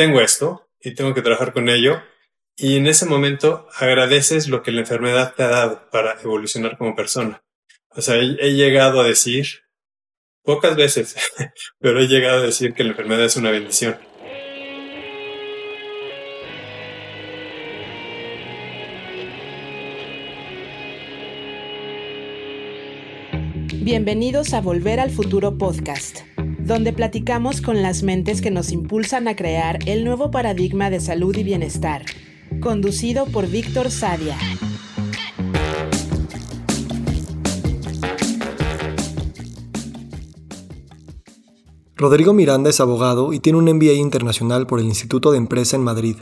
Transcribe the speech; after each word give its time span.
tengo 0.00 0.22
esto 0.22 0.66
y 0.80 0.94
tengo 0.94 1.12
que 1.12 1.20
trabajar 1.20 1.52
con 1.52 1.68
ello. 1.68 2.00
Y 2.56 2.78
en 2.78 2.86
ese 2.86 3.04
momento 3.04 3.66
agradeces 3.76 4.48
lo 4.48 4.62
que 4.62 4.72
la 4.72 4.80
enfermedad 4.80 5.34
te 5.34 5.42
ha 5.42 5.48
dado 5.48 5.90
para 5.90 6.18
evolucionar 6.22 6.78
como 6.78 6.96
persona. 6.96 7.42
O 7.90 8.00
sea, 8.00 8.16
he, 8.16 8.54
llegado 8.54 9.02
a 9.02 9.04
decir, 9.04 9.46
pocas 10.42 10.74
veces, 10.74 11.16
pero 11.80 12.00
he 12.00 12.08
llegado 12.08 12.38
a 12.38 12.46
decir 12.46 12.72
que 12.72 12.82
la 12.82 12.92
enfermedad 12.92 13.26
es 13.26 13.36
una 13.36 13.50
bendición. 13.50 13.98
Bienvenidos 23.82 24.54
a 24.54 24.62
Volver 24.62 24.98
al 24.98 25.10
Futuro 25.10 25.58
Podcast, 25.58 26.20
donde 26.64 26.92
platicamos 26.92 27.60
con 27.60 27.82
las 27.82 28.02
mentes 28.02 28.40
que 28.40 28.50
nos 28.50 28.72
impulsan 28.72 29.28
a 29.28 29.36
crear 29.36 29.78
el 29.86 30.04
nuevo 30.04 30.30
paradigma 30.30 30.90
de 30.90 31.00
salud 31.00 31.36
y 31.36 31.42
bienestar, 31.42 32.04
conducido 32.60 33.26
por 33.26 33.48
Víctor 33.48 33.90
Sadia. 33.90 34.36
Rodrigo 41.96 42.32
Miranda 42.32 42.70
es 42.70 42.80
abogado 42.80 43.34
y 43.34 43.40
tiene 43.40 43.58
un 43.58 43.66
MBA 43.66 43.92
internacional 43.92 44.66
por 44.66 44.80
el 44.80 44.86
Instituto 44.86 45.32
de 45.32 45.36
Empresa 45.36 45.76
en 45.76 45.82
Madrid. 45.82 46.16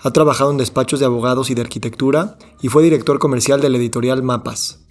Ha 0.00 0.10
trabajado 0.10 0.50
en 0.50 0.56
despachos 0.56 0.98
de 0.98 1.06
abogados 1.06 1.50
y 1.50 1.54
de 1.54 1.60
arquitectura 1.60 2.36
y 2.60 2.68
fue 2.68 2.82
director 2.82 3.20
comercial 3.20 3.60
de 3.60 3.70
la 3.70 3.76
editorial 3.76 4.24
Mapas. 4.24 4.89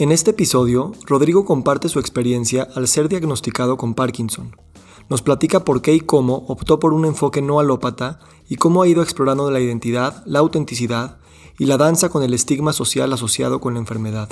En 0.00 0.12
este 0.12 0.30
episodio, 0.30 0.92
Rodrigo 1.04 1.44
comparte 1.44 1.90
su 1.90 1.98
experiencia 1.98 2.66
al 2.74 2.88
ser 2.88 3.10
diagnosticado 3.10 3.76
con 3.76 3.92
Parkinson. 3.92 4.56
Nos 5.10 5.20
platica 5.20 5.62
por 5.62 5.82
qué 5.82 5.92
y 5.92 6.00
cómo 6.00 6.46
optó 6.48 6.80
por 6.80 6.94
un 6.94 7.04
enfoque 7.04 7.42
no 7.42 7.60
alópata 7.60 8.18
y 8.48 8.56
cómo 8.56 8.80
ha 8.80 8.88
ido 8.88 9.02
explorando 9.02 9.50
la 9.50 9.60
identidad, 9.60 10.22
la 10.24 10.38
autenticidad 10.38 11.18
y 11.58 11.66
la 11.66 11.76
danza 11.76 12.08
con 12.08 12.22
el 12.22 12.32
estigma 12.32 12.72
social 12.72 13.12
asociado 13.12 13.60
con 13.60 13.74
la 13.74 13.80
enfermedad. 13.80 14.30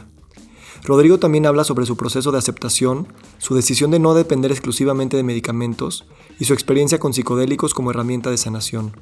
Rodrigo 0.85 1.19
también 1.19 1.45
habla 1.45 1.65
sobre 1.65 1.85
su 1.85 1.99
proceso 1.99 2.33
de 2.33 2.39
aceptación, 2.39 3.07
su 3.37 3.55
decisión 3.55 3.91
de 3.91 3.99
no 3.99 4.15
depender 4.15 4.51
exclusivamente 4.51 5.19
de 5.19 5.23
medicamentos 5.23 6.07
y 6.41 6.47
su 6.47 6.55
experiencia 6.55 6.99
con 6.99 7.13
psicodélicos 7.13 7.75
como 7.75 7.91
herramienta 7.91 8.31
de 8.31 8.39
sanación. 8.39 8.93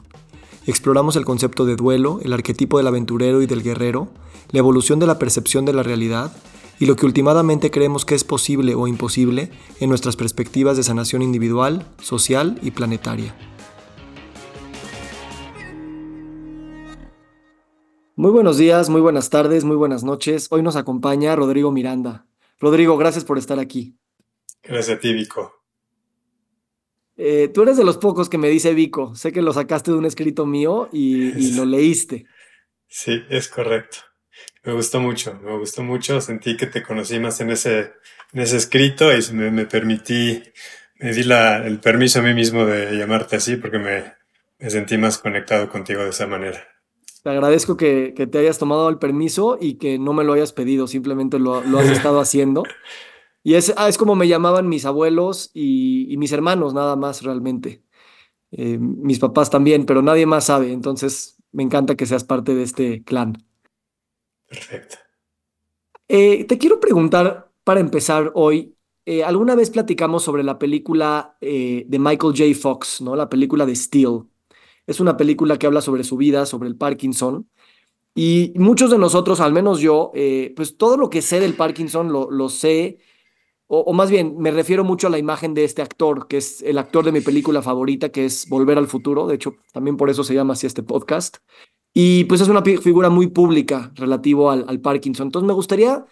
Exploramos 0.66 1.14
el 1.14 1.24
concepto 1.24 1.64
de 1.64 1.76
duelo, 1.76 2.18
el 2.24 2.32
arquetipo 2.32 2.78
del 2.78 2.88
aventurero 2.88 3.40
y 3.40 3.46
del 3.46 3.62
guerrero, 3.62 4.08
la 4.50 4.58
evolución 4.58 4.98
de 4.98 5.06
la 5.06 5.20
percepción 5.20 5.64
de 5.64 5.72
la 5.72 5.84
realidad 5.84 6.32
y 6.78 6.86
lo 6.86 6.96
que 6.96 7.06
últimamente 7.06 7.70
creemos 7.70 8.04
que 8.04 8.14
es 8.14 8.24
posible 8.24 8.74
o 8.74 8.86
imposible 8.86 9.50
en 9.80 9.88
nuestras 9.88 10.16
perspectivas 10.16 10.76
de 10.76 10.82
sanación 10.82 11.22
individual, 11.22 11.86
social 12.00 12.58
y 12.62 12.70
planetaria. 12.72 13.34
Muy 18.14 18.30
buenos 18.30 18.56
días, 18.56 18.88
muy 18.88 19.00
buenas 19.00 19.28
tardes, 19.28 19.64
muy 19.64 19.76
buenas 19.76 20.02
noches. 20.02 20.48
Hoy 20.50 20.62
nos 20.62 20.76
acompaña 20.76 21.36
Rodrigo 21.36 21.70
Miranda. 21.70 22.26
Rodrigo, 22.58 22.96
gracias 22.96 23.24
por 23.24 23.36
estar 23.36 23.58
aquí. 23.58 23.94
Gracias 24.62 24.96
a 24.96 25.00
ti, 25.00 25.12
Vico. 25.12 25.52
Eh, 27.18 27.48
tú 27.48 27.62
eres 27.62 27.76
de 27.76 27.84
los 27.84 27.98
pocos 27.98 28.28
que 28.28 28.38
me 28.38 28.48
dice 28.48 28.74
Vico. 28.74 29.14
Sé 29.14 29.32
que 29.32 29.42
lo 29.42 29.52
sacaste 29.52 29.90
de 29.90 29.98
un 29.98 30.06
escrito 30.06 30.46
mío 30.46 30.88
y 30.92 31.52
lo 31.54 31.64
leíste. 31.64 32.26
Sí, 32.88 33.20
es 33.28 33.48
correcto. 33.48 33.98
Me 34.66 34.72
gustó 34.72 35.00
mucho, 35.00 35.38
me 35.44 35.56
gustó 35.56 35.84
mucho. 35.84 36.20
Sentí 36.20 36.56
que 36.56 36.66
te 36.66 36.82
conocí 36.82 37.20
más 37.20 37.40
en 37.40 37.50
ese, 37.50 37.92
en 38.32 38.40
ese 38.40 38.56
escrito 38.56 39.16
y 39.16 39.32
me, 39.32 39.52
me 39.52 39.64
permití, 39.64 40.42
me 40.98 41.12
di 41.12 41.22
la, 41.22 41.64
el 41.64 41.78
permiso 41.78 42.18
a 42.18 42.22
mí 42.22 42.34
mismo 42.34 42.66
de 42.66 42.98
llamarte 42.98 43.36
así 43.36 43.56
porque 43.56 43.78
me, 43.78 44.12
me 44.58 44.68
sentí 44.68 44.98
más 44.98 45.18
conectado 45.18 45.70
contigo 45.70 46.02
de 46.02 46.10
esa 46.10 46.26
manera. 46.26 46.58
Te 47.22 47.30
agradezco 47.30 47.76
que, 47.76 48.12
que, 48.16 48.26
te 48.26 48.38
hayas 48.38 48.58
tomado 48.58 48.88
el 48.88 48.98
permiso 48.98 49.56
y 49.60 49.74
que 49.74 50.00
no 50.00 50.12
me 50.12 50.24
lo 50.24 50.32
hayas 50.32 50.52
pedido, 50.52 50.88
simplemente 50.88 51.38
lo, 51.38 51.62
lo 51.62 51.78
has 51.78 51.88
estado 51.88 52.18
haciendo. 52.20 52.64
Y 53.44 53.54
es, 53.54 53.72
ah, 53.76 53.88
es 53.88 53.98
como 53.98 54.16
me 54.16 54.26
llamaban 54.26 54.68
mis 54.68 54.84
abuelos 54.84 55.52
y, 55.54 56.12
y 56.12 56.16
mis 56.16 56.32
hermanos, 56.32 56.74
nada 56.74 56.96
más 56.96 57.22
realmente. 57.22 57.84
Eh, 58.50 58.78
mis 58.80 59.20
papás 59.20 59.48
también, 59.48 59.86
pero 59.86 60.02
nadie 60.02 60.26
más 60.26 60.46
sabe. 60.46 60.72
Entonces, 60.72 61.36
me 61.52 61.62
encanta 61.62 61.94
que 61.94 62.06
seas 62.06 62.24
parte 62.24 62.56
de 62.56 62.64
este 62.64 63.04
clan. 63.04 63.45
Perfecto. 64.48 64.96
Eh, 66.08 66.44
te 66.44 66.58
quiero 66.58 66.78
preguntar, 66.78 67.50
para 67.64 67.80
empezar 67.80 68.30
hoy, 68.34 68.76
eh, 69.04 69.24
alguna 69.24 69.54
vez 69.54 69.70
platicamos 69.70 70.22
sobre 70.22 70.44
la 70.44 70.58
película 70.58 71.36
eh, 71.40 71.84
de 71.88 71.98
Michael 71.98 72.34
J. 72.36 72.54
Fox, 72.60 73.00
¿no? 73.00 73.16
La 73.16 73.28
película 73.28 73.66
de 73.66 73.74
Steel. 73.74 74.22
Es 74.86 75.00
una 75.00 75.16
película 75.16 75.58
que 75.58 75.66
habla 75.66 75.80
sobre 75.80 76.04
su 76.04 76.16
vida, 76.16 76.46
sobre 76.46 76.68
el 76.68 76.76
Parkinson. 76.76 77.48
Y 78.14 78.52
muchos 78.56 78.90
de 78.90 78.98
nosotros, 78.98 79.40
al 79.40 79.52
menos 79.52 79.80
yo, 79.80 80.12
pues 80.54 80.76
todo 80.78 80.96
lo 80.96 81.10
que 81.10 81.20
sé 81.20 81.38
del 81.38 81.54
Parkinson 81.54 82.12
lo, 82.12 82.30
lo 82.30 82.48
sé, 82.48 82.98
o, 83.66 83.80
o, 83.80 83.92
más 83.92 84.10
bien 84.10 84.36
me 84.38 84.52
refiero 84.52 84.84
mucho 84.84 85.08
a 85.08 85.10
la 85.10 85.18
imagen 85.18 85.52
de 85.52 85.64
este 85.64 85.82
actor, 85.82 86.28
que 86.28 86.38
es 86.38 86.62
el 86.62 86.78
actor 86.78 87.04
de 87.04 87.12
mi 87.12 87.20
película 87.20 87.62
favorita, 87.62 88.10
que 88.10 88.24
es 88.24 88.48
Volver 88.48 88.78
al 88.78 88.86
Futuro. 88.86 89.26
De 89.26 89.34
hecho, 89.34 89.56
también 89.72 89.96
por 89.96 90.08
eso 90.08 90.24
se 90.24 90.34
llama 90.34 90.54
así 90.54 90.66
este 90.66 90.82
podcast. 90.82 91.38
Y 91.98 92.24
pues 92.24 92.42
es 92.42 92.48
una 92.48 92.60
figura 92.60 93.08
muy 93.08 93.28
pública 93.28 93.90
relativo 93.94 94.50
al, 94.50 94.66
al, 94.68 94.82
Parkinson. 94.82 95.28
Entonces 95.28 95.46
me 95.46 95.54
gustaría 95.54 96.04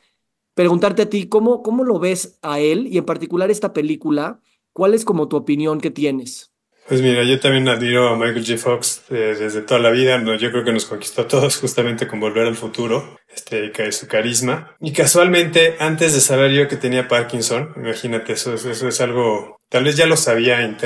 preguntarte 0.55 1.03
a 1.03 1.11
ti, 1.11 1.29
¿cómo, 1.29 1.63
¿cómo 1.63 1.85
lo 1.85 1.99
ves 1.99 2.39
a 2.41 2.59
él 2.59 2.87
y 2.87 2.97
en 2.97 3.05
particular 3.05 3.51
esta 3.51 3.75
película? 3.75 4.41
¿Cuál 4.73 4.95
es 4.95 5.05
como 5.05 5.29
tu 5.29 5.37
opinión 5.37 5.83
que 5.83 5.91
tienes? 5.91 6.54
Pues 6.87 7.01
mira, 7.01 7.23
yo 7.23 7.41
también 7.41 7.67
admiro 7.67 8.09
a 8.09 8.17
Michael 8.17 8.45
J. 8.47 8.59
Fox 8.59 9.05
eh, 9.09 9.35
desde 9.39 9.63
toda 9.63 9.81
la 9.81 9.91
vida. 9.91 10.19
¿no? 10.19 10.35
Yo 10.35 10.51
creo 10.51 10.65
que 10.65 10.73
nos 10.73 10.85
conquistó 10.85 11.23
a 11.23 11.29
todos 11.29 11.57
justamente 11.57 12.07
con 12.07 12.21
Volver 12.21 12.47
al 12.47 12.57
Futuro, 12.57 13.19
este, 13.35 13.73
su 13.91 14.07
carisma. 14.07 14.77
Y 14.81 14.93
casualmente, 14.93 15.77
antes 15.79 16.13
de 16.13 16.21
saber 16.21 16.53
yo 16.53 16.69
que 16.69 16.77
tenía 16.77 17.09
Parkinson, 17.09 17.73
imagínate, 17.77 18.35
eso, 18.35 18.55
eso 18.55 18.89
es 18.89 19.01
algo, 19.01 19.57
tal 19.71 19.85
vez 19.85 19.97
ya 19.97 20.05
lo 20.07 20.19
sabía 20.19 20.77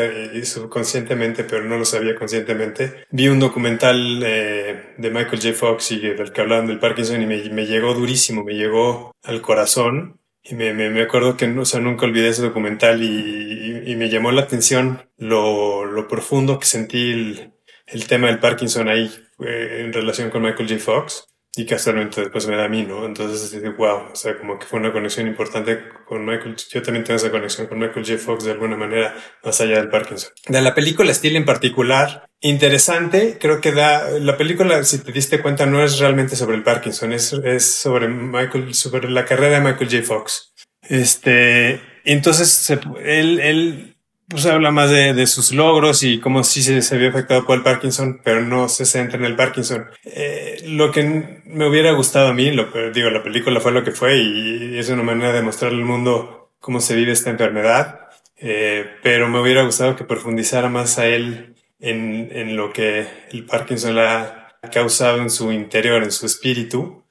subconscientemente, 0.44 1.42
pero 1.42 1.64
no 1.64 1.76
lo 1.76 1.84
sabía 1.84 2.14
conscientemente. 2.14 3.04
Vi 3.10 3.26
un 3.26 3.41
documental 3.41 4.22
eh, 4.25 4.94
de 4.97 5.10
Michael 5.10 5.42
J. 5.42 5.53
Fox 5.54 5.91
y 5.91 5.98
del 5.98 6.31
que 6.32 6.41
hablaban 6.41 6.69
del 6.69 6.78
Parkinson 6.78 7.20
y 7.22 7.26
me, 7.26 7.42
me 7.50 7.66
llegó 7.66 7.94
durísimo, 7.94 8.44
me 8.44 8.54
llegó 8.54 9.16
al 9.25 9.41
corazón 9.41 10.20
y 10.43 10.54
me, 10.54 10.72
me, 10.72 10.91
me, 10.91 11.03
acuerdo 11.03 11.37
que 11.37 11.47
o 11.47 11.65
sea, 11.65 11.81
nunca 11.81 12.06
olvidé 12.06 12.28
ese 12.28 12.43
documental 12.43 13.03
y, 13.03 13.91
y, 13.91 13.97
me 13.97 14.09
llamó 14.09 14.32
la 14.32 14.43
atención 14.43 15.09
lo, 15.16 15.84
lo 15.84 16.09
profundo 16.09 16.59
que 16.59 16.66
sentí 16.66 17.12
el, 17.12 17.53
el, 17.87 18.06
tema 18.06 18.28
del 18.28 18.38
Parkinson 18.38 18.88
ahí 18.88 19.10
eh, 19.41 19.82
en 19.84 19.93
relación 19.93 20.31
con 20.31 20.43
Michael 20.43 20.69
J. 20.69 20.81
Fox 20.81 21.28
y 21.56 21.66
casualmente 21.66 22.20
después 22.20 22.47
me 22.47 22.56
da 22.56 22.66
a 22.66 22.69
mí, 22.69 22.84
¿no? 22.84 23.04
Entonces, 23.04 23.60
wow, 23.76 24.10
o 24.12 24.16
sea, 24.16 24.38
como 24.38 24.59
que 24.59 24.66
fue 24.66 24.78
una 24.78 24.92
conexión 24.92 25.26
importante 25.26 25.81
con 26.06 26.25
Michael. 26.25 26.56
Yo 26.56 26.82
también 26.82 27.04
tengo 27.04 27.16
esa 27.16 27.31
conexión 27.31 27.66
con 27.66 27.78
Michael 27.78 28.06
J. 28.06 28.19
Fox 28.19 28.44
de 28.44 28.53
alguna 28.53 28.76
manera, 28.76 29.16
más 29.42 29.60
allá 29.60 29.76
del 29.76 29.88
Parkinson. 29.88 30.31
De 30.47 30.60
la 30.60 30.75
película 30.75 31.12
Steel 31.12 31.37
en 31.37 31.44
particular, 31.44 32.26
interesante, 32.41 33.38
creo 33.41 33.60
que 33.60 33.72
da, 33.72 34.08
la 34.20 34.37
película, 34.37 34.84
si 34.84 34.98
te 34.98 35.10
diste 35.10 35.42
cuenta, 35.42 35.66
no 35.66 35.82
es 35.82 35.98
realmente 35.98 36.37
sobre 36.37 36.56
el 36.56 36.62
Parkinson, 36.62 37.12
es, 37.12 37.32
es 37.32 37.75
sobre 37.75 38.08
Michael, 38.08 38.72
sobre 38.75 39.10
la 39.10 39.25
carrera 39.25 39.58
de 39.58 39.64
Michael 39.64 39.91
J. 39.91 40.03
Fox. 40.04 40.54
Este, 40.82 41.81
entonces, 42.04 42.70
él, 42.70 43.41
él 43.41 43.97
pues 44.28 44.44
habla 44.46 44.70
más 44.70 44.90
de, 44.90 45.14
de, 45.14 45.26
sus 45.26 45.52
logros 45.52 46.02
y 46.02 46.20
cómo 46.20 46.44
sí 46.44 46.62
se, 46.62 46.82
se 46.82 46.98
vio 46.98 47.08
afectado 47.08 47.46
por 47.46 47.56
el 47.56 47.62
Parkinson, 47.62 48.20
pero 48.22 48.42
no 48.42 48.68
se 48.68 48.84
centra 48.84 49.18
en 49.18 49.24
el 49.24 49.36
Parkinson. 49.36 49.86
Eh, 50.04 50.62
lo 50.66 50.92
que 50.92 51.40
me 51.46 51.66
hubiera 51.66 51.92
gustado 51.92 52.28
a 52.28 52.34
mí, 52.34 52.50
lo, 52.50 52.70
digo, 52.92 53.10
la 53.10 53.22
película 53.22 53.60
fue 53.60 53.72
lo 53.72 53.82
que 53.84 53.92
fue 53.92 54.18
y 54.18 54.78
es 54.78 54.90
una 54.90 55.02
manera 55.02 55.32
de 55.32 55.42
mostrarle 55.42 55.78
al 55.78 55.84
mundo 55.84 56.52
cómo 56.60 56.80
se 56.80 56.94
vive 56.94 57.12
esta 57.12 57.30
enfermedad, 57.30 58.08
eh, 58.36 58.86
pero 59.02 59.28
me 59.28 59.40
hubiera 59.40 59.62
gustado 59.62 59.96
que 59.96 60.04
profundizara 60.04 60.68
más 60.68 60.98
a 60.98 61.06
él 61.06 61.54
en, 61.81 62.28
en 62.32 62.56
lo 62.56 62.72
que 62.72 63.06
el 63.32 63.46
Parkinson 63.46 63.94
le 63.94 64.02
ha 64.02 64.58
causado 64.72 65.22
en 65.22 65.31
su 65.31 65.52
interior, 65.52 66.02
en 66.02 66.12
su 66.12 66.26
espíritu, 66.26 67.04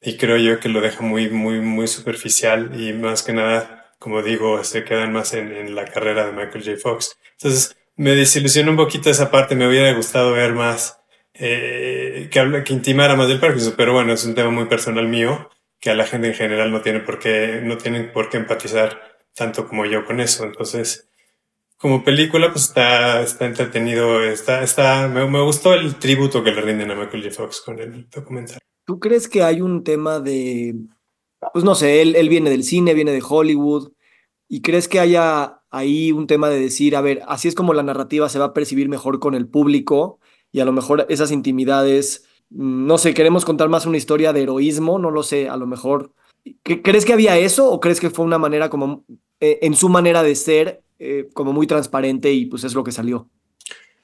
y 0.00 0.16
creo 0.16 0.36
yo 0.36 0.60
que 0.60 0.68
lo 0.68 0.80
deja 0.80 1.02
muy, 1.02 1.30
muy, 1.30 1.60
muy 1.60 1.86
superficial 1.88 2.78
y 2.78 2.92
más 2.92 3.22
que 3.22 3.32
nada 3.32 3.73
como 4.04 4.20
digo, 4.20 4.62
se 4.64 4.84
quedan 4.84 5.14
más 5.14 5.32
en, 5.32 5.74
la 5.74 5.86
carrera 5.86 6.26
de 6.26 6.32
Michael 6.32 6.62
J. 6.62 6.76
Fox. 6.76 7.16
Entonces, 7.38 7.74
me 7.96 8.10
desilusionó 8.10 8.72
un 8.72 8.76
poquito 8.76 9.08
esa 9.08 9.30
parte, 9.30 9.54
me 9.54 9.66
hubiera 9.66 9.94
gustado 9.94 10.32
ver 10.32 10.52
más, 10.52 11.00
eh, 11.32 12.28
que, 12.30 12.38
habla, 12.38 12.62
que 12.64 12.74
intimara 12.74 13.16
más 13.16 13.28
del 13.28 13.40
Parkinson, 13.40 13.72
pero 13.78 13.94
bueno, 13.94 14.12
es 14.12 14.26
un 14.26 14.34
tema 14.34 14.50
muy 14.50 14.66
personal 14.66 15.08
mío, 15.08 15.48
que 15.80 15.88
a 15.88 15.94
la 15.94 16.06
gente 16.06 16.26
en 16.26 16.34
general 16.34 16.70
no 16.70 16.82
tiene 16.82 17.00
por 17.00 17.18
qué, 17.18 17.62
no 17.64 17.78
tienen 17.78 18.12
por 18.12 18.28
qué 18.28 18.36
empatizar 18.36 19.00
tanto 19.34 19.66
como 19.66 19.86
yo 19.86 20.04
con 20.04 20.20
eso. 20.20 20.44
Entonces, 20.44 21.08
como 21.78 22.04
película, 22.04 22.52
pues 22.52 22.64
está, 22.64 23.22
está 23.22 23.46
entretenido, 23.46 24.22
está, 24.22 24.62
está, 24.62 25.08
me, 25.08 25.26
me 25.26 25.40
gustó 25.40 25.72
el 25.72 25.94
tributo 25.94 26.44
que 26.44 26.52
le 26.52 26.60
rinden 26.60 26.90
a 26.90 26.94
Michael 26.94 27.22
J. 27.22 27.34
Fox 27.34 27.62
con 27.62 27.78
el 27.78 28.06
documental. 28.10 28.58
¿Tú 28.84 29.00
crees 29.00 29.28
que 29.28 29.42
hay 29.42 29.62
un 29.62 29.82
tema 29.82 30.20
de, 30.20 30.74
pues 31.54 31.64
no 31.64 31.74
sé, 31.74 32.02
él, 32.02 32.16
él 32.16 32.28
viene 32.28 32.50
del 32.50 32.64
cine, 32.64 32.92
viene 32.92 33.12
de 33.12 33.22
Hollywood, 33.26 33.93
¿Y 34.54 34.60
crees 34.60 34.86
que 34.86 35.00
haya 35.00 35.62
ahí 35.72 36.12
un 36.12 36.28
tema 36.28 36.48
de 36.48 36.60
decir, 36.60 36.94
a 36.94 37.00
ver, 37.00 37.22
así 37.26 37.48
es 37.48 37.56
como 37.56 37.74
la 37.74 37.82
narrativa 37.82 38.28
se 38.28 38.38
va 38.38 38.44
a 38.44 38.54
percibir 38.54 38.88
mejor 38.88 39.18
con 39.18 39.34
el 39.34 39.48
público 39.48 40.20
y 40.52 40.60
a 40.60 40.64
lo 40.64 40.70
mejor 40.70 41.06
esas 41.08 41.32
intimidades, 41.32 42.28
mm, 42.50 42.86
no 42.86 42.96
sé, 42.96 43.14
queremos 43.14 43.44
contar 43.44 43.68
más 43.68 43.84
una 43.84 43.96
historia 43.96 44.32
de 44.32 44.42
heroísmo, 44.42 45.00
no 45.00 45.10
lo 45.10 45.24
sé, 45.24 45.48
a 45.48 45.56
lo 45.56 45.66
mejor. 45.66 46.12
¿Crees 46.62 47.04
que 47.04 47.12
había 47.12 47.36
eso 47.36 47.68
o 47.68 47.80
crees 47.80 47.98
que 47.98 48.10
fue 48.10 48.24
una 48.24 48.38
manera 48.38 48.70
como, 48.70 49.04
eh, 49.40 49.58
en 49.62 49.74
su 49.74 49.88
manera 49.88 50.22
de 50.22 50.36
ser, 50.36 50.84
eh, 51.00 51.26
como 51.34 51.52
muy 51.52 51.66
transparente 51.66 52.32
y 52.32 52.46
pues 52.46 52.62
es 52.62 52.74
lo 52.74 52.84
que 52.84 52.92
salió? 52.92 53.28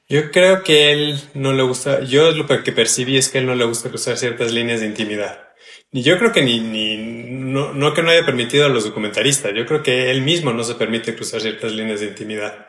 Yo 0.08 0.32
creo 0.32 0.64
que 0.64 0.90
él 0.90 1.20
no 1.34 1.52
le 1.52 1.62
gusta, 1.62 2.02
yo 2.02 2.32
lo 2.32 2.48
que 2.48 2.72
percibí 2.72 3.16
es 3.16 3.28
que 3.28 3.38
él 3.38 3.46
no 3.46 3.54
le 3.54 3.66
gusta 3.66 3.88
cruzar 3.88 4.16
ciertas 4.16 4.52
líneas 4.52 4.80
de 4.80 4.86
intimidad. 4.86 5.49
Yo 5.92 6.18
creo 6.18 6.32
que 6.32 6.42
ni, 6.42 6.60
ni 6.60 6.96
no, 6.96 7.72
no, 7.72 7.94
que 7.94 8.02
no 8.02 8.10
haya 8.10 8.24
permitido 8.24 8.66
a 8.66 8.68
los 8.68 8.84
documentaristas, 8.84 9.52
yo 9.54 9.66
creo 9.66 9.82
que 9.82 10.10
él 10.10 10.22
mismo 10.22 10.52
no 10.52 10.62
se 10.62 10.76
permite 10.76 11.16
cruzar 11.16 11.40
ciertas 11.40 11.72
líneas 11.72 12.00
de 12.00 12.06
intimidad. 12.06 12.68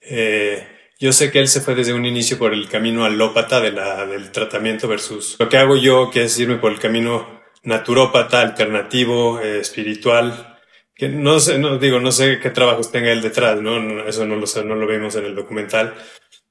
Eh, 0.00 0.66
yo 0.98 1.12
sé 1.12 1.30
que 1.30 1.38
él 1.38 1.48
se 1.48 1.60
fue 1.60 1.74
desde 1.74 1.92
un 1.92 2.06
inicio 2.06 2.38
por 2.38 2.52
el 2.52 2.68
camino 2.68 3.04
alópata 3.04 3.60
de 3.60 3.70
la, 3.70 4.06
del 4.06 4.32
tratamiento 4.32 4.88
versus 4.88 5.36
lo 5.38 5.48
que 5.48 5.58
hago 5.58 5.76
yo, 5.76 6.10
que 6.10 6.24
es 6.24 6.38
irme 6.40 6.56
por 6.56 6.72
el 6.72 6.80
camino 6.80 7.40
naturópata, 7.62 8.40
alternativo, 8.40 9.40
eh, 9.40 9.60
espiritual. 9.60 10.58
Que 10.94 11.08
no 11.08 11.38
sé, 11.38 11.58
no 11.58 11.78
digo, 11.78 12.00
no 12.00 12.10
sé 12.10 12.40
qué 12.40 12.50
trabajos 12.50 12.90
tenga 12.90 13.12
él 13.12 13.20
detrás, 13.20 13.60
¿no? 13.60 14.06
Eso 14.08 14.24
no 14.26 14.36
lo, 14.36 14.46
no 14.64 14.74
lo 14.74 14.86
vemos 14.86 15.14
en 15.16 15.26
el 15.26 15.34
documental, 15.34 15.94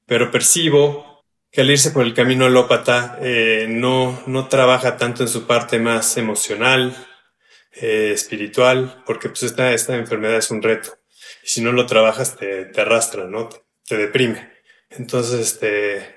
pero 0.06 0.30
percibo 0.30 1.15
que 1.50 1.60
al 1.60 1.70
irse 1.70 1.90
por 1.90 2.04
el 2.04 2.14
camino 2.14 2.46
alópata 2.46 3.18
eh, 3.20 3.66
no, 3.68 4.22
no 4.26 4.48
trabaja 4.48 4.96
tanto 4.96 5.22
en 5.22 5.28
su 5.28 5.46
parte 5.46 5.78
más 5.78 6.16
emocional, 6.16 6.94
eh, 7.80 8.12
espiritual, 8.14 9.02
porque 9.06 9.28
pues 9.28 9.42
esta, 9.42 9.72
esta 9.72 9.96
enfermedad 9.96 10.38
es 10.38 10.50
un 10.50 10.62
reto. 10.62 10.96
Y 11.44 11.48
si 11.48 11.60
no 11.60 11.72
lo 11.72 11.86
trabajas 11.86 12.36
te, 12.36 12.64
te 12.66 12.80
arrastra, 12.80 13.26
¿no? 13.26 13.48
Te, 13.86 13.96
deprime. 13.96 14.50
Entonces, 14.90 15.40
este, 15.40 16.14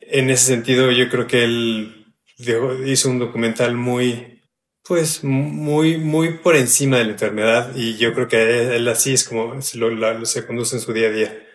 en 0.00 0.30
ese 0.30 0.46
sentido 0.46 0.90
yo 0.90 1.08
creo 1.10 1.26
que 1.26 1.44
él 1.44 2.14
hizo 2.86 3.10
un 3.10 3.18
documental 3.18 3.76
muy, 3.76 4.42
pues 4.84 5.24
muy, 5.24 5.98
muy 5.98 6.38
por 6.38 6.56
encima 6.56 6.98
de 6.98 7.04
la 7.04 7.12
enfermedad 7.12 7.72
y 7.74 7.96
yo 7.96 8.14
creo 8.14 8.28
que 8.28 8.76
él, 8.76 8.88
así 8.88 9.12
es 9.12 9.24
como 9.24 9.60
se, 9.60 10.46
conduce 10.46 10.76
en 10.76 10.82
su 10.82 10.92
día 10.92 11.08
a 11.08 11.12
día. 11.12 11.45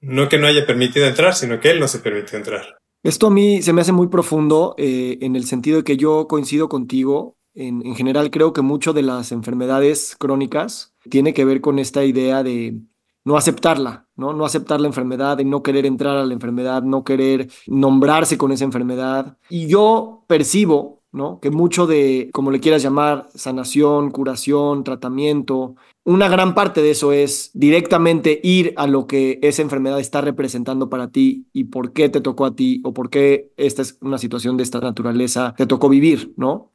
No 0.00 0.28
que 0.28 0.38
no 0.38 0.46
haya 0.46 0.66
permitido 0.66 1.06
entrar, 1.06 1.34
sino 1.34 1.60
que 1.60 1.70
él 1.70 1.80
no 1.80 1.88
se 1.88 1.98
permitió 1.98 2.38
entrar. 2.38 2.78
Esto 3.02 3.28
a 3.28 3.30
mí 3.30 3.62
se 3.62 3.72
me 3.72 3.80
hace 3.80 3.92
muy 3.92 4.08
profundo 4.08 4.74
eh, 4.76 5.18
en 5.20 5.36
el 5.36 5.44
sentido 5.44 5.78
de 5.78 5.84
que 5.84 5.96
yo 5.96 6.26
coincido 6.28 6.68
contigo. 6.68 7.36
En, 7.54 7.84
en, 7.84 7.96
general 7.96 8.30
creo 8.30 8.52
que 8.52 8.62
mucho 8.62 8.92
de 8.92 9.02
las 9.02 9.32
enfermedades 9.32 10.14
crónicas 10.16 10.94
tiene 11.10 11.34
que 11.34 11.44
ver 11.44 11.60
con 11.60 11.80
esta 11.80 12.04
idea 12.04 12.44
de 12.44 12.80
no 13.28 13.36
aceptarla, 13.36 14.06
¿no? 14.16 14.32
No 14.32 14.46
aceptar 14.46 14.80
la 14.80 14.86
enfermedad, 14.86 15.36
de 15.36 15.44
no 15.44 15.62
querer 15.62 15.84
entrar 15.84 16.16
a 16.16 16.24
la 16.24 16.32
enfermedad, 16.32 16.82
no 16.82 17.04
querer 17.04 17.50
nombrarse 17.66 18.38
con 18.38 18.52
esa 18.52 18.64
enfermedad. 18.64 19.36
Y 19.50 19.66
yo 19.66 20.24
percibo, 20.26 21.02
¿no? 21.12 21.38
Que 21.38 21.50
mucho 21.50 21.86
de, 21.86 22.30
como 22.32 22.50
le 22.50 22.58
quieras 22.60 22.82
llamar, 22.82 23.28
sanación, 23.34 24.10
curación, 24.10 24.82
tratamiento, 24.82 25.74
una 26.04 26.28
gran 26.28 26.54
parte 26.54 26.80
de 26.80 26.90
eso 26.90 27.12
es 27.12 27.50
directamente 27.52 28.40
ir 28.42 28.72
a 28.76 28.86
lo 28.86 29.06
que 29.06 29.38
esa 29.42 29.62
enfermedad 29.62 30.00
está 30.00 30.20
representando 30.20 30.88
para 30.88 31.10
ti 31.10 31.46
y 31.52 31.64
por 31.64 31.92
qué 31.92 32.08
te 32.08 32.20
tocó 32.20 32.46
a 32.46 32.56
ti 32.56 32.80
o 32.84 32.94
por 32.94 33.10
qué 33.10 33.52
esta 33.56 33.82
es 33.82 33.98
una 34.00 34.18
situación 34.18 34.56
de 34.56 34.62
esta 34.62 34.80
naturaleza 34.80 35.54
te 35.56 35.66
tocó 35.66 35.88
vivir, 35.88 36.32
¿no? 36.36 36.72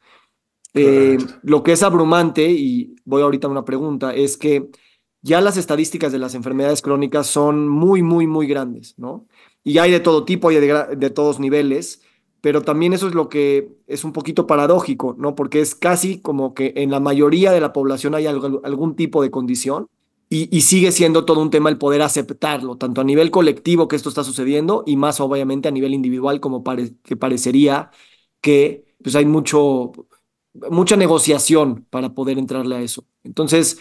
Eh, 0.76 1.18
lo 1.44 1.64
que 1.64 1.74
es 1.74 1.84
abrumante, 1.84 2.50
y 2.52 2.96
voy 3.06 3.22
ahorita 3.22 3.48
a 3.48 3.52
una 3.52 3.66
pregunta, 3.66 4.14
es 4.14 4.38
que 4.38 4.70
ya 5.22 5.40
las 5.40 5.58
estadísticas 5.58 6.12
de 6.12 6.20
las 6.20 6.36
enfermedades 6.36 6.82
crónicas 6.82 7.28
son 7.28 7.68
muy, 7.68 8.02
muy, 8.02 8.28
muy 8.28 8.48
grandes, 8.48 8.96
¿no? 8.98 9.28
Y 9.64 9.78
hay 9.78 9.92
de 9.92 10.00
todo 10.00 10.26
tipo, 10.26 10.50
hay 10.50 10.58
de, 10.58 10.96
de 10.96 11.10
todos 11.10 11.40
niveles, 11.40 12.02
pero 12.44 12.62
también 12.62 12.92
eso 12.92 13.08
es 13.08 13.16
lo 13.16 13.30
que 13.30 13.70
es 13.88 14.04
un 14.04 14.12
poquito 14.12 14.46
paradójico, 14.48 15.16
¿no? 15.18 15.34
Porque 15.34 15.62
es 15.62 15.76
casi 15.76 16.20
como 16.20 16.54
que 16.54 16.74
en 16.76 16.92
la 16.92 17.00
mayoría 17.00 17.54
de 17.54 17.62
la 17.62 17.72
población 17.72 18.16
hay 18.16 18.26
algún 18.28 18.98
tipo 18.98 19.22
de 19.24 19.32
condición 19.32 19.88
y, 20.30 20.60
sigue 20.60 20.92
siendo 20.92 21.24
todo 21.24 21.40
un 21.42 21.52
tema 21.52 21.70
el 21.70 21.78
poder 21.78 22.02
aceptarlo, 22.02 22.76
tanto 22.76 23.00
a 23.00 23.06
nivel 23.06 23.32
colectivo 23.32 23.88
que 23.88 23.96
esto 23.96 24.10
está 24.10 24.26
sucediendo 24.26 24.84
y 24.86 24.98
más 24.98 25.22
obviamente 25.22 25.70
a 25.70 25.72
nivel 25.72 25.94
individual 25.94 26.42
como 26.42 26.66
que 27.04 27.16
parecería 27.16 27.92
que 28.42 28.84
pues 29.02 29.16
hay 29.16 29.26
mucho, 29.26 29.94
mucha 30.70 30.98
negociación 30.98 31.86
para 31.90 32.14
poder 32.14 32.38
entrarle 32.38 32.76
a 32.76 32.82
eso. 32.82 33.06
Entonces, 33.24 33.80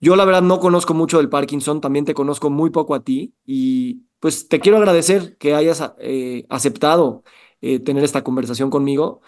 yo 0.00 0.16
la 0.16 0.24
verdad 0.24 0.40
no 0.40 0.60
conozco 0.60 0.94
mucho 0.94 1.18
del 1.18 1.28
Parkinson, 1.28 1.82
también 1.82 2.06
te 2.06 2.14
conozco 2.14 2.48
muy 2.48 2.70
poco 2.70 2.94
a 2.94 3.04
ti 3.04 3.34
y 3.44 4.04
pues 4.18 4.48
te 4.48 4.60
quiero 4.60 4.78
agradecer 4.78 5.36
que 5.36 5.54
hayas 5.54 5.92
eh, 5.98 6.46
aceptado 6.48 7.22
eh, 7.62 7.80
tener 7.80 8.04
esta 8.04 8.24
conversación 8.24 8.70
conmigo. 8.70 9.22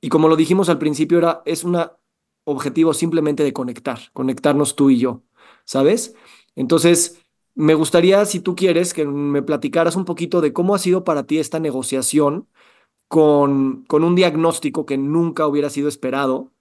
Y 0.00 0.10
como 0.10 0.28
lo 0.28 0.36
dijimos 0.36 0.68
al 0.68 0.78
principio, 0.78 1.18
era, 1.18 1.42
es 1.46 1.64
un 1.64 1.78
objetivo 2.44 2.94
simplemente 2.94 3.42
de 3.44 3.52
conectar, 3.52 3.98
conectarnos 4.12 4.76
tú 4.76 4.90
y 4.90 4.98
yo, 4.98 5.22
¿sabes? 5.64 6.14
Entonces, 6.56 7.24
me 7.54 7.74
gustaría, 7.74 8.24
si 8.26 8.40
tú 8.40 8.56
quieres, 8.56 8.94
que 8.94 9.06
me 9.06 9.42
platicaras 9.42 9.96
un 9.96 10.04
poquito 10.04 10.40
de 10.40 10.52
cómo 10.52 10.74
ha 10.74 10.78
sido 10.78 11.04
para 11.04 11.24
ti 11.26 11.38
esta 11.38 11.60
negociación 11.60 12.48
con, 13.08 13.84
con 13.86 14.04
un 14.04 14.14
diagnóstico 14.14 14.86
que 14.86 14.98
nunca 14.98 15.46
hubiera 15.46 15.70
sido 15.70 15.88
esperado 15.88 16.52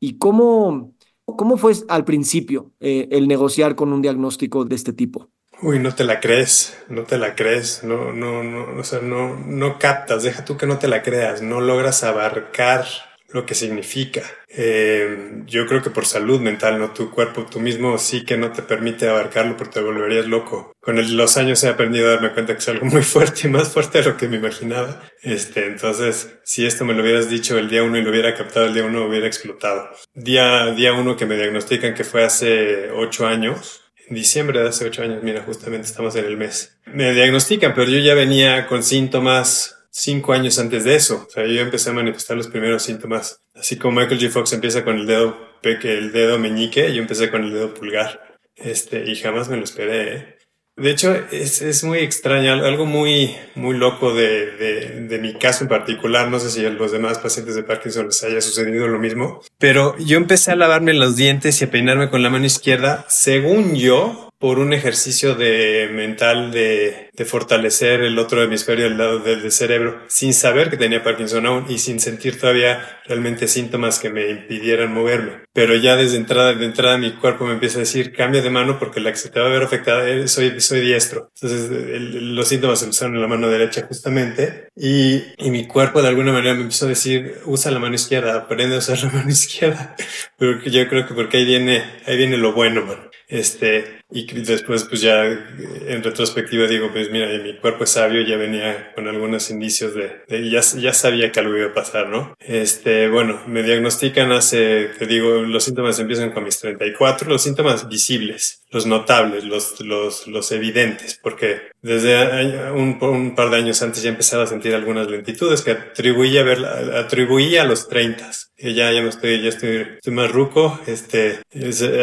y 0.00 0.18
cómo, 0.18 0.94
cómo 1.24 1.56
fue 1.56 1.74
al 1.88 2.04
principio 2.04 2.72
eh, 2.80 3.08
el 3.12 3.28
negociar 3.28 3.76
con 3.76 3.92
un 3.92 4.02
diagnóstico 4.02 4.64
de 4.64 4.74
este 4.74 4.92
tipo. 4.92 5.30
Uy, 5.62 5.78
no 5.78 5.94
te 5.94 6.02
la 6.02 6.18
crees, 6.18 6.76
no 6.88 7.04
te 7.04 7.18
la 7.18 7.36
crees, 7.36 7.84
no, 7.84 8.12
no, 8.12 8.42
no, 8.42 8.80
o 8.80 8.82
sea, 8.82 8.98
no, 8.98 9.36
no 9.36 9.78
captas, 9.78 10.24
deja 10.24 10.44
tú 10.44 10.56
que 10.56 10.66
no 10.66 10.78
te 10.78 10.88
la 10.88 11.02
creas, 11.02 11.40
no 11.40 11.60
logras 11.60 12.02
abarcar 12.02 12.84
lo 13.28 13.46
que 13.46 13.54
significa. 13.54 14.22
Eh, 14.48 15.42
yo 15.46 15.66
creo 15.66 15.80
que 15.80 15.90
por 15.90 16.04
salud 16.04 16.40
mental, 16.40 16.80
no 16.80 16.90
tu 16.90 17.10
cuerpo, 17.10 17.46
tú 17.46 17.60
mismo 17.60 17.96
sí 17.98 18.24
que 18.24 18.36
no 18.36 18.50
te 18.50 18.62
permite 18.62 19.08
abarcarlo 19.08 19.56
porque 19.56 19.74
te 19.74 19.80
volverías 19.80 20.26
loco. 20.26 20.72
Con 20.80 20.96
los 21.16 21.36
años 21.36 21.62
he 21.62 21.68
aprendido 21.68 22.08
a 22.08 22.14
darme 22.14 22.32
cuenta 22.32 22.54
que 22.54 22.58
es 22.58 22.68
algo 22.68 22.86
muy 22.86 23.02
fuerte, 23.04 23.48
más 23.48 23.68
fuerte 23.68 23.98
de 23.98 24.10
lo 24.10 24.16
que 24.16 24.28
me 24.28 24.38
imaginaba. 24.38 25.00
Este, 25.22 25.66
entonces, 25.66 26.40
si 26.42 26.66
esto 26.66 26.84
me 26.84 26.94
lo 26.94 27.02
hubieras 27.02 27.30
dicho 27.30 27.56
el 27.56 27.68
día 27.68 27.84
uno 27.84 27.98
y 27.98 28.02
lo 28.02 28.10
hubiera 28.10 28.34
captado 28.34 28.66
el 28.66 28.74
día 28.74 28.84
uno, 28.84 29.06
hubiera 29.06 29.28
explotado. 29.28 29.88
Día, 30.14 30.72
día 30.72 30.92
uno 30.92 31.16
que 31.16 31.26
me 31.26 31.36
diagnostican 31.36 31.94
que 31.94 32.04
fue 32.04 32.24
hace 32.24 32.90
ocho 32.90 33.26
años, 33.26 33.81
en 34.08 34.14
diciembre 34.14 34.60
de 34.60 34.68
hace 34.68 34.84
ocho 34.84 35.02
años, 35.02 35.22
mira, 35.22 35.42
justamente 35.42 35.86
estamos 35.86 36.14
en 36.16 36.24
el 36.24 36.36
mes. 36.36 36.78
Me 36.86 37.12
diagnostican, 37.12 37.74
pero 37.74 37.90
yo 37.90 37.98
ya 37.98 38.14
venía 38.14 38.66
con 38.66 38.82
síntomas 38.82 39.76
cinco 39.92 40.32
años 40.32 40.58
antes 40.58 40.84
de 40.84 40.96
eso. 40.96 41.26
O 41.28 41.30
sea, 41.30 41.46
yo 41.46 41.60
empecé 41.60 41.90
a 41.90 41.92
manifestar 41.92 42.36
los 42.36 42.48
primeros 42.48 42.82
síntomas. 42.82 43.40
Así 43.54 43.76
como 43.76 44.00
Michael 44.00 44.20
J. 44.20 44.32
Fox 44.32 44.52
empieza 44.52 44.84
con 44.84 44.98
el 44.98 45.06
dedo, 45.06 45.36
el 45.62 46.12
dedo 46.12 46.38
meñique, 46.38 46.92
yo 46.92 47.00
empecé 47.00 47.30
con 47.30 47.44
el 47.44 47.52
dedo 47.52 47.74
pulgar. 47.74 48.38
Este, 48.56 49.04
y 49.10 49.16
jamás 49.16 49.48
me 49.48 49.56
lo 49.56 49.64
esperé. 49.64 50.14
¿eh? 50.14 50.38
De 50.76 50.90
hecho, 50.90 51.14
es, 51.30 51.60
es, 51.60 51.84
muy 51.84 51.98
extraño, 51.98 52.52
algo 52.52 52.86
muy, 52.86 53.36
muy 53.54 53.76
loco 53.76 54.14
de, 54.14 54.52
de, 54.52 55.00
de, 55.06 55.18
mi 55.18 55.34
caso 55.34 55.64
en 55.64 55.68
particular. 55.68 56.28
No 56.28 56.40
sé 56.40 56.50
si 56.50 56.64
a 56.64 56.70
los 56.70 56.92
demás 56.92 57.18
pacientes 57.18 57.54
de 57.54 57.62
Parkinson 57.62 58.06
les 58.06 58.24
haya 58.24 58.40
sucedido 58.40 58.88
lo 58.88 58.98
mismo, 58.98 59.42
pero 59.58 59.94
yo 59.98 60.16
empecé 60.16 60.50
a 60.50 60.56
lavarme 60.56 60.94
los 60.94 61.14
dientes 61.14 61.60
y 61.60 61.64
a 61.64 61.70
peinarme 61.70 62.08
con 62.08 62.22
la 62.22 62.30
mano 62.30 62.46
izquierda, 62.46 63.04
según 63.10 63.74
yo, 63.74 64.30
por 64.42 64.58
un 64.58 64.72
ejercicio 64.72 65.36
de 65.36 65.88
mental 65.92 66.50
de, 66.50 67.12
fortalecer 67.24 68.00
el 68.00 68.18
otro 68.18 68.42
hemisferio 68.42 68.86
del 68.86 68.98
lado 68.98 69.20
del, 69.20 69.52
cerebro, 69.52 70.00
sin 70.08 70.34
saber 70.34 70.68
que 70.68 70.76
tenía 70.76 71.04
Parkinson 71.04 71.46
aún 71.46 71.66
y 71.68 71.78
sin 71.78 72.00
sentir 72.00 72.40
todavía 72.40 73.00
realmente 73.06 73.46
síntomas 73.46 74.00
que 74.00 74.10
me 74.10 74.28
impidieran 74.28 74.92
moverme. 74.92 75.44
Pero 75.52 75.76
ya 75.76 75.94
desde 75.94 76.16
entrada, 76.16 76.54
de 76.54 76.64
entrada 76.64 76.98
mi 76.98 77.12
cuerpo 77.12 77.44
me 77.44 77.52
empieza 77.52 77.76
a 77.76 77.86
decir, 77.86 78.12
cambia 78.12 78.42
de 78.42 78.50
mano 78.50 78.80
porque 78.80 78.98
la 78.98 79.12
que 79.12 79.18
se 79.18 79.30
te 79.30 79.38
va 79.38 79.46
a 79.46 79.50
ver 79.50 79.62
afectada, 79.62 80.26
soy, 80.26 80.60
soy 80.60 80.80
diestro. 80.80 81.30
Entonces 81.40 81.70
los 82.00 82.48
síntomas 82.48 82.82
empezaron 82.82 83.14
en 83.14 83.22
la 83.22 83.28
mano 83.28 83.48
derecha 83.48 83.86
justamente 83.86 84.70
y, 84.74 85.22
y 85.38 85.50
mi 85.50 85.66
cuerpo 85.66 86.00
de 86.00 86.08
alguna 86.08 86.32
manera 86.32 86.54
me 86.54 86.62
empezó 86.62 86.86
a 86.86 86.90
decir, 86.90 87.38
usa 87.44 87.70
la 87.70 87.78
mano 87.78 87.94
izquierda, 87.94 88.34
aprende 88.34 88.74
a 88.74 88.78
usar 88.78 89.02
la 89.02 89.10
mano 89.12 89.30
izquierda. 89.30 89.94
Pero 90.38 90.62
yo 90.64 90.88
creo 90.88 91.06
que 91.06 91.14
porque 91.14 91.38
ahí 91.38 91.44
viene, 91.44 91.84
ahí 92.06 92.16
viene 92.16 92.36
lo 92.36 92.52
bueno, 92.52 92.84
man. 92.86 93.10
Este, 93.28 94.02
y 94.10 94.26
después, 94.42 94.84
pues 94.84 95.00
ya 95.00 95.24
en 95.24 96.02
retrospectiva 96.02 96.66
digo, 96.66 96.92
pues 96.92 97.10
mira, 97.10 97.28
mi 97.42 97.56
cuerpo 97.56 97.84
es 97.84 97.90
sabio, 97.90 98.20
ya 98.20 98.36
venía 98.36 98.92
con 98.94 99.08
algunos 99.08 99.48
indicios 99.50 99.94
de, 99.94 100.20
de 100.28 100.50
ya, 100.50 100.60
ya 100.60 100.92
sabía 100.92 101.32
que 101.32 101.40
algo 101.40 101.56
iba 101.56 101.68
a 101.68 101.74
pasar, 101.74 102.10
¿no? 102.10 102.34
Este, 102.40 103.08
bueno, 103.08 103.40
me 103.46 103.62
diagnostican 103.62 104.32
hace, 104.32 104.90
te 104.98 105.06
digo, 105.06 105.42
los 105.42 105.64
síntomas 105.64 105.98
empiezan 105.98 106.32
con 106.32 106.44
mis 106.44 106.58
34, 106.58 107.26
los 107.30 107.42
síntomas 107.42 107.88
visibles, 107.88 108.61
los 108.72 108.86
notables, 108.86 109.44
los, 109.44 109.80
los, 109.80 110.26
los 110.26 110.50
evidentes, 110.50 111.18
porque 111.22 111.60
desde 111.82 112.72
un, 112.72 112.98
un 113.00 113.34
par 113.34 113.50
de 113.50 113.58
años 113.58 113.82
antes 113.82 114.02
ya 114.02 114.10
empezaba 114.10 114.44
a 114.44 114.46
sentir 114.48 114.74
algunas 114.74 115.08
lentitudes 115.08 115.62
que 115.62 115.72
atribuía 115.72 116.40
a 116.40 116.44
ver, 116.44 116.64
atribuía 116.64 117.62
a 117.62 117.66
los 117.66 117.88
30 117.88 118.30
que 118.56 118.74
ya, 118.74 118.92
ya 118.92 119.02
me 119.02 119.08
estoy, 119.08 119.42
ya 119.42 119.48
estoy, 119.48 119.88
estoy 119.96 120.12
más 120.12 120.30
ruco, 120.30 120.80
este, 120.86 121.40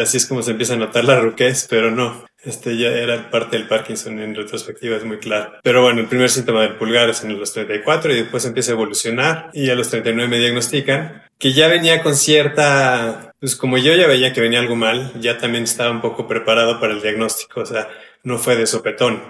así 0.00 0.16
es 0.18 0.26
como 0.26 0.42
se 0.42 0.50
empieza 0.50 0.74
a 0.74 0.76
notar 0.76 1.04
la 1.04 1.18
ruquez, 1.18 1.66
pero 1.70 1.90
no, 1.90 2.26
este 2.42 2.76
ya 2.76 2.88
era 2.88 3.30
parte 3.30 3.56
del 3.56 3.68
Parkinson 3.68 4.18
en 4.18 4.34
retrospectiva, 4.34 4.96
es 4.96 5.04
muy 5.04 5.18
claro. 5.18 5.52
Pero 5.62 5.82
bueno, 5.82 6.00
el 6.00 6.06
primer 6.06 6.30
síntoma 6.30 6.62
del 6.62 6.76
pulgar 6.76 7.10
es 7.10 7.22
en 7.22 7.38
los 7.38 7.52
34 7.52 8.12
y 8.12 8.22
después 8.22 8.44
empieza 8.44 8.72
a 8.72 8.74
evolucionar 8.74 9.50
y 9.52 9.70
a 9.70 9.74
los 9.74 9.90
39 9.90 10.28
me 10.28 10.38
diagnostican 10.38 11.22
que 11.40 11.52
ya 11.54 11.68
venía 11.68 12.02
con 12.02 12.14
cierta, 12.14 13.34
pues 13.40 13.56
como 13.56 13.78
yo 13.78 13.94
ya 13.94 14.06
veía 14.06 14.32
que 14.32 14.42
venía 14.42 14.60
algo 14.60 14.76
mal, 14.76 15.10
ya 15.20 15.38
también 15.38 15.64
estaba 15.64 15.90
un 15.90 16.02
poco 16.02 16.28
preparado 16.28 16.78
para 16.78 16.92
el 16.92 17.00
diagnóstico, 17.00 17.62
o 17.62 17.66
sea, 17.66 17.88
no 18.22 18.38
fue 18.38 18.56
de 18.56 18.66
sopetón, 18.66 19.22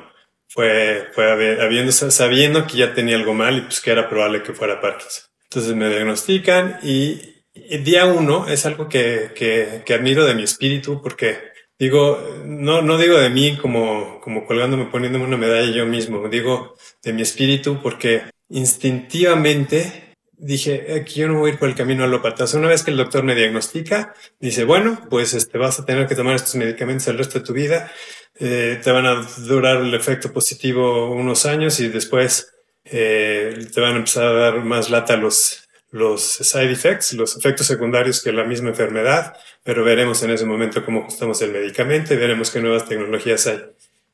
fue, 0.48 1.06
fue 1.12 1.30
habiendo, 1.62 1.92
sabiendo 1.92 2.66
que 2.66 2.78
ya 2.78 2.94
tenía 2.94 3.16
algo 3.16 3.32
mal 3.32 3.58
y 3.58 3.60
pues 3.60 3.80
que 3.80 3.92
era 3.92 4.08
probable 4.08 4.42
que 4.42 4.52
fuera 4.52 4.80
Parkinson. 4.80 5.30
Entonces 5.44 5.74
me 5.76 5.88
diagnostican 5.88 6.78
y, 6.82 7.28
día 7.84 8.06
uno 8.06 8.48
es 8.48 8.66
algo 8.66 8.88
que, 8.88 9.30
que, 9.34 9.82
que 9.84 9.94
admiro 9.94 10.24
de 10.24 10.34
mi 10.34 10.42
espíritu 10.42 11.00
porque 11.02 11.49
Digo, 11.80 12.22
no, 12.44 12.82
no 12.82 12.98
digo 12.98 13.18
de 13.18 13.30
mí 13.30 13.56
como, 13.56 14.20
como 14.20 14.44
colgándome, 14.44 14.84
poniéndome 14.84 15.24
una 15.24 15.38
medalla 15.38 15.72
yo 15.72 15.86
mismo, 15.86 16.28
digo 16.28 16.76
de 17.02 17.14
mi 17.14 17.22
espíritu 17.22 17.80
porque 17.82 18.24
instintivamente 18.50 20.14
dije, 20.36 20.94
aquí 21.00 21.20
yo 21.20 21.28
no 21.28 21.38
voy 21.38 21.50
a 21.50 21.52
ir 21.54 21.58
por 21.58 21.70
el 21.70 21.74
camino 21.74 22.04
alópata. 22.04 22.44
una 22.54 22.68
vez 22.68 22.82
que 22.82 22.90
el 22.90 22.98
doctor 22.98 23.24
me 23.24 23.34
diagnostica, 23.34 24.12
dice, 24.38 24.64
bueno, 24.64 25.06
pues 25.08 25.32
este, 25.32 25.56
vas 25.56 25.80
a 25.80 25.86
tener 25.86 26.06
que 26.06 26.14
tomar 26.14 26.34
estos 26.34 26.54
medicamentos 26.54 27.08
el 27.08 27.16
resto 27.16 27.38
de 27.38 27.46
tu 27.46 27.54
vida, 27.54 27.90
eh, 28.38 28.78
te 28.84 28.90
van 28.90 29.06
a 29.06 29.26
durar 29.38 29.80
el 29.80 29.94
efecto 29.94 30.34
positivo 30.34 31.10
unos 31.10 31.46
años 31.46 31.80
y 31.80 31.88
después 31.88 32.52
eh, 32.84 33.56
te 33.72 33.80
van 33.80 33.94
a 33.94 33.98
empezar 34.00 34.24
a 34.26 34.32
dar 34.32 34.64
más 34.64 34.90
lata 34.90 35.16
los, 35.16 35.66
los 35.90 36.22
side 36.22 36.72
effects, 36.72 37.12
los 37.14 37.36
efectos 37.36 37.66
secundarios 37.66 38.22
que 38.22 38.32
la 38.32 38.44
misma 38.44 38.70
enfermedad, 38.70 39.34
pero 39.64 39.84
veremos 39.84 40.22
en 40.22 40.30
ese 40.30 40.46
momento 40.46 40.84
cómo 40.84 41.00
ajustamos 41.00 41.42
el 41.42 41.52
medicamento 41.52 42.14
y 42.14 42.16
veremos 42.16 42.50
qué 42.50 42.60
nuevas 42.60 42.86
tecnologías 42.88 43.46
hay. 43.46 43.62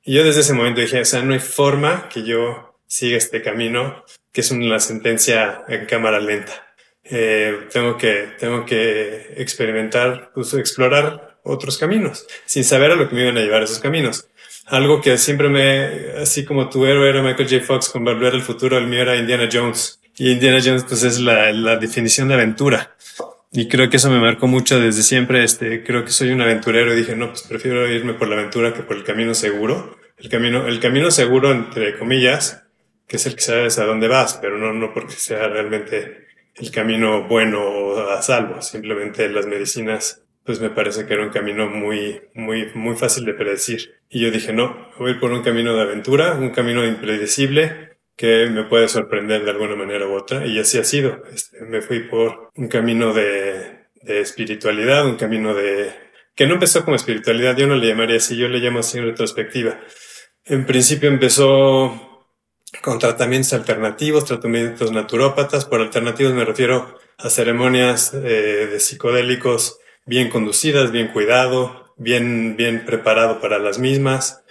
Y 0.05 0.15
yo 0.15 0.25
desde 0.25 0.41
ese 0.41 0.55
momento 0.55 0.81
dije, 0.81 1.01
o 1.01 1.05
sea, 1.05 1.23
no 1.23 1.35
hay 1.35 1.41
forma 1.41 2.09
que 2.09 2.23
yo 2.23 2.79
siga 2.87 3.17
este 3.17 3.43
camino, 3.43 4.05
que 4.33 4.41
es 4.41 4.51
una 4.51 4.81
sentencia 4.81 5.65
en 5.69 5.87
cámara 5.87 6.21
lenta. 6.21 6.67
Eh, 7.05 7.67
tengo 7.73 7.97
que, 7.97 8.31
tengo 8.39 8.65
que 8.65 9.35
experimentar, 9.37 10.31
pues, 10.35 10.55
explorar 10.55 11.39
otros 11.43 11.79
caminos, 11.79 12.27
sin 12.45 12.65
saber 12.65 12.93
a 12.93 12.97
lo 12.97 13.09
que 13.09 13.15
me 13.15 13.23
iban 13.23 13.37
a 13.37 13.41
llevar 13.41 13.63
esos 13.63 13.79
caminos. 13.79 14.29
Algo 14.67 15.01
que 15.01 15.17
siempre 15.19 15.49
me, 15.49 16.21
así 16.21 16.45
como 16.45 16.69
tu 16.69 16.87
héroe 16.87 17.09
era 17.09 17.23
Michael 17.23 17.49
J. 17.49 17.65
Fox 17.65 17.89
con 17.89 18.05
Volver 18.05 18.35
al 18.35 18.43
Futuro, 18.43 18.79
el 18.79 18.89
mío 18.89 19.03
era 19.03 19.17
Indiana 19.17 19.49
Jones 19.53 20.01
y 20.19 20.33
Indiana 20.33 20.61
Jones, 20.65 20.85
pues 20.85 21.03
es 21.03 21.21
la, 21.21 21.53
la, 21.53 21.77
definición 21.77 22.29
de 22.29 22.35
aventura. 22.35 22.97
Y 23.53 23.69
creo 23.69 23.91
que 23.91 23.99
eso 23.99 24.11
me 24.11 24.21
marcó 24.21 24.47
mucho 24.47 24.81
desde 24.81 25.03
siempre. 25.03 25.45
Este, 25.45 25.85
creo 25.85 26.05
que 26.05 26.11
soy 26.11 26.31
un 26.31 26.41
aventurero 26.41 26.93
y 26.93 26.97
dije, 26.97 27.17
no, 27.17 27.29
pues 27.29 27.43
prefiero 27.43 27.91
irme 27.91 28.15
por 28.15 28.29
la 28.29 28.37
aventura 28.37 28.73
que 28.73 28.83
por 28.83 28.97
el 28.97 29.05
camino 29.05 29.35
seguro. 29.35 29.99
El 30.19 30.31
camino, 30.31 30.67
el 30.67 30.81
camino 30.81 31.11
seguro, 31.11 31.53
entre 31.53 31.99
comillas, 31.99 32.65
que 33.07 33.17
es 33.17 33.27
el 33.27 33.35
que 33.35 33.43
sabes 33.43 33.79
a 33.79 33.85
dónde 33.85 34.09
vas, 34.09 34.39
pero 34.41 34.59
no, 34.59 34.73
no 34.73 34.93
porque 34.93 35.15
sea 35.15 35.49
realmente 35.49 36.27
el 36.55 36.71
camino 36.71 37.29
bueno 37.29 37.61
o 37.63 38.11
a 38.11 38.23
salvo. 38.23 38.63
Simplemente 38.63 39.29
las 39.29 39.47
medicinas, 39.47 40.23
pues 40.45 40.61
me 40.61 40.71
parece 40.71 41.07
que 41.07 41.15
era 41.15 41.23
un 41.23 41.31
camino 41.31 41.69
muy, 41.69 42.23
muy, 42.35 42.71
muy 42.75 42.97
fácil 42.97 43.27
de 43.27 43.35
predecir. 43.35 43.95
Y 44.09 44.21
yo 44.21 44.31
dije, 44.31 44.53
no, 44.53 44.89
voy 44.99 45.15
por 45.19 45.33
un 45.33 45.43
camino 45.43 45.75
de 45.75 45.83
aventura, 45.83 46.35
un 46.35 46.51
camino 46.51 46.87
impredecible, 46.87 47.96
que 48.17 48.49
me 48.51 48.65
puede 48.65 48.89
sorprender 48.89 49.45
de 49.45 49.51
alguna 49.51 49.77
manera 49.77 50.07
u 50.07 50.15
otra. 50.15 50.47
Y 50.47 50.59
así 50.59 50.79
ha 50.79 50.85
sido. 50.85 51.23
Este, 51.33 51.61
me 51.63 51.83
fui 51.83 52.01
por 52.01 52.51
un 52.57 52.69
camino 52.69 53.13
de, 53.13 53.87
de, 54.03 54.21
espiritualidad, 54.21 55.07
un 55.07 55.17
camino 55.17 55.55
de... 55.55 55.93
que 56.35 56.47
no 56.47 56.55
empezó 56.55 56.85
como 56.85 56.97
espiritualidad, 56.97 57.57
yo 57.57 57.67
no 57.67 57.77
le 57.77 57.89
llamaría 57.89 58.17
así, 58.17 58.37
yo 58.37 58.49
le 58.49 58.59
llamo 58.59 58.81
así 58.81 58.99
en 58.99 59.05
retrospectiva. 59.05 59.79
En 60.45 60.65
principio 60.65 61.09
empezó 61.09 62.27
con 62.83 62.99
tratamientos 62.99 63.53
alternativos, 63.53 64.25
tratamientos 64.25 64.93
naturópatas. 64.93 65.65
Por 65.65 65.81
alternativos 65.81 66.33
me 66.33 66.45
refiero 66.45 66.99
a 67.19 67.31
ceremonias 67.31 68.15
eh, 68.15 68.69
de 68.71 68.81
psicodélicos 68.81 69.79
bien 70.07 70.31
conducidas, 70.31 70.93
bien 70.93 71.09
cuidado, 71.09 71.95
bien, 71.97 72.57
bien 72.57 72.85
preparado 72.85 73.41
para 73.41 73.59
las 73.59 73.79
mismas. 73.79 74.43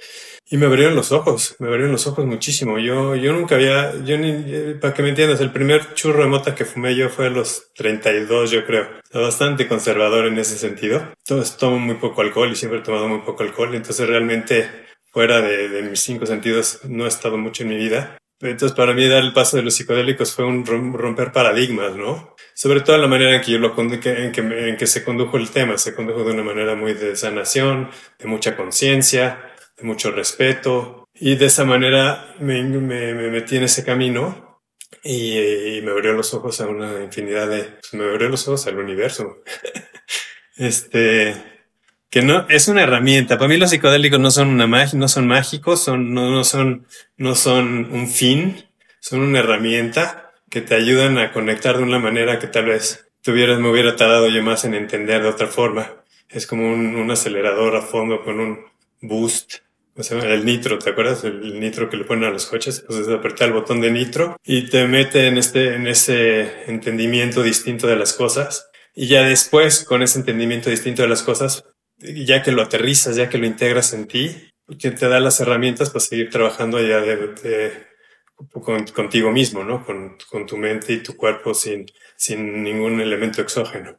Y 0.50 0.58
me 0.58 0.68
abrieron 0.68 0.96
los 0.96 1.12
ojos, 1.12 1.56
me 1.58 1.68
abrieron 1.68 1.92
los 1.92 2.06
ojos 2.06 2.26
muchísimo. 2.26 2.78
Yo, 2.78 3.16
yo 3.16 3.34
nunca 3.34 3.56
había, 3.56 3.94
yo 4.04 4.18
ni, 4.18 4.30
eh, 4.30 4.78
para 4.80 4.94
que 4.94 5.02
me 5.02 5.10
entiendas, 5.10 5.42
el 5.42 5.52
primer 5.52 5.96
churro 5.96 6.22
de 6.22 6.30
mota 6.30 6.54
que 6.54 6.66
fumé 6.66 6.96
yo 6.96 7.10
fue 7.10 7.28
a 7.28 7.30
los 7.32 7.74
32, 7.74 8.52
yo 8.52 8.66
creo. 8.66 8.88
Bastante 9.12 9.68
conservador 9.68 10.28
en 10.28 10.38
ese 10.38 10.58
sentido. 10.58 11.02
Entonces 11.18 11.58
tomo 11.58 11.80
muy 11.80 11.96
poco 11.96 12.22
alcohol 12.22 12.52
y 12.52 12.56
siempre 12.56 12.80
he 12.80 12.84
tomado 12.84 13.08
muy 13.08 13.20
poco 13.20 13.42
alcohol. 13.42 13.74
Entonces 13.74 14.08
realmente 14.08 14.70
fuera 15.12 15.42
de, 15.42 15.70
de 15.70 15.82
mis 15.82 16.02
cinco 16.02 16.26
sentidos 16.28 16.82
no 16.84 17.06
he 17.06 17.08
estado 17.08 17.38
mucho 17.38 17.64
en 17.64 17.70
mi 17.70 17.78
vida. 17.78 18.18
Entonces, 18.42 18.76
para 18.76 18.94
mí 18.94 19.08
dar 19.08 19.24
el 19.24 19.34
paso 19.34 19.56
de 19.58 19.64
los 19.64 19.76
psicodélicos 19.76 20.34
fue 20.34 20.46
un 20.46 20.66
romper 20.66 21.32
paradigmas, 21.32 21.96
¿no? 21.96 22.36
Sobre 22.54 22.82
todo 22.82 22.98
la 22.98 23.08
manera 23.08 23.36
en 23.36 23.42
que 23.42 23.52
yo 23.52 23.60
lo 23.60 23.74
en 23.78 24.00
que, 24.00 24.32
en 24.70 24.78
que 24.78 24.88
se 24.88 25.04
condujo 25.04 25.38
el 25.38 25.50
tema. 25.50 25.78
Se 25.78 25.96
condujo 25.96 26.24
de 26.24 26.34
una 26.34 26.44
manera 26.44 26.76
muy 26.76 26.94
de 26.94 27.16
sanación, 27.16 27.90
de 28.20 28.28
mucha 28.28 28.58
conciencia, 28.58 29.55
de 29.78 29.84
mucho 29.84 30.12
respeto. 30.12 31.08
Y 31.14 31.36
de 31.36 31.46
esa 31.46 31.66
manera 31.66 32.36
me, 32.40 32.64
me, 32.64 33.14
me 33.14 33.30
metí 33.30 33.58
en 33.58 33.64
ese 33.64 33.84
camino 33.84 34.46
y, 35.04 35.82
me 35.84 35.92
abrió 35.92 36.14
los 36.14 36.34
ojos 36.34 36.60
a 36.62 36.68
una 36.68 37.04
infinidad 37.04 37.48
de... 37.48 37.64
Pues 37.64 37.94
me 37.94 38.06
abrió 38.06 38.28
los 38.28 38.48
ojos 38.48 38.66
al 38.68 38.80
universo. 38.80 39.44
este... 40.58 41.36
Que 42.10 42.22
no, 42.22 42.48
es 42.50 42.68
una 42.70 42.84
herramienta. 42.84 43.38
Para 43.38 43.50
mí 43.50 43.58
los 43.58 43.70
psicodélicos 43.70 44.20
no 44.20 44.32
son 44.32 44.48
una 44.48 44.68
magia, 44.68 44.98
no 44.98 45.08
son 45.08 45.28
mágicos, 45.28 45.84
son, 45.84 46.14
no, 46.14 46.32
no 46.32 46.44
son, 46.46 46.88
no 47.18 47.36
son 47.36 47.92
un 47.92 48.08
fin, 48.08 48.64
son 49.02 49.20
una 49.20 49.40
herramienta 49.40 50.32
que 50.50 50.62
te 50.62 50.76
ayudan 50.76 51.18
a 51.18 51.34
conectar 51.34 51.78
de 51.78 51.84
una 51.84 52.00
manera 52.00 52.40
que 52.40 52.48
tal 52.48 52.66
vez 52.66 53.10
tuvieras, 53.22 53.60
me 53.60 53.70
hubiera 53.70 53.98
tardado 53.98 54.30
yo 54.30 54.42
más 54.44 54.64
en 54.64 54.76
entender 54.76 55.24
de 55.24 55.28
otra 55.28 55.48
forma. 55.48 55.92
Es 56.30 56.48
como 56.48 56.72
un, 56.72 56.96
un 56.96 57.12
acelerador 57.12 57.76
a 57.76 57.82
fondo 57.82 58.24
con 58.24 58.40
un 58.40 58.66
boost 59.02 59.65
el 59.96 60.46
nitro, 60.46 60.78
¿te 60.78 60.90
acuerdas? 60.90 61.24
El 61.24 61.60
nitro 61.60 61.90
que 61.90 61.98
le 61.98 62.04
ponen 62.04 62.26
a 62.26 62.32
los 62.32 62.46
coches. 62.46 62.80
Entonces 62.82 63.08
apretar 63.14 63.48
el 63.48 63.54
botón 63.54 63.82
de 63.82 63.92
nitro 63.92 64.38
y 64.44 64.70
te 64.70 64.88
mete 64.88 65.28
en 65.28 65.38
este, 65.38 65.76
en 65.76 65.88
ese 65.88 66.70
entendimiento 66.70 67.42
distinto 67.42 67.88
de 67.88 67.96
las 67.96 68.14
cosas. 68.14 68.70
Y 68.94 69.08
ya 69.08 69.24
después, 69.24 69.84
con 69.84 70.04
ese 70.04 70.20
entendimiento 70.20 70.70
distinto 70.70 71.02
de 71.02 71.08
las 71.08 71.24
cosas, 71.24 71.66
ya 71.98 72.44
que 72.44 72.52
lo 72.52 72.62
aterrizas, 72.62 73.16
ya 73.16 73.30
que 73.30 73.38
lo 73.38 73.46
integras 73.46 73.94
en 73.94 74.08
ti, 74.08 74.52
que 74.80 74.92
te 74.92 75.08
da 75.08 75.20
las 75.20 75.40
herramientas 75.40 75.90
para 75.90 76.02
seguir 76.02 76.30
trabajando 76.30 76.78
allá 76.78 77.02
de, 77.02 77.86
contigo 78.94 79.32
mismo, 79.32 79.64
¿no? 79.64 79.86
Con, 79.86 80.18
con 80.30 80.46
tu 80.46 80.58
mente 80.58 80.94
y 80.94 81.04
tu 81.04 81.16
cuerpo 81.16 81.54
sin, 81.54 81.86
sin 82.18 82.64
ningún 82.64 83.00
elemento 83.00 83.42
exógeno. 83.42 83.98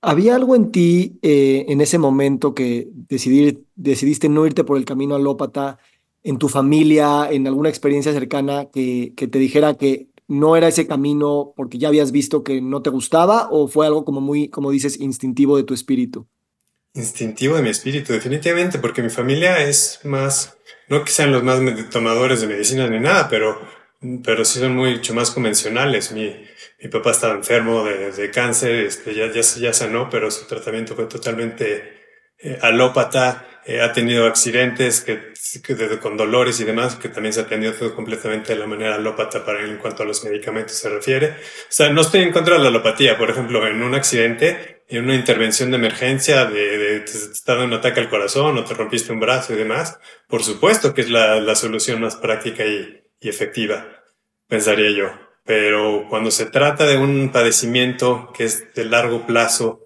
¿Había 0.00 0.36
algo 0.36 0.54
en 0.54 0.70
ti 0.70 1.18
eh, 1.22 1.66
en 1.68 1.80
ese 1.80 1.98
momento 1.98 2.54
que 2.54 2.88
decidir, 2.92 3.64
decidiste 3.74 4.28
no 4.28 4.46
irte 4.46 4.64
por 4.64 4.78
el 4.78 4.84
camino 4.84 5.16
alópata, 5.16 5.78
en 6.22 6.38
tu 6.38 6.48
familia, 6.48 7.28
en 7.30 7.46
alguna 7.46 7.68
experiencia 7.68 8.12
cercana 8.12 8.66
que, 8.72 9.12
que 9.16 9.28
te 9.28 9.38
dijera 9.38 9.74
que 9.74 10.08
no 10.28 10.56
era 10.56 10.68
ese 10.68 10.86
camino 10.86 11.54
porque 11.56 11.78
ya 11.78 11.88
habías 11.88 12.12
visto 12.12 12.44
que 12.44 12.60
no 12.60 12.82
te 12.82 12.90
gustaba 12.90 13.48
o 13.50 13.66
fue 13.66 13.86
algo 13.86 14.04
como 14.04 14.20
muy, 14.20 14.48
como 14.48 14.70
dices, 14.70 15.00
instintivo 15.00 15.56
de 15.56 15.64
tu 15.64 15.74
espíritu? 15.74 16.28
Instintivo 16.94 17.56
de 17.56 17.62
mi 17.62 17.70
espíritu, 17.70 18.12
definitivamente, 18.12 18.78
porque 18.78 19.02
mi 19.02 19.10
familia 19.10 19.62
es 19.64 20.00
más, 20.04 20.58
no 20.88 21.02
que 21.04 21.10
sean 21.10 21.32
los 21.32 21.42
más 21.42 21.60
tomadores 21.90 22.40
de 22.40 22.46
medicina 22.46 22.88
ni 22.88 23.00
nada, 23.00 23.28
pero, 23.28 23.58
pero 24.22 24.44
sí 24.44 24.58
son 24.58 24.76
mucho 24.76 25.14
más 25.14 25.30
convencionales. 25.30 26.12
Mi, 26.12 26.34
mi 26.80 26.88
papá 26.88 27.10
estaba 27.10 27.34
enfermo 27.34 27.84
de, 27.84 28.30
cáncer, 28.30 28.74
este, 28.86 29.14
ya, 29.14 29.26
ya, 29.32 29.40
ya, 29.40 29.72
sanó, 29.72 30.08
pero 30.08 30.30
su 30.30 30.46
tratamiento 30.46 30.94
fue 30.94 31.06
totalmente 31.06 31.98
eh, 32.38 32.56
alópata, 32.62 33.48
eh, 33.66 33.80
ha 33.80 33.92
tenido 33.92 34.26
accidentes 34.26 35.00
que, 35.00 35.98
con 36.00 36.16
dolores 36.16 36.60
y 36.60 36.64
demás, 36.64 36.94
que 36.94 37.08
también 37.08 37.32
se 37.32 37.40
ha 37.40 37.42
atendido 37.44 37.72
todo 37.72 37.94
completamente 37.94 38.54
de 38.54 38.60
la 38.60 38.66
manera 38.66 38.94
alópata 38.94 39.44
para 39.44 39.64
en 39.64 39.76
cuanto 39.78 40.04
a 40.04 40.06
los 40.06 40.24
medicamentos 40.24 40.76
se 40.76 40.88
refiere. 40.88 41.30
O 41.30 41.66
sea, 41.68 41.90
no 41.90 42.00
estoy 42.00 42.22
en 42.22 42.32
contra 42.32 42.54
de 42.56 42.62
la 42.62 42.68
alopatía, 42.68 43.18
por 43.18 43.28
ejemplo, 43.28 43.66
en 43.66 43.82
un 43.82 43.94
accidente, 43.94 44.84
en 44.88 45.04
una 45.04 45.16
intervención 45.16 45.72
de 45.72 45.78
emergencia, 45.78 46.44
de, 46.44 46.78
de 46.78 47.00
te 47.00 47.12
dando 47.44 47.64
un 47.64 47.74
ataque 47.74 48.00
al 48.00 48.08
corazón 48.08 48.56
o 48.56 48.64
te 48.64 48.74
rompiste 48.74 49.12
un 49.12 49.20
brazo 49.20 49.52
y 49.52 49.56
demás, 49.56 49.98
por 50.28 50.44
supuesto 50.44 50.94
que 50.94 51.00
es 51.00 51.10
la, 51.10 51.40
la 51.40 51.56
solución 51.56 52.00
más 52.00 52.16
práctica 52.16 52.64
y, 52.64 53.02
y 53.20 53.28
efectiva, 53.28 54.04
pensaría 54.46 54.90
yo. 54.96 55.27
Pero 55.48 56.04
cuando 56.10 56.30
se 56.30 56.44
trata 56.44 56.84
de 56.84 56.98
un 56.98 57.32
padecimiento 57.32 58.30
que 58.36 58.44
es 58.44 58.74
de 58.74 58.84
largo 58.84 59.26
plazo, 59.26 59.80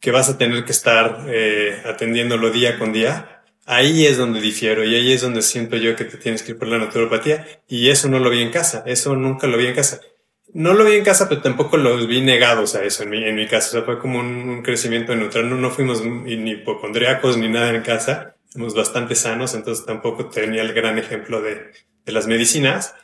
que 0.00 0.10
vas 0.10 0.30
a 0.30 0.38
tener 0.38 0.64
que 0.64 0.72
estar 0.72 1.26
eh, 1.28 1.82
atendiéndolo 1.84 2.50
día 2.50 2.78
con 2.78 2.94
día, 2.94 3.42
ahí 3.66 4.06
es 4.06 4.16
donde 4.16 4.40
difiero 4.40 4.82
y 4.82 4.94
ahí 4.94 5.12
es 5.12 5.20
donde 5.20 5.42
siento 5.42 5.76
yo 5.76 5.94
que 5.94 6.06
te 6.06 6.16
tienes 6.16 6.42
que 6.42 6.52
ir 6.52 6.58
por 6.58 6.68
la 6.68 6.78
naturopatía 6.78 7.46
y 7.68 7.90
eso 7.90 8.08
no 8.08 8.18
lo 8.18 8.30
vi 8.30 8.40
en 8.40 8.50
casa, 8.50 8.82
eso 8.86 9.14
nunca 9.14 9.46
lo 9.46 9.58
vi 9.58 9.66
en 9.66 9.74
casa. 9.74 10.00
No 10.54 10.72
lo 10.72 10.86
vi 10.86 10.94
en 10.94 11.04
casa, 11.04 11.28
pero 11.28 11.42
tampoco 11.42 11.76
lo 11.76 11.98
vi 12.06 12.22
negados 12.22 12.74
a 12.74 12.82
eso 12.82 13.02
en 13.02 13.10
mi, 13.10 13.22
en 13.24 13.34
mi 13.34 13.46
casa. 13.46 13.68
O 13.68 13.72
sea, 13.72 13.82
fue 13.82 13.98
como 13.98 14.20
un, 14.20 14.62
crecimiento 14.62 15.14
neutral. 15.14 15.50
No, 15.50 15.56
no 15.56 15.70
fuimos 15.70 16.02
ni 16.02 16.52
hipocondriacos 16.52 17.36
ni 17.36 17.50
nada 17.50 17.74
en 17.74 17.82
casa. 17.82 18.36
bastante 18.54 19.16
sanos, 19.16 19.52
entonces 19.52 19.84
tampoco 19.84 20.30
tenía 20.30 20.62
el 20.62 20.72
gran 20.72 20.98
ejemplo 20.98 21.42
de, 21.42 21.72
de 22.06 22.12
las 22.12 22.26
medicinas, 22.26 22.94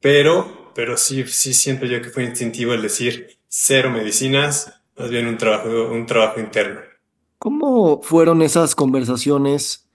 pero, 0.00 0.59
pero 0.74 0.96
sí, 0.96 1.24
sí 1.26 1.54
siento 1.54 1.86
yo 1.86 2.00
que 2.02 2.10
fue 2.10 2.24
instintivo 2.24 2.74
el 2.74 2.82
decir 2.82 3.38
cero 3.48 3.90
medicinas, 3.90 4.82
más 4.96 5.10
bien 5.10 5.26
un 5.26 5.36
trabajo, 5.36 5.90
un 5.92 6.06
trabajo 6.06 6.40
interno. 6.40 6.80
¿Cómo 7.38 8.02
fueron 8.02 8.42
esas 8.42 8.74
conversaciones 8.74 9.88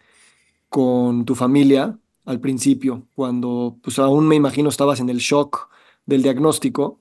con 0.69 1.25
tu 1.25 1.35
familia 1.35 1.97
al 2.25 2.39
principio, 2.39 3.07
cuando 3.15 3.77
pues 3.83 3.99
aún 3.99 4.27
me 4.27 4.35
imagino 4.35 4.69
estabas 4.69 4.99
en 4.99 5.09
el 5.09 5.17
shock 5.17 5.69
del 6.05 6.23
diagnóstico? 6.23 6.99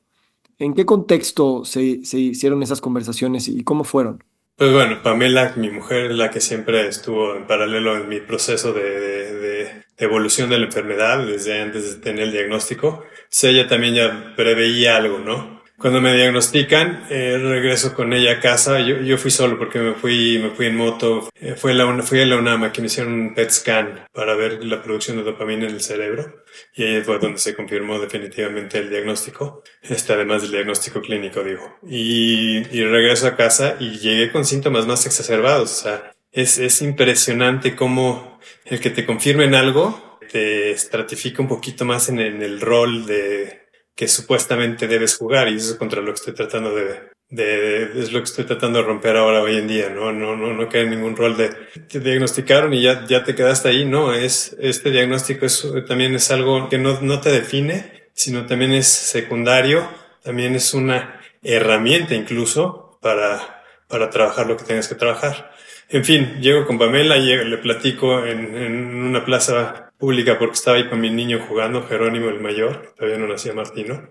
¿En 0.59 0.75
qué 0.75 0.85
contexto 0.87 1.65
se, 1.65 2.05
se 2.05 2.19
hicieron 2.19 2.63
esas 2.63 2.81
conversaciones 2.81 3.49
y 3.49 3.65
cómo 3.65 3.85
fueron? 3.85 4.23
Pues 4.57 4.73
bueno, 4.73 5.03
Pamela, 5.03 5.53
mi 5.57 5.69
mujer, 5.69 6.13
es 6.13 6.17
la 6.17 6.31
que 6.31 6.41
siempre 6.41 6.87
estuvo 6.87 7.35
en 7.35 7.45
paralelo 7.47 7.97
en 7.97 8.09
mi 8.09 8.21
proceso 8.21 8.73
de, 8.73 8.83
de, 9.01 9.35
de, 9.41 9.85
evolución 9.97 10.49
de 10.49 10.59
la 10.59 10.67
enfermedad 10.67 11.27
desde 11.27 11.61
antes 11.61 11.95
de 11.97 12.01
tener 12.01 12.25
el 12.25 12.33
diagnóstico. 12.33 13.03
Sí, 13.35 13.49
ella 13.49 13.67
también 13.67 13.97
ya 13.97 14.33
preveía 14.37 14.95
algo, 14.95 15.19
¿no? 15.19 15.61
Cuando 15.77 16.01
me 16.01 16.15
diagnostican, 16.15 17.05
eh, 17.11 17.37
regreso 17.37 17.93
con 17.93 18.13
ella 18.13 18.35
a 18.35 18.41
casa. 18.41 18.79
Yo, 18.79 19.01
yo, 19.01 19.19
fui 19.19 19.33
solo 19.33 19.59
porque 19.59 19.81
me 19.81 19.95
fui, 19.95 20.39
me 20.39 20.51
fui 20.51 20.67
en 20.67 20.77
moto. 20.77 21.29
Eh, 21.41 21.57
fue 21.57 21.75
la, 21.75 22.01
fui 22.05 22.21
a 22.21 22.27
la 22.27 22.37
UNAMA 22.37 22.71
que 22.71 22.81
me 22.81 22.87
hicieron 22.87 23.13
un 23.13 23.35
PET 23.35 23.51
scan 23.51 24.07
para 24.13 24.37
ver 24.37 24.65
la 24.65 24.81
producción 24.81 25.17
de 25.17 25.25
dopamina 25.25 25.67
en 25.67 25.73
el 25.73 25.81
cerebro. 25.81 26.45
Y 26.77 26.85
ahí 26.85 27.03
fue 27.03 27.19
donde 27.19 27.39
se 27.39 27.57
confirmó 27.57 27.99
definitivamente 27.99 28.79
el 28.79 28.89
diagnóstico. 28.89 29.65
Este, 29.83 30.13
además 30.13 30.43
del 30.43 30.53
diagnóstico 30.53 31.01
clínico, 31.01 31.43
digo. 31.43 31.81
Y, 31.83 32.59
y 32.71 32.85
regreso 32.85 33.27
a 33.27 33.35
casa 33.35 33.75
y 33.81 33.99
llegué 33.99 34.31
con 34.31 34.45
síntomas 34.45 34.87
más 34.87 35.07
exacerbados. 35.07 35.73
O 35.73 35.83
sea, 35.83 36.13
es, 36.31 36.59
es 36.59 36.81
impresionante 36.83 37.75
cómo 37.75 38.39
el 38.65 38.79
que 38.79 38.91
te 38.91 39.05
confirmen 39.05 39.57
algo 39.57 40.14
te 40.31 40.71
estratifica 40.71 41.43
un 41.43 41.49
poquito 41.49 41.85
más 41.85 42.09
en, 42.09 42.19
el 42.21 42.61
rol 42.61 43.07
de 43.07 43.65
que 43.95 44.09
supuestamente 44.09 44.89
debes 44.89 45.17
jugar 45.17 45.49
y 45.49 45.57
eso 45.57 45.73
es 45.73 45.79
contra 45.79 46.01
lo 46.01 46.13
que 46.13 46.19
estoy 46.19 46.35
tratando 46.35 46.75
de, 46.75 47.01
de, 47.31 48.01
es 48.01 48.13
lo 48.13 48.19
que 48.21 48.25
estoy 48.25 48.45
tratando 48.45 48.81
de 48.81 48.85
romper 48.85 49.17
ahora 49.17 49.43
hoy 49.43 49.57
en 49.57 49.69
día, 49.69 49.89
no, 49.89 50.13
no, 50.13 50.37
no, 50.37 50.53
no 50.53 50.69
queda 50.69 50.85
ningún 50.85 51.17
rol 51.17 51.37
de 51.37 51.51
te 51.89 52.01
diagnosticaron 52.01 52.75
y 52.75 52.83
ya, 52.83 53.07
ya 53.07 53.25
te 53.25 53.35
quedaste 53.35 53.69
ahí, 53.69 53.85
no, 53.85 54.13
es, 54.13 54.57
este 54.61 54.91
diagnóstico 54.91 55.47
es, 55.47 55.67
también 55.87 56.15
es 56.15 56.31
algo 56.31 56.69
que 56.69 56.79
no, 56.79 57.01
no 57.01 57.21
te 57.21 57.31
define, 57.31 58.09
sino 58.15 58.47
también 58.47 58.73
es 58.73 58.89
secundario, 58.89 59.89
también 60.23 60.55
es 60.55 60.75
una 60.75 61.21
herramienta 61.43 62.15
incluso 62.15 62.99
para, 63.01 63.63
para 63.89 64.11
trabajar 64.11 64.47
lo 64.47 64.57
que 64.57 64.65
tengas 64.65 64.89
que 64.89 64.95
trabajar. 64.95 65.53
En 65.89 66.05
fin, 66.05 66.41
llego 66.41 66.67
con 66.67 66.79
Pamela, 66.79 67.19
llego, 67.19 67.45
le 67.45 67.59
platico 67.59 68.25
en, 68.25 68.57
en 68.57 68.95
una 68.95 69.25
plaza 69.25 69.84
pública 69.99 70.39
porque 70.39 70.55
estaba 70.55 70.77
ahí 70.77 70.89
con 70.89 71.01
mi 71.01 71.11
niño 71.11 71.45
jugando, 71.47 71.87
Jerónimo 71.87 72.29
el 72.29 72.41
mayor, 72.41 72.95
todavía 72.97 73.19
no 73.19 73.29
nacía 73.29 73.53
Martino. 73.53 74.11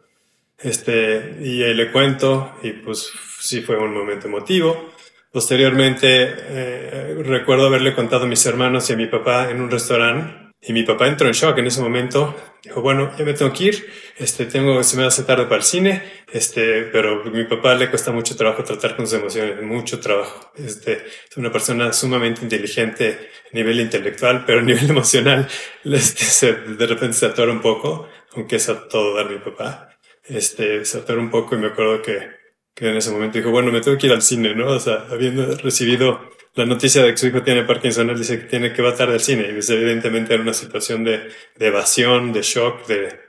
Este, 0.60 1.38
y 1.42 1.64
ahí 1.64 1.74
le 1.74 1.92
cuento 1.92 2.56
y 2.64 2.72
pues 2.72 3.12
sí 3.40 3.62
fue 3.62 3.78
un 3.78 3.94
momento 3.94 4.28
emotivo. 4.28 4.92
Posteriormente 5.32 6.08
eh, 6.10 7.16
recuerdo 7.24 7.68
haberle 7.68 7.96
contado 7.96 8.26
a 8.26 8.28
mis 8.28 8.46
hermanos 8.46 8.90
y 8.90 8.94
a 8.94 8.98
mi 8.98 9.08
papá 9.08 9.50
en 9.50 9.62
un 9.62 9.72
restaurante 9.72 10.43
y 10.66 10.72
mi 10.72 10.84
papá 10.84 11.08
entró 11.08 11.28
en 11.28 11.34
shock 11.34 11.58
en 11.58 11.68
ese 11.68 11.82
momento. 11.82 12.36
Dijo, 12.64 12.82
bueno, 12.82 13.12
ya 13.18 13.26
me 13.26 13.34
tengo 13.34 13.52
que 13.52 13.66
ir. 13.66 13.92
Este, 14.18 14.46
tengo, 14.46 14.82
se 14.84 14.96
me 14.96 15.04
hace 15.04 15.24
tarde 15.24 15.44
para 15.44 15.58
el 15.58 15.64
cine. 15.64 16.02
Este, 16.32 16.84
pero 16.84 17.22
a 17.24 17.30
mi 17.30 17.44
papá 17.44 17.76
le 17.76 17.90
cuesta 17.90 18.12
mucho 18.12 18.38
trabajo 18.38 18.64
tratar 18.64 18.96
con 18.96 19.06
sus 19.06 19.20
emociones, 19.20 19.62
mucho 19.62 20.00
trabajo. 20.00 20.52
Este, 20.56 21.06
es 21.30 21.36
una 21.36 21.52
persona 21.52 21.92
sumamente 21.92 22.42
inteligente 22.44 23.30
a 23.52 23.56
nivel 23.56 23.82
intelectual, 23.82 24.46
pero 24.46 24.60
a 24.60 24.64
nivel 24.64 24.90
emocional, 24.90 25.48
este, 25.84 26.24
se, 26.24 26.54
de 26.54 26.88
repente 26.88 27.18
se 27.18 27.26
atora 27.26 27.52
un 27.52 27.62
poco, 27.62 28.08
aunque 28.32 28.56
es 28.56 28.70
a 28.70 28.88
todo 28.88 29.16
dar 29.16 29.30
mi 29.30 29.40
papá. 29.40 29.90
Este, 30.24 30.86
se 30.86 30.98
atora 31.00 31.20
un 31.20 31.30
poco 31.30 31.56
y 31.56 31.60
me 31.60 31.68
acuerdo 31.68 32.02
que, 32.02 32.30
que 32.74 32.90
en 32.90 32.96
ese 32.96 33.12
momento 33.12 33.38
dijo, 33.38 33.52
bueno, 33.52 33.70
me 33.70 33.82
tengo 33.82 33.98
que 33.98 34.08
ir 34.08 34.14
al 34.14 34.22
cine, 34.22 34.56
¿no? 34.56 34.68
O 34.68 34.80
sea, 34.80 35.08
habiendo 35.12 35.58
recibido 35.58 36.22
la 36.56 36.66
noticia 36.66 37.02
de 37.04 37.12
que 37.12 37.18
su 37.18 37.28
hijo 37.28 37.42
tiene 37.42 37.64
Parkinson, 37.64 38.10
él 38.10 38.18
dice 38.18 38.40
que 38.40 38.46
tiene 38.46 38.74
que 38.74 38.82
va 38.82 38.96
tarde 38.96 39.14
al 39.14 39.20
cine. 39.20 39.44
Y 39.44 39.72
evidentemente 39.72 40.34
era 40.34 40.44
una 40.44 40.54
situación 40.54 41.04
de, 41.04 41.30
de, 41.56 41.68
evasión, 41.68 42.32
de 42.32 42.42
shock, 42.44 42.86
de 42.88 43.20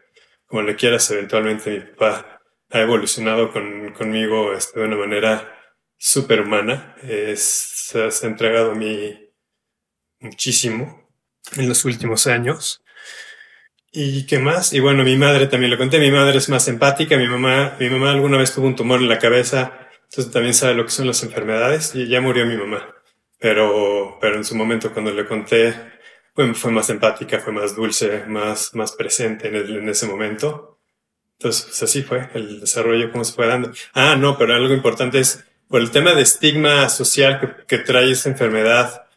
como 0.46 0.62
le 0.62 0.76
quieras. 0.76 1.10
Eventualmente 1.10 1.70
mi 1.70 1.80
papá 1.80 2.42
ha 2.70 2.80
evolucionado 2.80 3.50
con, 3.50 3.92
conmigo 3.94 4.52
este, 4.52 4.80
de 4.80 4.86
una 4.86 4.96
manera 4.96 5.58
superhumana. 5.96 6.96
Es, 7.02 7.40
se 7.40 8.02
ha 8.02 8.28
entregado 8.28 8.72
a 8.72 8.74
mí 8.74 9.18
muchísimo 10.20 11.08
en 11.56 11.68
los 11.68 11.84
últimos 11.86 12.26
años. 12.26 12.82
¿Y 13.90 14.26
qué 14.26 14.38
más? 14.38 14.74
Y 14.74 14.80
bueno, 14.80 15.02
mi 15.02 15.16
madre 15.16 15.46
también 15.46 15.70
lo 15.70 15.78
conté. 15.78 15.98
Mi 15.98 16.10
madre 16.10 16.38
es 16.38 16.50
más 16.50 16.68
empática. 16.68 17.16
Mi 17.16 17.28
mamá, 17.28 17.76
mi 17.80 17.88
mamá 17.88 18.10
alguna 18.10 18.36
vez 18.36 18.52
tuvo 18.52 18.66
un 18.66 18.76
tumor 18.76 19.00
en 19.00 19.08
la 19.08 19.18
cabeza. 19.18 19.78
Entonces 20.10 20.30
también 20.30 20.52
sabe 20.52 20.74
lo 20.74 20.84
que 20.84 20.90
son 20.90 21.06
las 21.06 21.22
enfermedades. 21.22 21.94
Y 21.94 22.06
ya 22.06 22.20
murió 22.20 22.44
mi 22.44 22.56
mamá 22.56 22.93
pero, 23.44 24.16
pero 24.22 24.36
en 24.36 24.44
su 24.44 24.54
momento 24.54 24.90
cuando 24.90 25.12
le 25.12 25.26
conté, 25.26 25.74
fue, 26.34 26.54
fue 26.54 26.70
más 26.70 26.88
empática, 26.88 27.40
fue 27.40 27.52
más 27.52 27.76
dulce, 27.76 28.24
más, 28.26 28.74
más 28.74 28.92
presente 28.92 29.48
en, 29.48 29.56
el, 29.56 29.76
en 29.76 29.88
ese 29.90 30.06
momento. 30.06 30.78
Entonces, 31.38 31.66
pues 31.66 31.82
así 31.82 32.02
fue 32.02 32.30
el 32.32 32.60
desarrollo, 32.60 33.12
cómo 33.12 33.22
se 33.22 33.34
fue 33.34 33.46
dando. 33.46 33.70
Ah, 33.92 34.16
no, 34.16 34.38
pero 34.38 34.54
algo 34.54 34.72
importante 34.72 35.18
es 35.18 35.44
por 35.68 35.82
el 35.82 35.90
tema 35.90 36.14
de 36.14 36.22
estigma 36.22 36.88
social 36.88 37.38
que, 37.38 37.66
que 37.66 37.84
trae 37.84 38.12
esa 38.12 38.30
enfermedad, 38.30 39.08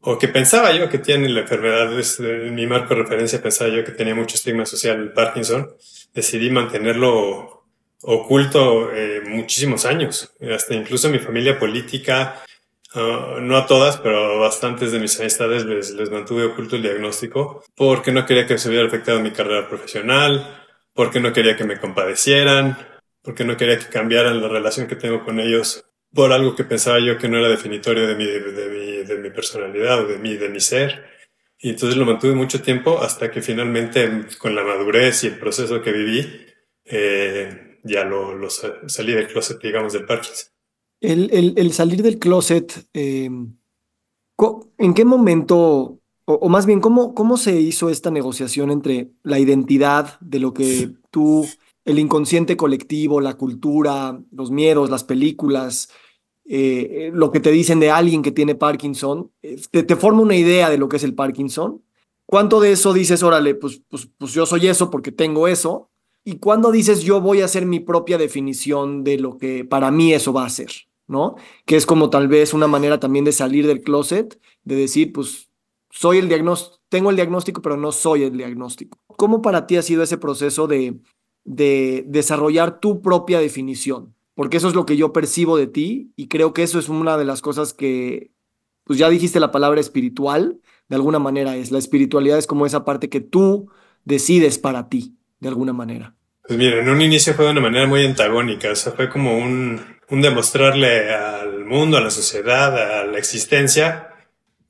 o 0.00 0.16
que 0.16 0.28
pensaba 0.28 0.70
yo 0.70 0.88
que 0.88 0.98
tiene 0.98 1.28
la 1.28 1.40
enfermedad, 1.40 1.98
es, 1.98 2.20
en 2.20 2.54
mi 2.54 2.68
marco 2.68 2.94
de 2.94 3.02
referencia 3.02 3.42
pensaba 3.42 3.68
yo 3.68 3.84
que 3.84 3.90
tenía 3.90 4.14
mucho 4.14 4.36
estigma 4.36 4.64
social 4.64 5.00
el 5.00 5.12
Parkinson, 5.12 5.74
decidí 6.14 6.50
mantenerlo 6.50 7.64
oculto 8.02 8.94
eh, 8.94 9.22
muchísimos 9.26 9.84
años, 9.86 10.32
hasta 10.54 10.72
incluso 10.72 11.08
mi 11.08 11.18
familia 11.18 11.58
política, 11.58 12.44
Uh, 12.94 13.40
no 13.40 13.56
a 13.56 13.66
todas, 13.66 13.96
pero 13.96 14.34
a 14.34 14.38
bastantes 14.38 14.92
de 14.92 14.98
mis 14.98 15.18
amistades 15.18 15.64
les, 15.64 16.10
mantuve 16.10 16.44
oculto 16.44 16.76
el 16.76 16.82
diagnóstico 16.82 17.64
porque 17.74 18.12
no 18.12 18.26
quería 18.26 18.46
que 18.46 18.58
se 18.58 18.68
hubiera 18.68 18.86
afectado 18.86 19.18
mi 19.20 19.30
carrera 19.30 19.66
profesional, 19.66 20.62
porque 20.92 21.18
no 21.18 21.32
quería 21.32 21.56
que 21.56 21.64
me 21.64 21.80
compadecieran, 21.80 22.76
porque 23.22 23.44
no 23.44 23.56
quería 23.56 23.78
que 23.78 23.86
cambiaran 23.86 24.42
la 24.42 24.48
relación 24.48 24.88
que 24.88 24.96
tengo 24.96 25.24
con 25.24 25.40
ellos 25.40 25.84
por 26.12 26.32
algo 26.32 26.54
que 26.54 26.64
pensaba 26.64 27.00
yo 27.00 27.16
que 27.16 27.28
no 27.28 27.38
era 27.38 27.48
definitorio 27.48 28.06
de 28.06 28.14
mi, 28.14 28.26
de, 28.26 28.68
mi, 28.68 29.04
de 29.04 29.18
mi 29.18 29.30
personalidad 29.30 30.00
o 30.00 30.06
de 30.06 30.18
mi, 30.18 30.36
de 30.36 30.50
mi 30.50 30.60
ser. 30.60 31.06
Y 31.58 31.70
entonces 31.70 31.96
lo 31.96 32.04
mantuve 32.04 32.34
mucho 32.34 32.60
tiempo 32.60 33.00
hasta 33.00 33.30
que 33.30 33.40
finalmente 33.40 34.26
con 34.38 34.54
la 34.54 34.64
madurez 34.64 35.24
y 35.24 35.28
el 35.28 35.38
proceso 35.38 35.80
que 35.80 35.92
viví, 35.92 36.46
eh, 36.84 37.78
ya 37.84 38.04
lo, 38.04 38.34
lo 38.34 38.50
salí 38.50 39.12
del 39.12 39.28
closet, 39.28 39.60
digamos, 39.62 39.92
del 39.92 40.04
Parkinson. 40.04 40.52
El, 41.02 41.54
el, 41.56 41.72
salir 41.72 42.00
del 42.00 42.20
closet, 42.20 42.86
eh, 42.94 43.28
¿en 44.78 44.94
qué 44.94 45.04
momento, 45.04 45.98
o, 46.24 46.48
más 46.48 46.64
bien, 46.64 46.80
¿cómo, 46.80 47.12
cómo 47.12 47.36
se 47.36 47.60
hizo 47.60 47.90
esta 47.90 48.12
negociación 48.12 48.70
entre 48.70 49.10
la 49.24 49.40
identidad 49.40 50.20
de 50.20 50.38
lo 50.38 50.54
que 50.54 50.92
tú, 51.10 51.44
el 51.84 51.98
inconsciente 51.98 52.56
colectivo, 52.56 53.20
la 53.20 53.34
cultura, 53.34 54.22
los 54.30 54.52
miedos, 54.52 54.90
las 54.90 55.02
películas, 55.02 55.88
eh, 56.44 57.10
lo 57.12 57.32
que 57.32 57.40
te 57.40 57.50
dicen 57.50 57.80
de 57.80 57.90
alguien 57.90 58.22
que 58.22 58.30
tiene 58.30 58.54
Parkinson, 58.54 59.32
eh, 59.42 59.60
te, 59.72 59.82
te, 59.82 59.96
forma 59.96 60.22
una 60.22 60.36
idea 60.36 60.70
de 60.70 60.78
lo 60.78 60.88
que 60.88 60.98
es 60.98 61.04
el 61.04 61.16
Parkinson? 61.16 61.82
¿Cuánto 62.26 62.60
de 62.60 62.70
eso 62.70 62.92
dices, 62.92 63.24
órale, 63.24 63.56
pues, 63.56 63.82
pues, 63.88 64.08
pues 64.16 64.32
yo 64.32 64.46
soy 64.46 64.68
eso 64.68 64.88
porque 64.88 65.10
tengo 65.10 65.48
eso? 65.48 65.90
¿Y 66.24 66.36
cuándo 66.36 66.70
dices 66.70 67.02
yo 67.02 67.20
voy 67.20 67.40
a 67.40 67.46
hacer 67.46 67.66
mi 67.66 67.80
propia 67.80 68.18
definición 68.18 69.02
de 69.02 69.18
lo 69.18 69.36
que 69.36 69.64
para 69.64 69.90
mí 69.90 70.12
eso 70.12 70.32
va 70.32 70.46
a 70.46 70.50
ser? 70.50 70.70
Que 71.66 71.76
es 71.76 71.86
como 71.86 72.10
tal 72.10 72.28
vez 72.28 72.54
una 72.54 72.66
manera 72.66 72.98
también 72.98 73.24
de 73.24 73.32
salir 73.32 73.66
del 73.66 73.82
closet, 73.82 74.40
de 74.64 74.74
decir, 74.74 75.12
pues, 75.12 75.50
soy 75.90 76.18
el 76.18 76.28
diagnóstico, 76.28 76.80
tengo 76.88 77.10
el 77.10 77.16
diagnóstico, 77.16 77.62
pero 77.62 77.76
no 77.76 77.92
soy 77.92 78.24
el 78.24 78.36
diagnóstico. 78.36 78.98
¿Cómo 79.16 79.42
para 79.42 79.66
ti 79.66 79.76
ha 79.76 79.82
sido 79.82 80.02
ese 80.02 80.18
proceso 80.18 80.66
de, 80.66 80.98
de 81.44 82.04
desarrollar 82.06 82.80
tu 82.80 83.02
propia 83.02 83.40
definición? 83.40 84.14
Porque 84.34 84.56
eso 84.56 84.68
es 84.68 84.74
lo 84.74 84.86
que 84.86 84.96
yo 84.96 85.12
percibo 85.12 85.56
de 85.56 85.66
ti 85.66 86.12
y 86.16 86.28
creo 86.28 86.54
que 86.54 86.62
eso 86.62 86.78
es 86.78 86.88
una 86.88 87.18
de 87.18 87.24
las 87.24 87.42
cosas 87.42 87.74
que, 87.74 88.32
pues 88.84 88.98
ya 88.98 89.10
dijiste 89.10 89.40
la 89.40 89.52
palabra 89.52 89.80
espiritual, 89.80 90.60
de 90.88 90.96
alguna 90.96 91.18
manera 91.18 91.56
es, 91.56 91.70
la 91.70 91.78
espiritualidad 91.78 92.38
es 92.38 92.46
como 92.46 92.66
esa 92.66 92.84
parte 92.84 93.08
que 93.08 93.20
tú 93.20 93.68
decides 94.04 94.58
para 94.58 94.88
ti, 94.88 95.16
de 95.40 95.48
alguna 95.48 95.72
manera. 95.72 96.16
Pues 96.46 96.58
mira, 96.58 96.80
en 96.80 96.88
un 96.88 97.00
inicio 97.00 97.34
fue 97.34 97.44
de 97.44 97.52
una 97.52 97.60
manera 97.60 97.86
muy 97.86 98.04
antagónica, 98.04 98.70
o 98.70 98.76
sea, 98.76 98.92
fue 98.92 99.08
como 99.08 99.38
un, 99.38 99.98
un 100.08 100.20
demostrarle 100.20 101.14
al 101.14 101.64
mundo, 101.64 101.96
a 101.96 102.00
la 102.00 102.10
sociedad, 102.10 103.00
a 103.00 103.04
la 103.04 103.18
existencia, 103.18 104.08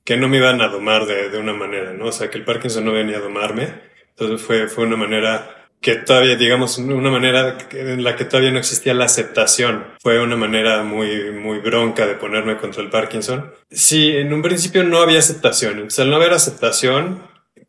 que 0.03 0.17
no 0.17 0.27
me 0.27 0.37
iban 0.37 0.61
a 0.61 0.67
domar 0.67 1.05
de, 1.05 1.29
de, 1.29 1.37
una 1.37 1.53
manera, 1.53 1.93
¿no? 1.93 2.05
O 2.05 2.11
sea, 2.11 2.29
que 2.29 2.37
el 2.37 2.45
Parkinson 2.45 2.85
no 2.85 2.91
venía 2.91 3.17
a 3.17 3.21
domarme. 3.21 3.81
Entonces 4.09 4.45
fue, 4.45 4.67
fue 4.67 4.85
una 4.85 4.97
manera 4.97 5.63
que 5.83 5.95
todavía, 5.95 6.37
digamos, 6.37 6.77
una 6.77 7.11
manera 7.11 7.57
en 7.71 8.03
la 8.03 8.15
que 8.15 8.23
todavía 8.23 8.51
no 8.51 8.57
existía 8.57 8.93
la 8.93 9.05
aceptación. 9.05 9.85
Fue 10.01 10.19
una 10.19 10.37
manera 10.37 10.81
muy, 10.83 11.31
muy 11.31 11.59
bronca 11.59 12.07
de 12.07 12.15
ponerme 12.15 12.55
contra 12.57 12.81
el 12.81 12.89
Parkinson. 12.89 13.53
Sí, 13.69 14.15
en 14.15 14.31
un 14.31 14.41
principio 14.41 14.83
no 14.85 14.99
había 14.99 15.19
aceptación. 15.19 15.87
O 15.87 15.89
sea, 15.89 16.05
no 16.05 16.15
haber 16.15 16.31
aceptación, 16.31 17.21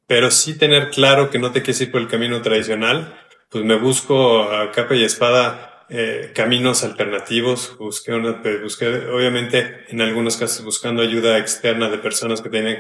pero 0.07 0.31
sí 0.31 0.57
tener 0.57 0.91
claro 0.91 1.29
que 1.31 1.41
no 1.41 1.51
te 1.51 1.63
quieres 1.63 1.81
ir 1.81 1.91
por 1.91 2.01
el 2.01 2.09
camino 2.09 2.41
tradicional, 2.41 3.21
pues 3.55 3.65
me 3.65 3.77
busco 3.77 4.43
a 4.43 4.73
capa 4.73 4.97
y 4.97 5.05
espada 5.05 5.87
eh, 5.89 6.33
caminos 6.35 6.83
alternativos. 6.83 7.79
Busqué 7.79 8.13
una, 8.13 8.43
busqué, 8.61 8.89
obviamente, 8.89 9.85
en 9.91 10.01
algunos 10.01 10.37
casos 10.37 10.65
buscando 10.65 11.03
ayuda 11.03 11.39
externa 11.39 11.89
de 11.89 11.99
personas 11.99 12.43
que 12.43 12.49
tenían 12.49 12.79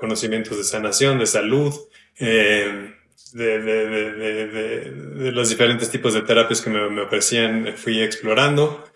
conocimientos 0.00 0.56
de 0.56 0.64
sanación, 0.64 1.18
de 1.18 1.26
salud. 1.26 1.74
Eh, 2.18 2.94
de, 3.34 3.60
de, 3.60 3.86
de, 3.90 4.46
de, 4.46 5.32
los 5.32 5.50
diferentes 5.50 5.90
tipos 5.90 6.14
de 6.14 6.22
terapias 6.22 6.62
que 6.62 6.70
me, 6.70 6.88
me 6.88 7.02
ofrecían, 7.02 7.74
fui 7.76 8.00
explorando. 8.00 8.86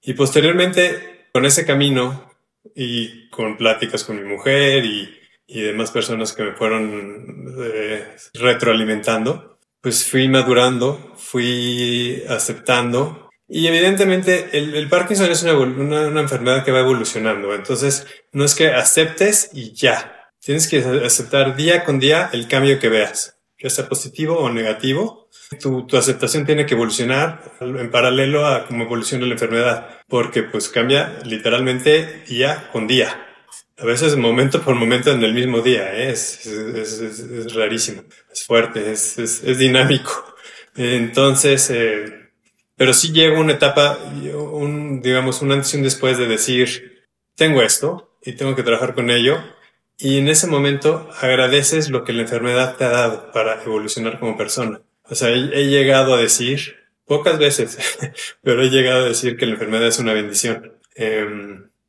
Y 0.00 0.14
posteriormente, 0.14 1.28
con 1.30 1.44
ese 1.44 1.66
camino 1.66 2.32
y 2.74 3.28
con 3.28 3.58
pláticas 3.58 4.02
con 4.02 4.16
mi 4.16 4.26
mujer 4.26 4.86
y, 4.86 5.14
y 5.46 5.60
demás 5.60 5.90
personas 5.90 6.32
que 6.32 6.44
me 6.44 6.52
fueron 6.52 7.54
eh, 7.58 8.16
retroalimentando, 8.32 9.49
pues 9.80 10.04
fui 10.04 10.28
madurando, 10.28 11.14
fui 11.16 12.22
aceptando. 12.28 13.30
Y 13.48 13.66
evidentemente 13.66 14.50
el, 14.52 14.88
Parkinson 14.88 15.30
es 15.30 15.42
una, 15.42 15.58
una, 15.58 16.20
enfermedad 16.20 16.64
que 16.64 16.70
va 16.70 16.80
evolucionando. 16.80 17.54
Entonces, 17.54 18.06
no 18.32 18.44
es 18.44 18.54
que 18.54 18.68
aceptes 18.68 19.50
y 19.52 19.72
ya. 19.72 20.30
Tienes 20.38 20.68
que 20.68 20.78
aceptar 20.78 21.56
día 21.56 21.84
con 21.84 21.98
día 21.98 22.30
el 22.32 22.46
cambio 22.46 22.78
que 22.78 22.88
veas 22.88 23.40
ya 23.62 23.68
sea 23.68 23.88
positivo 23.88 24.38
o 24.38 24.50
negativo, 24.50 25.28
tu, 25.60 25.86
tu, 25.86 25.96
aceptación 25.96 26.46
tiene 26.46 26.64
que 26.64 26.74
evolucionar 26.74 27.42
en 27.60 27.90
paralelo 27.90 28.46
a 28.46 28.66
cómo 28.66 28.84
evoluciona 28.84 29.26
la 29.26 29.32
enfermedad, 29.32 30.00
porque 30.08 30.42
pues 30.42 30.68
cambia 30.68 31.18
literalmente 31.24 32.24
día 32.26 32.70
con 32.72 32.86
día. 32.86 33.26
A 33.78 33.84
veces 33.84 34.16
momento 34.16 34.62
por 34.62 34.74
momento 34.74 35.10
en 35.10 35.22
el 35.22 35.34
mismo 35.34 35.60
día, 35.60 35.94
¿eh? 35.94 36.10
es, 36.10 37.54
rarísimo, 37.54 38.02
es 38.32 38.44
fuerte, 38.44 38.92
es, 38.92 39.58
dinámico. 39.58 40.34
Entonces, 40.76 41.70
eh, 41.70 42.30
pero 42.76 42.94
sí 42.94 43.12
llega 43.12 43.38
una 43.38 43.52
etapa, 43.52 43.98
un, 44.34 45.02
digamos, 45.02 45.42
un 45.42 45.52
antes 45.52 45.74
y 45.74 45.76
un 45.76 45.82
después 45.82 46.16
de 46.18 46.26
decir, 46.26 47.04
tengo 47.36 47.62
esto 47.62 48.16
y 48.22 48.32
tengo 48.32 48.54
que 48.54 48.62
trabajar 48.62 48.94
con 48.94 49.10
ello 49.10 49.42
y 49.98 50.16
en 50.16 50.28
ese 50.28 50.46
momento 50.46 51.10
agradeces 51.20 51.90
lo 51.90 52.04
que 52.04 52.14
la 52.14 52.22
enfermedad 52.22 52.76
te 52.76 52.84
ha 52.84 52.88
dado 52.88 53.32
para 53.32 53.62
evolucionar 53.62 54.18
como 54.18 54.36
persona. 54.36 54.80
O 55.04 55.14
sea, 55.14 55.28
he, 55.28 55.66
llegado 55.66 56.14
a 56.14 56.18
decir, 56.18 56.76
pocas 57.04 57.38
veces, 57.38 57.78
pero 58.42 58.62
he 58.62 58.70
llegado 58.70 59.04
a 59.04 59.08
decir 59.08 59.36
que 59.36 59.44
la 59.44 59.52
enfermedad 59.52 59.88
es 59.88 59.98
una 59.98 60.14
bendición. 60.14 60.72
Eh, 60.94 61.26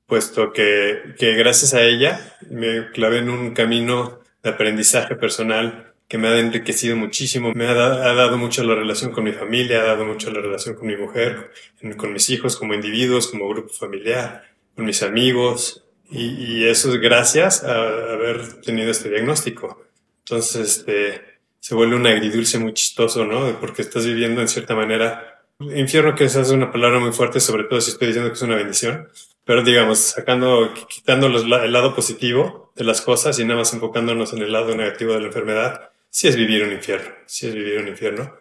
puesto 0.08 0.52
que, 0.52 1.16
que 1.18 1.36
gracias 1.36 1.74
a 1.74 1.84
ella 1.84 2.36
me 2.50 2.92
clavé 2.92 3.20
en 3.20 3.30
un 3.30 3.54
camino 3.54 4.20
de 4.44 4.50
aprendizaje 4.50 5.16
personal 5.16 5.91
que 6.12 6.18
me 6.18 6.28
ha 6.28 6.38
enriquecido 6.38 6.98
muchísimo, 6.98 7.54
me 7.56 7.68
ha, 7.68 7.72
ha, 7.72 8.14
dado 8.14 8.38
mucho 8.38 8.66
la 8.66 8.76
relación 8.76 9.12
con 9.14 9.24
mi 9.24 9.32
familia, 9.32 9.80
ha 9.80 9.86
dado 9.86 10.04
mucho 10.04 10.30
la 10.30 10.42
relación 10.42 10.76
con 10.76 10.88
mi 10.88 10.98
mujer, 10.98 11.54
con 11.96 12.12
mis 12.12 12.30
hijos 12.30 12.58
como 12.58 12.74
individuos, 12.74 13.30
como 13.30 13.48
grupo 13.48 13.72
familiar, 13.72 14.44
con 14.76 14.84
mis 14.84 15.04
amigos, 15.04 15.86
y, 16.10 16.26
y, 16.26 16.64
eso 16.66 16.92
es 16.92 17.00
gracias 17.00 17.64
a 17.64 17.76
haber 18.12 18.60
tenido 18.60 18.92
este 18.92 19.08
diagnóstico. 19.08 19.86
Entonces, 20.26 20.80
este, 20.80 21.22
se 21.62 21.76
vuelve 21.76 21.96
un 21.96 22.06
agridulce 22.06 22.60
muy 22.60 22.74
chistoso, 22.74 23.24
¿no? 23.24 23.58
Porque 23.62 23.82
estás 23.82 24.06
viviendo 24.06 24.42
en 24.42 24.50
cierta 24.50 24.76
manera, 24.76 25.42
infierno 25.62 26.14
que 26.14 26.26
esa 26.26 26.42
es 26.42 26.50
una 26.50 26.74
palabra 26.74 27.00
muy 27.00 27.14
fuerte, 27.14 27.40
sobre 27.40 27.64
todo 27.64 27.80
si 27.80 27.92
estoy 27.92 28.08
diciendo 28.08 28.32
que 28.32 28.36
es 28.36 28.42
una 28.42 28.58
bendición, 28.58 29.08
pero 29.46 29.64
digamos, 29.64 30.00
sacando, 30.00 30.74
quitando 30.90 31.30
los, 31.30 31.44
el 31.44 31.72
lado 31.72 31.96
positivo 31.96 32.74
de 32.76 32.84
las 32.84 33.00
cosas 33.00 33.40
y 33.40 33.46
nada 33.46 33.60
más 33.62 33.74
enfocándonos 33.74 34.34
en 34.34 34.40
el 34.40 34.52
lado 34.52 34.76
negativo 34.76 35.14
de 35.14 35.22
la 35.22 35.28
enfermedad, 35.28 35.92
sí 36.12 36.28
es 36.28 36.36
vivir 36.36 36.64
un 36.64 36.74
infierno, 36.74 37.10
sí 37.26 37.48
es 37.48 37.56
vivir 37.56 37.80
un 37.80 37.88
infierno. 37.88 38.38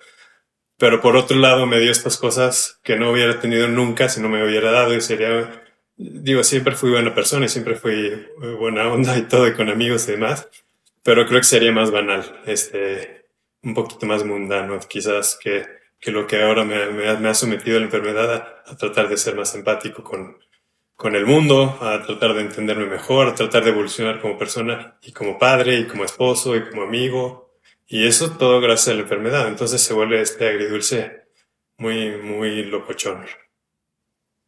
Pero 0.77 1.01
por 1.01 1.17
otro 1.17 1.39
lado 1.39 1.67
me 1.67 1.81
dio 1.81 1.91
estas 1.91 2.19
cosas 2.19 2.79
que 2.83 2.97
no 2.97 3.11
hubiera 3.11 3.41
tenido 3.41 3.69
nunca 3.69 4.11
si 4.11 4.21
no 4.21 4.29
me 4.29 4.45
hubiera 4.45 4.71
dado 4.71 4.95
y 4.95 5.01
sería 5.01 5.63
digo, 6.01 6.43
siempre 6.43 6.75
fui 6.75 6.91
buena 6.91 7.15
persona 7.15 7.47
y 7.47 7.49
siempre 7.49 7.77
fui 7.77 8.27
buena 8.59 8.91
onda 8.91 9.19
y 9.19 9.23
todo 9.23 9.47
y 9.47 9.55
con 9.55 9.69
amigos 9.69 10.09
y 10.09 10.13
demás, 10.13 10.49
pero 11.03 11.27
creo 11.27 11.41
que 11.41 11.47
sería 11.47 11.73
más 11.73 11.91
banal, 11.91 12.41
este, 12.47 13.27
un 13.63 13.75
poquito 13.75 14.07
más 14.07 14.25
mundano, 14.25 14.79
quizás 14.89 15.39
que, 15.43 15.67
que 16.01 16.11
lo 16.11 16.27
que 16.27 16.43
ahora 16.43 16.65
me 16.65 17.29
ha 17.29 17.35
sometido 17.35 17.79
la 17.79 17.85
enfermedad 17.85 18.35
a, 18.35 18.63
a, 18.67 18.77
tratar 18.77 19.09
de 19.09 19.19
ser 19.19 19.37
más 19.37 19.55
empático 19.55 20.03
con, 20.03 20.39
con 20.97 21.15
el 21.17 21.27
mundo, 21.27 21.79
a 21.83 22.03
tratar 22.03 22.33
de 22.33 22.43
entenderme 22.43 22.87
mejor, 22.87 23.29
a 23.29 23.35
tratar 23.35 23.65
de 23.65 23.71
evolucionar 23.71 24.21
como 24.21 24.39
persona 24.39 24.99
y 25.03 25.13
como 25.13 25.39
padre 25.39 25.81
y 25.81 25.87
como 25.87 26.05
esposo 26.05 26.57
y 26.57 26.69
como 26.69 26.83
amigo. 26.83 27.50
Y 27.93 28.07
eso 28.07 28.31
todo 28.31 28.61
gracias 28.61 28.95
a 28.95 28.95
la 28.95 29.03
enfermedad. 29.03 29.49
Entonces 29.49 29.83
se 29.83 29.93
vuelve 29.93 30.23
este 30.23 30.49
agridulce 30.49 31.25
muy, 31.77 32.17
muy 32.23 32.65
locochón. 32.65 33.25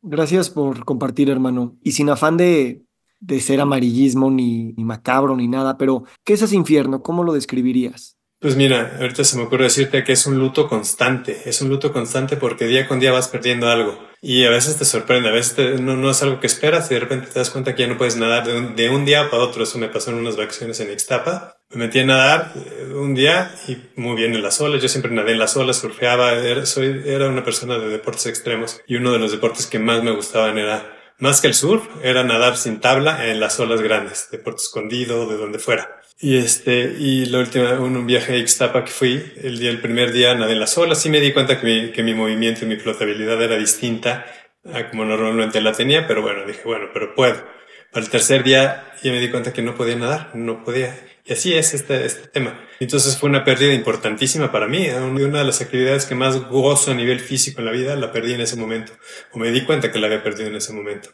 Gracias 0.01 0.49
por 0.49 0.85
compartir, 0.85 1.29
hermano. 1.29 1.77
Y 1.83 1.93
sin 1.93 2.09
afán 2.09 2.37
de, 2.37 2.83
de 3.19 3.41
ser 3.41 3.61
amarillismo 3.61 4.31
ni, 4.31 4.73
ni, 4.75 4.85
macabro 4.85 5.35
ni 5.35 5.49
nada, 5.49 5.77
pero 5.77 6.05
¿qué 6.25 6.35
es 6.35 6.43
ese 6.43 6.55
infierno? 6.55 7.03
¿Cómo 7.03 7.25
lo 7.25 7.33
describirías? 7.33 8.17
Pues 8.39 8.55
mira, 8.57 8.97
ahorita 9.01 9.25
se 9.25 9.37
me 9.37 9.43
ocurre 9.43 9.65
decirte 9.65 10.05
que 10.05 10.13
es 10.13 10.25
un 10.27 10.39
luto 10.39 10.69
constante, 10.69 11.43
es 11.45 11.61
un 11.63 11.69
luto 11.69 11.93
constante 11.93 12.37
porque 12.37 12.67
día 12.67 12.87
con 12.87 13.01
día 13.01 13.13
vas 13.13 13.29
perdiendo 13.29 13.69
algo 13.69 13.99
y 14.21 14.45
a 14.45 14.51
veces 14.51 14.77
te 14.77 14.85
sorprende, 14.85 15.29
a 15.29 15.33
veces 15.33 15.57
te, 15.57 15.83
no, 15.83 15.97
no, 15.97 16.11
es 16.11 16.23
algo 16.23 16.39
que 16.39 16.47
esperas 16.47 16.89
y 16.91 16.95
de 16.95 17.01
repente 17.01 17.27
te 17.27 17.41
das 17.41 17.51
cuenta 17.51 17.75
que 17.75 17.83
ya 17.83 17.89
no 17.89 17.99
puedes 17.99 18.17
nadar 18.17 18.47
de 18.47 18.57
un, 18.57 18.77
de 18.77 18.89
un 18.89 19.05
día 19.05 19.29
para 19.31 19.43
otro. 19.43 19.65
Eso 19.65 19.79
me 19.79 19.89
pasó 19.89 20.13
en 20.13 20.19
unas 20.19 20.37
vacaciones 20.37 20.79
en 20.79 20.93
Ixtapa. 20.93 21.57
Me 21.75 21.87
metí 21.87 22.01
a 22.01 22.05
nadar 22.05 22.53
eh, 22.55 22.93
un 22.95 23.15
día 23.15 23.55
y 23.69 23.77
muy 23.97 24.17
bien 24.17 24.35
en 24.35 24.43
las 24.43 24.61
olas. 24.61 24.83
Yo 24.83 24.89
siempre 24.89 25.11
nadé 25.11 25.33
en 25.33 25.39
las 25.39 25.57
olas, 25.57 25.79
surfeaba, 25.79 26.33
era, 26.35 26.67
soy, 26.67 27.03
era 27.07 27.29
una 27.29 27.45
persona 27.45 27.79
de 27.79 27.89
deportes 27.89 28.27
extremos 28.27 28.81
y 28.87 28.97
uno 28.97 29.13
de 29.13 29.19
los 29.19 29.33
deportes 29.33 29.67
que 29.67 29.79
más 29.79 30.03
me 30.03 30.11
gustaban 30.11 30.59
era 30.59 30.99
más 31.19 31.41
que 31.41 31.47
el 31.47 31.55
surf, 31.55 31.87
era 32.03 32.25
nadar 32.25 32.57
sin 32.57 32.81
tabla 32.81 33.29
en 33.31 33.39
las 33.39 33.61
olas 33.61 33.81
grandes, 33.81 34.29
de 34.33 34.39
Puerto 34.39 34.61
Escondido, 34.61 35.27
de 35.27 35.37
donde 35.37 35.61
fuera. 35.61 36.01
Y 36.19 36.37
este, 36.37 36.97
y 36.99 37.27
la 37.27 37.39
última, 37.39 37.73
un, 37.81 37.97
un 37.97 38.07
viaje 38.07 38.33
a 38.33 38.37
Ixtapa 38.37 38.85
que 38.85 38.91
fui, 38.91 39.33
el 39.41 39.59
día, 39.59 39.71
el 39.71 39.81
primer 39.81 40.13
día 40.13 40.35
nadé 40.35 40.53
en 40.53 40.61
las 40.61 40.77
olas, 40.79 41.01
sí 41.01 41.11
me 41.11 41.21
di 41.21 41.33
cuenta 41.33 41.61
que 41.61 41.67
mi, 41.67 41.93
que 41.93 42.03
mi 42.03 42.13
movimiento 42.13 42.65
y 42.65 42.69
mi 42.69 42.77
flotabilidad 42.77 43.41
era 43.41 43.57
distinta 43.57 44.27
a 44.73 44.91
como 44.91 45.05
normalmente 45.05 45.61
la 45.61 45.73
tenía, 45.73 46.07
pero 46.07 46.23
bueno, 46.23 46.45
dije, 46.47 46.63
bueno, 46.65 46.87
pero 46.93 47.15
puedo. 47.15 47.45
Para 47.93 48.05
el 48.05 48.11
tercer 48.11 48.43
día 48.43 48.93
ya 49.03 49.13
me 49.13 49.21
di 49.21 49.31
cuenta 49.31 49.53
que 49.53 49.63
no 49.63 49.75
podía 49.75 49.97
nadar, 49.97 50.31
no 50.35 50.65
podía. 50.65 50.97
Y 51.25 51.33
así 51.35 51.55
es 51.55 51.73
este, 51.75 52.05
este 52.05 52.29
tema. 52.29 52.59
Entonces 52.81 53.17
fue 53.17 53.29
una 53.29 53.45
pérdida 53.45 53.73
importantísima 53.73 54.51
para 54.51 54.67
mí. 54.67 54.89
Una 54.89 55.39
de 55.39 55.45
las 55.45 55.61
actividades 55.61 56.05
que 56.05 56.17
más 56.17 56.49
gozo 56.49 56.91
a 56.91 56.95
nivel 56.95 57.21
físico 57.21 57.61
en 57.61 57.67
la 57.67 57.73
vida 57.73 57.95
la 57.95 58.11
perdí 58.11 58.35
en 58.35 58.41
ese 58.41 58.57
momento. 58.57 58.93
O 59.31 59.39
me 59.39 59.53
di 59.53 59.63
cuenta 59.65 59.93
que 59.93 60.01
la 60.01 60.09
había 60.09 60.23
perdido 60.23 60.49
en 60.49 60.57
ese 60.57 60.73
momento. 60.73 61.11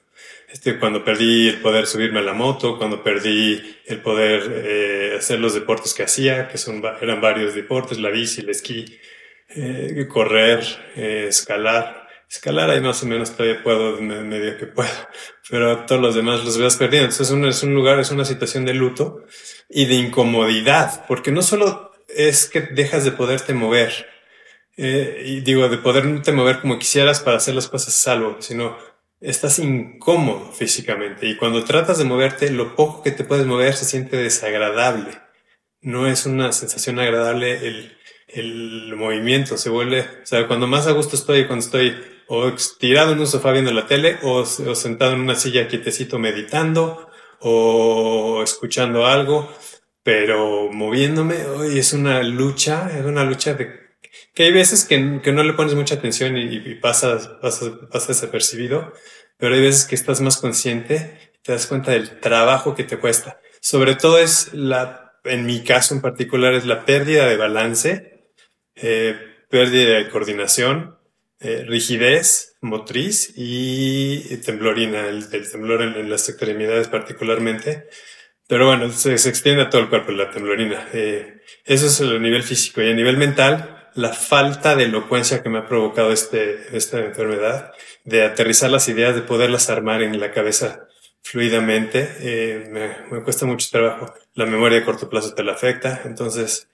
Este, 0.51 0.79
cuando 0.79 1.05
perdí 1.05 1.49
el 1.49 1.61
poder 1.61 1.87
subirme 1.87 2.21
a 2.21 2.23
la 2.23 2.33
moto, 2.33 2.79
cuando 2.79 3.03
perdí 3.03 3.61
el 3.85 4.01
poder 4.01 4.51
eh, 4.51 5.15
hacer 5.19 5.41
los 5.41 5.53
deportes 5.53 5.93
que 5.93 6.05
hacía, 6.05 6.49
que 6.49 6.57
son, 6.57 6.83
eran 7.03 7.21
varios 7.21 7.55
deportes, 7.55 7.99
la 7.99 8.09
bici, 8.09 8.41
el 8.41 8.49
esquí, 8.49 8.99
eh, 9.51 10.07
correr, 10.09 10.65
eh, 10.97 11.27
escalar. 11.29 12.08
Escalar 12.31 12.69
ahí 12.69 12.81
más 12.81 13.03
o 13.03 13.07
menos 13.07 13.35
todavía 13.35 13.63
puedo, 13.63 14.01
medio 14.03 14.59
que 14.59 14.67
puedo, 14.67 14.91
pero 15.49 15.87
todos 15.87 16.01
los 16.01 16.15
demás 16.15 16.45
los 16.45 16.61
vas 16.61 16.77
perdiendo. 16.77 17.07
Entonces 17.07 17.29
es 17.29 17.33
un, 17.33 17.47
es 17.47 17.63
un 17.63 17.75
lugar, 17.75 17.99
es 18.01 18.11
una 18.11 18.27
situación 18.27 18.67
de 18.67 18.75
luto 18.75 19.25
y 19.71 19.87
de 19.87 19.95
incomodidad, 19.95 21.07
porque 21.07 21.33
no 21.33 21.41
solo 21.41 21.93
es 22.09 22.47
que 22.47 22.61
dejas 22.61 23.05
de 23.05 23.13
poderte 23.13 23.55
mover, 23.55 24.07
eh, 24.77 25.23
y 25.25 25.41
digo, 25.41 25.69
de 25.69 25.79
poderte 25.79 26.33
mover 26.33 26.61
como 26.61 26.79
quisieras 26.79 27.21
para 27.21 27.39
hacer 27.39 27.55
las 27.55 27.69
cosas 27.69 27.95
salvo, 27.95 28.37
sino 28.41 28.77
estás 29.21 29.59
incómodo 29.59 30.53
físicamente 30.53 31.27
y 31.27 31.37
cuando 31.37 31.65
tratas 31.65 31.99
de 31.99 32.05
moverte, 32.05 32.51
lo 32.51 32.77
poco 32.77 33.03
que 33.03 33.11
te 33.11 33.25
puedes 33.25 33.47
mover 33.47 33.75
se 33.75 33.87
siente 33.87 34.17
desagradable. 34.17 35.11
No 35.81 36.07
es 36.07 36.27
una 36.27 36.53
sensación 36.53 36.99
agradable 37.01 37.67
el, 37.67 37.97
el 38.29 38.95
movimiento, 38.97 39.57
se 39.57 39.71
vuelve, 39.71 40.03
o 40.23 40.27
sea, 40.27 40.47
cuando 40.47 40.67
más 40.67 40.87
a 40.87 40.93
gusto 40.93 41.17
estoy, 41.17 41.47
cuando 41.47 41.65
estoy 41.65 41.97
o 42.29 42.53
tirado 42.79 43.13
en 43.13 43.21
un 43.21 43.27
sofá 43.27 43.53
viendo 43.53 43.73
la 43.73 43.87
tele 43.87 44.19
o, 44.23 44.41
o 44.41 44.75
sentado 44.75 45.13
en 45.13 45.21
una 45.21 45.35
silla 45.35 45.69
quietecito 45.69 46.19
meditando 46.19 47.09
o 47.41 48.43
escuchando 48.43 49.07
algo, 49.07 49.53
pero 50.03 50.71
moviéndome 50.73 51.47
hoy 51.47 51.79
es 51.79 51.93
una 51.93 52.23
lucha, 52.23 52.91
es 52.99 53.05
una 53.05 53.25
lucha 53.25 53.55
de 53.55 53.89
que 54.35 54.45
hay 54.45 54.53
veces 54.53 54.85
que, 54.85 55.21
que 55.23 55.33
no 55.33 55.43
le 55.43 55.53
pones 55.55 55.75
mucha 55.75 55.97
atención 55.97 56.37
y, 56.37 56.57
y 56.57 56.75
pasas, 56.77 57.29
pasas, 57.41 57.71
pasas 57.91 58.09
desapercibido, 58.09 58.93
pero 59.37 59.55
hay 59.55 59.61
veces 59.61 59.85
que 59.85 59.95
estás 59.95 60.21
más 60.21 60.39
consciente 60.39 61.29
te 61.49 61.53
das 61.53 61.67
cuenta 61.67 61.93
del 61.93 62.21
trabajo 62.21 62.75
que 62.75 62.85
te 62.85 62.99
cuesta. 62.99 63.41
Sobre 63.63 63.95
todo 63.95 64.19
es 64.19 64.53
la, 64.53 65.15
en 65.25 65.47
mi 65.47 65.65
caso 65.65 65.95
en 65.95 66.03
particular, 66.03 66.53
es 66.53 66.67
la 66.67 66.85
pérdida 66.85 67.27
de 67.27 67.39
balance, 67.39 68.33
eh, 68.75 69.17
pérdida 69.49 69.97
de 69.97 70.11
coordinación, 70.11 70.98
eh, 71.41 71.65
rigidez 71.67 72.57
motriz 72.61 73.33
y 73.37 74.37
temblorina, 74.39 75.07
el, 75.07 75.29
temblor 75.29 75.83
en, 75.83 76.11
las 76.11 76.29
extremidades 76.29 76.89
particularmente. 76.89 77.89
Pero 78.49 78.67
bueno, 78.67 78.91
se, 78.91 79.13
extiende 79.15 79.63
a 79.63 79.71
todo 79.71 79.83
el 79.83 79.89
cuerpo 79.89 80.11
la 80.13 80.31
temblorina. 80.31 80.89
Eh, 80.93 81.43
eso 81.65 81.87
es 81.87 82.01
el 82.01 82.21
nivel 82.21 82.43
físico. 82.43 82.83
Y 82.83 82.91
a 82.91 82.95
nivel 82.95 83.17
mental, 83.17 83.91
la 83.95 84.13
falta 84.13 84.75
de 84.75 84.85
elocuencia 84.85 85.43
que 85.43 85.49
me 85.51 85.59
ha 85.59 85.67
provocado 85.67 86.13
este, 86.13 86.77
esta 86.77 86.99
enfermedad, 87.01 87.73
de 88.05 88.25
aterrizar 88.25 88.71
las 88.71 88.89
ideas, 88.89 89.15
de 89.15 89.23
poderlas 89.23 89.71
armar 89.71 90.03
en 90.03 90.19
la 90.19 90.33
cabeza 90.33 90.89
fluidamente, 91.23 92.17
eh, 92.21 92.69
me, 92.71 93.17
me, 93.17 93.23
cuesta 93.23 93.45
mucho 93.45 93.69
trabajo. 93.71 94.15
La 94.35 94.47
memoria 94.47 94.79
de 94.79 94.85
corto 94.85 95.11
plazo 95.11 95.35
te 95.35 95.45
la 95.45 95.53
afecta. 95.53 96.03
Entonces, 96.05 96.69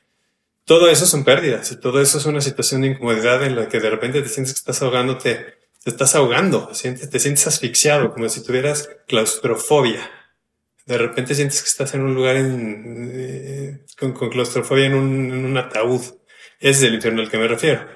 todo 0.64 0.88
eso 0.88 1.06
son 1.06 1.24
pérdidas 1.24 1.70
y 1.72 1.76
todo 1.76 2.00
eso 2.00 2.18
es 2.18 2.26
una 2.26 2.40
situación 2.40 2.80
de 2.80 2.88
incomodidad 2.88 3.44
en 3.44 3.56
la 3.56 3.68
que 3.68 3.80
de 3.80 3.90
repente 3.90 4.22
te 4.22 4.28
sientes 4.28 4.54
que 4.54 4.58
estás 4.58 4.80
ahogándote, 4.82 5.58
te 5.82 5.90
estás 5.90 6.14
ahogando, 6.14 6.68
te 6.68 6.74
sientes, 6.74 7.10
te 7.10 7.18
sientes 7.18 7.46
asfixiado, 7.46 8.12
como 8.12 8.28
si 8.28 8.42
tuvieras 8.42 8.88
claustrofobia. 9.06 10.10
De 10.86 10.98
repente 10.98 11.34
sientes 11.34 11.62
que 11.62 11.68
estás 11.68 11.94
en 11.94 12.02
un 12.02 12.14
lugar 12.14 12.36
eh, 12.38 13.84
con, 13.98 14.12
claustrofobia 14.30 14.86
en 14.86 14.94
un, 14.94 15.56
ataúd. 15.56 16.02
Ese 16.60 16.70
es 16.70 16.82
el 16.82 16.94
infierno 16.94 17.20
al 17.20 17.30
que 17.30 17.38
me 17.38 17.48
refiero. 17.48 17.86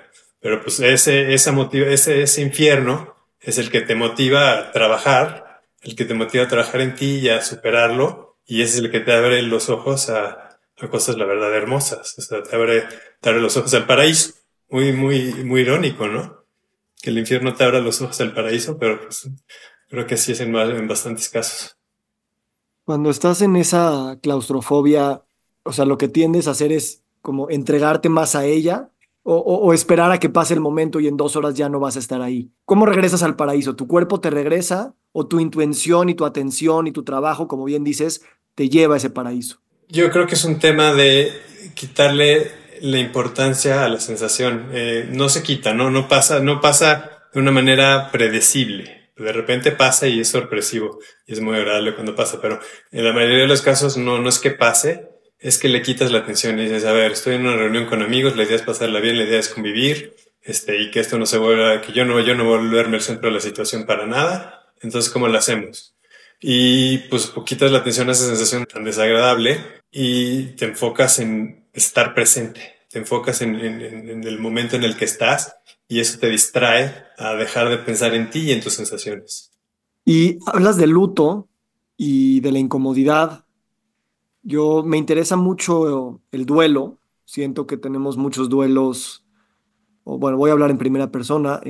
Pero 0.41 0.63
pues 0.63 0.81
ese, 0.81 1.33
esa 1.35 1.55
ese, 1.73 2.23
ese 2.23 2.43
infierno 2.43 3.17
es 3.41 3.59
el 3.59 3.71
que 3.71 3.81
te 3.81 3.95
motiva 3.95 4.59
a 4.59 4.73
trabajar, 4.73 5.63
el 5.83 5.97
que 5.97 6.05
te 6.05 6.15
motiva 6.15 6.45
a 6.45 6.49
trabajar 6.49 6.81
en 6.83 6.95
ti 6.95 7.19
y 7.19 7.29
a 7.31 7.43
superarlo, 7.43 8.39
y 8.47 8.63
ese 8.63 8.79
es 8.79 8.85
el 8.85 8.91
que 8.91 9.01
te 9.01 9.13
abre 9.13 9.43
los 9.43 9.69
ojos 9.69 10.09
a, 10.11 10.48
a 10.81 10.91
cosas, 10.91 11.17
la 11.17 11.25
verdad, 11.25 11.55
hermosas. 11.55 12.15
O 12.19 12.23
sea, 12.23 12.43
te 12.43 12.55
abre, 12.55 12.85
te 13.21 13.29
abre 13.29 13.41
los 13.41 13.57
ojos 13.57 13.73
al 13.75 13.87
paraíso. 13.87 14.35
Muy, 14.71 14.93
muy, 14.93 15.33
muy 15.45 15.63
irónico, 15.63 16.07
¿no? 16.07 16.45
Que 17.01 17.11
el 17.11 17.19
infierno 17.19 17.55
te 17.55 17.65
abra 17.65 17.81
los 17.81 18.01
ojos 18.03 18.21
al 18.21 18.35
paraíso, 18.35 18.79
pero 18.79 19.01
pues, 19.01 19.29
creo 19.89 20.07
que 20.07 20.15
así 20.15 20.33
es 20.33 20.41
en, 20.41 20.55
en 20.55 20.89
bastantes 20.89 21.29
casos. 21.29 21.77
Cuando 22.85 23.11
estás 23.11 23.43
en 23.43 23.57
esa 23.57 24.19
claustrofobia, 24.23 25.23
o 25.63 25.73
sea, 25.73 25.85
lo 25.85 25.99
que 25.99 26.09
tiendes 26.09 26.49
a 26.49 26.53
hacer 26.53 26.73
es 26.73 27.03
como 27.21 27.51
entregarte 27.51 28.09
más 28.09 28.35
a 28.35 28.45
ella 28.47 28.91
o, 29.23 29.37
o, 29.37 29.75
esperar 29.75 30.11
a 30.11 30.19
que 30.19 30.31
pase 30.31 30.55
el 30.55 30.61
momento 30.61 31.01
y 31.01 31.07
en 31.07 31.19
dos 31.19 31.37
horas 31.37 31.55
ya 31.55 31.69
no 31.69 31.81
vas 31.81 31.97
a 31.97 31.99
estar 31.99 32.23
ahí. 32.23 32.51
¿Cómo 32.65 32.87
regresas 32.87 33.23
al 33.23 33.37
paraíso? 33.37 33.77
¿Tu 33.77 33.87
cuerpo 33.87 34.21
te 34.21 34.31
regresa 34.31 34.95
o 35.13 35.27
tu 35.27 35.39
intuición 35.39 36.09
y 36.09 36.15
tu 36.15 36.25
atención 36.25 36.87
y 36.87 36.93
tu 36.93 37.03
trabajo, 37.05 37.47
como 37.47 37.65
bien 37.65 37.85
dices, 37.85 38.23
te 38.55 38.71
lleva 38.71 38.95
a 38.95 38.97
ese 38.97 39.11
paraíso? 39.11 39.61
Yo 39.91 40.11
creo 40.11 40.27
que 40.27 40.35
es 40.35 40.45
un 40.45 40.59
tema 40.59 40.93
de 40.93 41.33
quitarle 41.75 42.53
la 42.83 42.99
importancia 42.99 43.85
a 43.85 43.89
la 43.89 44.01
sensación. 44.01 44.69
Eh, 44.73 45.09
no 45.11 45.31
se 45.31 45.43
quita, 45.43 45.73
¿no? 45.73 45.91
No 45.91 46.09
pasa, 46.09 46.41
no 46.41 46.61
pasa 46.61 47.23
de 47.33 47.41
una 47.41 47.51
manera 47.51 48.11
predecible. 48.13 49.11
De 49.17 49.33
repente 49.33 49.73
pasa 49.73 50.07
y 50.07 50.21
es 50.21 50.29
sorpresivo 50.29 51.01
y 51.27 51.33
es 51.33 51.41
muy 51.41 51.57
agradable 51.57 51.95
cuando 51.95 52.15
pasa, 52.15 52.39
pero 52.41 52.61
en 52.93 53.05
la 53.05 53.13
mayoría 53.13 53.39
de 53.39 53.49
los 53.49 53.63
casos 53.63 53.97
no, 53.97 54.19
no 54.19 54.29
es 54.29 54.39
que 54.39 54.51
pase, 54.51 55.09
es 55.41 55.59
que 55.59 55.69
le 55.69 55.83
quitas 55.83 56.13
la 56.13 56.19
atención 56.19 56.59
y 56.59 56.65
dices, 56.65 56.85
a 56.85 56.93
ver, 56.93 57.13
estoy 57.13 57.35
en 57.35 57.47
una 57.47 57.57
reunión 57.57 57.87
con 57.87 58.03
amigos, 58.03 58.37
la 58.37 58.45
idea 58.45 58.57
es 58.57 58.63
pasarla 58.63 59.01
bien, 59.01 59.17
la 59.17 59.25
idea 59.25 59.41
es 59.41 59.49
convivir, 59.49 60.15
este, 60.43 60.81
y 60.81 60.91
que 60.93 61.01
esto 61.01 61.19
no 61.19 61.27
se 61.27 61.39
vuelva, 61.39 61.81
que 61.81 61.93
yo 61.93 62.05
no, 62.05 62.21
yo 62.21 62.37
no 62.37 62.45
volverme 62.45 62.99
el 62.99 63.03
centro 63.03 63.29
de 63.29 63.35
la 63.35 63.41
situación 63.41 63.87
para 63.87 64.07
nada. 64.07 64.73
Entonces, 64.81 65.11
¿cómo 65.11 65.27
lo 65.27 65.37
hacemos? 65.37 65.98
Y 66.41 66.99
pues 67.09 67.33
quitas 67.45 67.73
la 67.73 67.79
atención 67.79 68.09
a 68.09 68.13
esa 68.13 68.27
sensación 68.27 68.67
tan 68.67 68.85
desagradable 68.85 69.59
y 69.91 70.55
te 70.57 70.67
enfocas 70.67 71.19
en 71.19 71.69
estar 71.73 72.15
presente, 72.15 72.61
te 72.91 72.99
enfocas 72.99 73.43
en, 73.43 73.57
el 73.57 74.39
momento 74.39 74.77
en 74.77 74.85
el 74.85 74.97
que 74.97 75.05
estás 75.05 75.57
y 75.89 76.01
eso 76.01 76.19
te 76.19 76.29
distrae 76.29 76.95
a 77.17 77.35
dejar 77.35 77.69
de 77.69 77.79
pensar 77.79 78.15
en 78.15 78.31
ti 78.31 78.41
y 78.41 78.53
en 78.53 78.61
tus 78.61 78.75
sensaciones. 78.75 79.51
Y 80.05 80.39
hablas 80.47 80.77
del 80.77 80.91
luto 80.91 81.49
y 81.97 82.41
de 82.41 82.53
la 82.53 82.59
incomodidad. 82.59 83.45
Yo 84.43 84.83
me 84.85 84.97
interesa 84.97 85.37
mucho 85.37 86.21
el 86.31 86.47
duelo. 86.47 86.99
Siento 87.25 87.67
que 87.67 87.77
tenemos 87.77 88.17
muchos 88.17 88.49
duelos 88.49 89.27
bueno, 90.17 90.39
voy 90.39 90.51
a 90.51 90.55
hablar 90.55 90.71
en 90.71 90.79
primera 90.79 91.11
persona, 91.11 91.61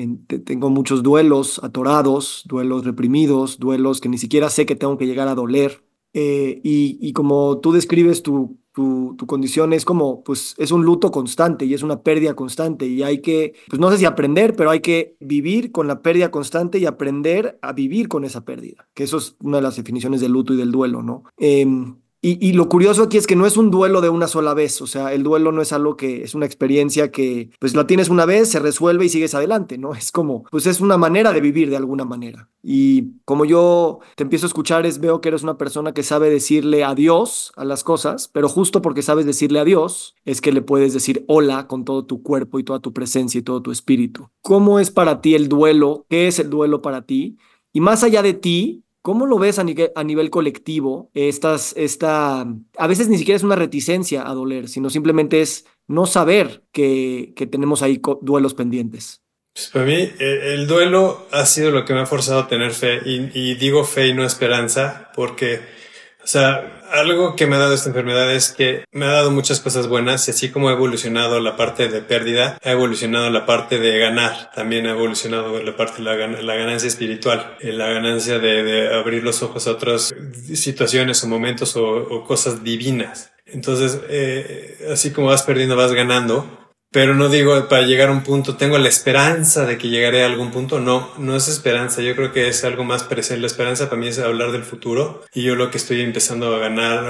tengo 0.44 0.70
muchos 0.70 1.03
duelos 1.03 1.61
atorados, 1.64 2.44
duelos 2.46 2.85
reprimidos, 2.85 3.59
duelos 3.59 4.01
que 4.01 4.09
ni 4.09 4.18
siquiera 4.18 4.51
sé 4.51 4.66
que 4.66 4.77
tengo 4.77 4.96
que 4.98 5.07
llegar 5.07 5.29
a 5.29 5.35
doler. 5.35 5.83
Eh, 6.14 6.61
y, 6.64 7.12
como 7.12 7.59
tú 7.59 7.72
describes 7.72 8.22
tu, 8.22 8.59
tu, 8.72 9.27
condición, 9.27 9.72
es 9.72 9.85
como, 9.85 10.22
pues 10.22 10.55
es 10.59 10.70
un 10.70 10.85
luto 10.85 11.11
constante 11.11 11.64
y 11.64 11.74
es 11.74 11.83
una 11.83 12.03
pérdida 12.03 12.35
constante 12.35 12.87
y 12.87 13.03
hay 13.03 13.20
que, 13.20 13.55
pues 13.68 13.81
no 13.81 13.90
sé 13.90 13.98
si 13.98 14.05
aprender, 14.05 14.55
pero 14.55 14.70
hay 14.70 14.81
que 14.81 15.16
vivir 15.20 15.72
con 15.72 15.87
la 15.87 16.01
pérdida 16.01 16.31
constante 16.31 16.79
y 16.79 16.87
aprender 16.87 17.59
a 17.61 17.72
vivir 17.72 18.09
con 18.09 18.24
esa 18.24 18.44
pérdida, 18.44 18.88
que 18.94 19.05
eso 19.05 19.18
es 19.18 19.37
una 19.40 19.59
de 19.59 19.64
las 19.64 19.77
definiciones 19.77 20.20
del 20.20 20.33
luto 20.33 20.55
y 20.55 20.57
del 20.57 20.70
duelo, 20.70 21.03
¿no? 21.03 21.24
Em, 21.37 21.96
y, 22.20 22.52
lo 22.52 22.68
curioso 22.68 23.04
aquí 23.04 23.16
es 23.16 23.28
que 23.28 23.37
no 23.37 23.46
es 23.46 23.57
un 23.57 23.70
duelo 23.70 24.00
de 24.00 24.09
una 24.09 24.26
sola 24.26 24.52
vez, 24.52 24.83
o 24.83 24.88
sea, 24.88 25.12
el 25.12 25.22
duelo 25.22 25.52
no 25.52 25.62
es 25.62 25.72
algo 25.72 25.96
que 25.96 26.24
es 26.24 26.35
una 26.35 26.46
experiencia 26.46 27.12
que 27.12 27.50
pues 27.61 27.76
la 27.76 27.87
tienes 27.87 28.09
una 28.09 28.26
vez, 28.26 28.48
se 28.48 28.59
resuelve 28.59 29.04
y 29.04 29.09
sigues 29.09 29.37
adelante, 29.37 29.78
¿no? 29.78 29.94
Es 29.94 30.11
como, 30.11 30.42
pues 30.50 30.66
es 30.66 30.81
una 30.81 30.98
manera 30.98 31.33
de 31.33 31.40
vivir 31.40 31.70
de 31.70 31.76
alguna 31.76 32.04
manera. 32.04 32.48
Y 32.61 33.12
como 33.24 33.44
yo 33.44 34.00
te 34.16 34.24
empiezo 34.24 34.46
a 34.46 34.48
escuchar, 34.48 34.85
es 34.85 34.98
veo 34.98 35.20
que 35.20 35.28
eres 35.28 35.44
una 35.44 35.59
persona 35.59 35.94
que 35.94 36.02
sabe 36.02 36.28
decirle 36.28 36.83
adiós 36.83 37.52
a 37.54 37.64
las 37.64 37.85
cosas, 37.85 38.28
pero 38.33 38.48
justo 38.48 38.83
porque 38.83 39.02
sabes 39.02 39.24
decirle 39.24 39.61
adiós, 39.61 40.16
es 40.24 40.40
que 40.40 40.50
le 40.50 40.61
puedes 40.61 40.92
decir 40.92 41.24
hola 41.28 41.68
con 41.68 41.85
todo 41.85 42.04
tu 42.04 42.24
cuerpo 42.24 42.59
y 42.59 42.64
toda 42.64 42.81
tu 42.81 42.92
presencia 42.92 43.38
y 43.38 43.42
todo 43.42 43.62
tu 43.62 43.70
espíritu. 43.70 44.28
¿Cómo 44.42 44.81
es 44.81 44.90
para 44.90 45.20
ti 45.20 45.37
el 45.37 45.48
duelo? 45.48 46.04
¿Qué 46.09 46.26
es 46.26 46.40
el 46.40 46.50
duelo 46.50 46.83
para 46.83 47.02
ti? 47.02 47.38
Y 47.72 47.81
más 47.81 48.02
allá 48.02 48.22
de 48.22 48.35
ti, 48.35 48.83
¿Cómo 49.09 49.25
lo 49.25 49.38
ves 49.38 49.59
a 49.59 49.64
nivel, 49.64 50.29
colectivo? 50.29 51.11
Estas, 51.14 51.73
esta, 51.79 52.42
a 52.42 52.87
veces 52.87 53.09
ni 53.09 53.16
siquiera 53.16 53.38
es 53.38 53.42
una 53.42 53.57
reticencia 53.57 54.29
a 54.29 54.35
doler, 54.35 54.68
sino 54.68 54.90
simplemente 54.90 55.40
es 55.40 55.64
no 55.87 56.05
saber 56.05 56.62
que, 56.73 57.33
que 57.35 57.47
tenemos 57.47 57.81
ahí 57.81 58.03
duelos 58.21 58.53
pendientes. 58.53 59.23
Pues 59.55 59.68
para 59.68 59.87
mí 59.87 59.94
e, 59.94 60.53
el 60.53 60.66
duelo 60.66 61.27
ha 61.31 61.47
sido 61.47 61.71
lo 61.71 61.87
que 61.87 61.94
me 61.94 62.01
ha 62.01 62.05
forzado 62.05 62.40
a 62.40 62.49
tener 62.49 62.73
fe 62.73 63.01
y 63.07 63.55
digo 63.55 63.83
fe 63.85 64.09
y 64.09 64.12
no 64.12 64.27
esperanza 64.27 65.11
porque 65.16 65.61
o 66.22 66.26
sea, 66.26 66.83
algo 66.90 67.37
que 67.37 67.46
me 67.46 67.57
ha 67.57 67.59
dado 67.59 67.74
esta 67.74 67.88
enfermedad 67.88 68.35
es 68.35 68.52
que 68.52 68.85
me 68.92 69.07
ha 69.07 69.11
dado 69.11 69.31
muchas 69.31 69.61
cosas 69.61 69.88
buenas 69.88 70.26
y 70.28 70.31
así 70.31 70.50
como 70.50 70.68
ha 70.68 70.72
evolucionado 70.72 71.40
la 71.40 71.57
parte 71.57 71.88
de 71.88 72.00
pérdida, 72.00 72.59
ha 72.62 72.70
evolucionado 72.70 73.31
la 73.31 73.46
parte 73.46 73.78
de 73.78 73.98
ganar, 73.98 74.50
también 74.54 74.87
ha 74.87 74.90
evolucionado 74.90 75.62
la 75.62 75.76
parte 75.76 76.02
de 76.02 76.42
la, 76.42 76.54
ganancia 76.54 76.88
espiritual, 76.88 77.57
eh, 77.61 77.72
la 77.72 77.88
ganancia 77.88 78.38
de, 78.38 78.94
abrir 78.94 79.22
los 79.22 79.42
ojos 79.42 79.66
a 79.66 79.72
otras 79.72 80.14
situaciones 80.54 81.22
o 81.24 81.28
momentos 81.28 81.76
o, 81.76 82.24
cosas 82.24 82.62
divinas. 82.62 83.31
Entonces, 83.46 84.00
eh, 84.09 84.88
así 84.92 85.11
como 85.11 85.28
vas 85.28 85.42
perdiendo, 85.42 85.76
vas 85.76 85.92
ganando 85.92 86.67
pero 86.90 87.14
no 87.14 87.29
digo 87.29 87.68
para 87.68 87.83
llegar 87.83 88.09
a 88.09 88.12
un 88.12 88.22
punto, 88.22 88.57
tengo 88.57 88.79
la 88.79 88.88
esperanza 88.88 89.66
de 89.66 89.77
que 89.77 89.88
llegaré 89.88 90.22
a 90.22 90.27
algún 90.27 90.51
punto. 90.51 90.81
No, 90.81 91.12
no 91.18 91.37
es 91.37 91.48
esperanza. 91.48 92.01
Yo 92.01 92.16
creo 92.16 92.33
que 92.33 92.48
es 92.48 92.64
algo 92.64 92.85
más 92.85 93.05
presente. 93.05 93.42
La 93.42 93.46
esperanza 93.46 93.90
para 93.90 94.01
mí 94.01 94.09
es 94.09 94.18
hablar 94.18 94.53
del 94.53 94.64
futuro 94.64 95.22
y 95.35 95.42
yo 95.42 95.55
lo 95.55 95.70
que 95.70 95.77
estoy 95.77 96.01
empezando 96.01 96.55
a 96.55 96.59
ganar, 96.59 97.05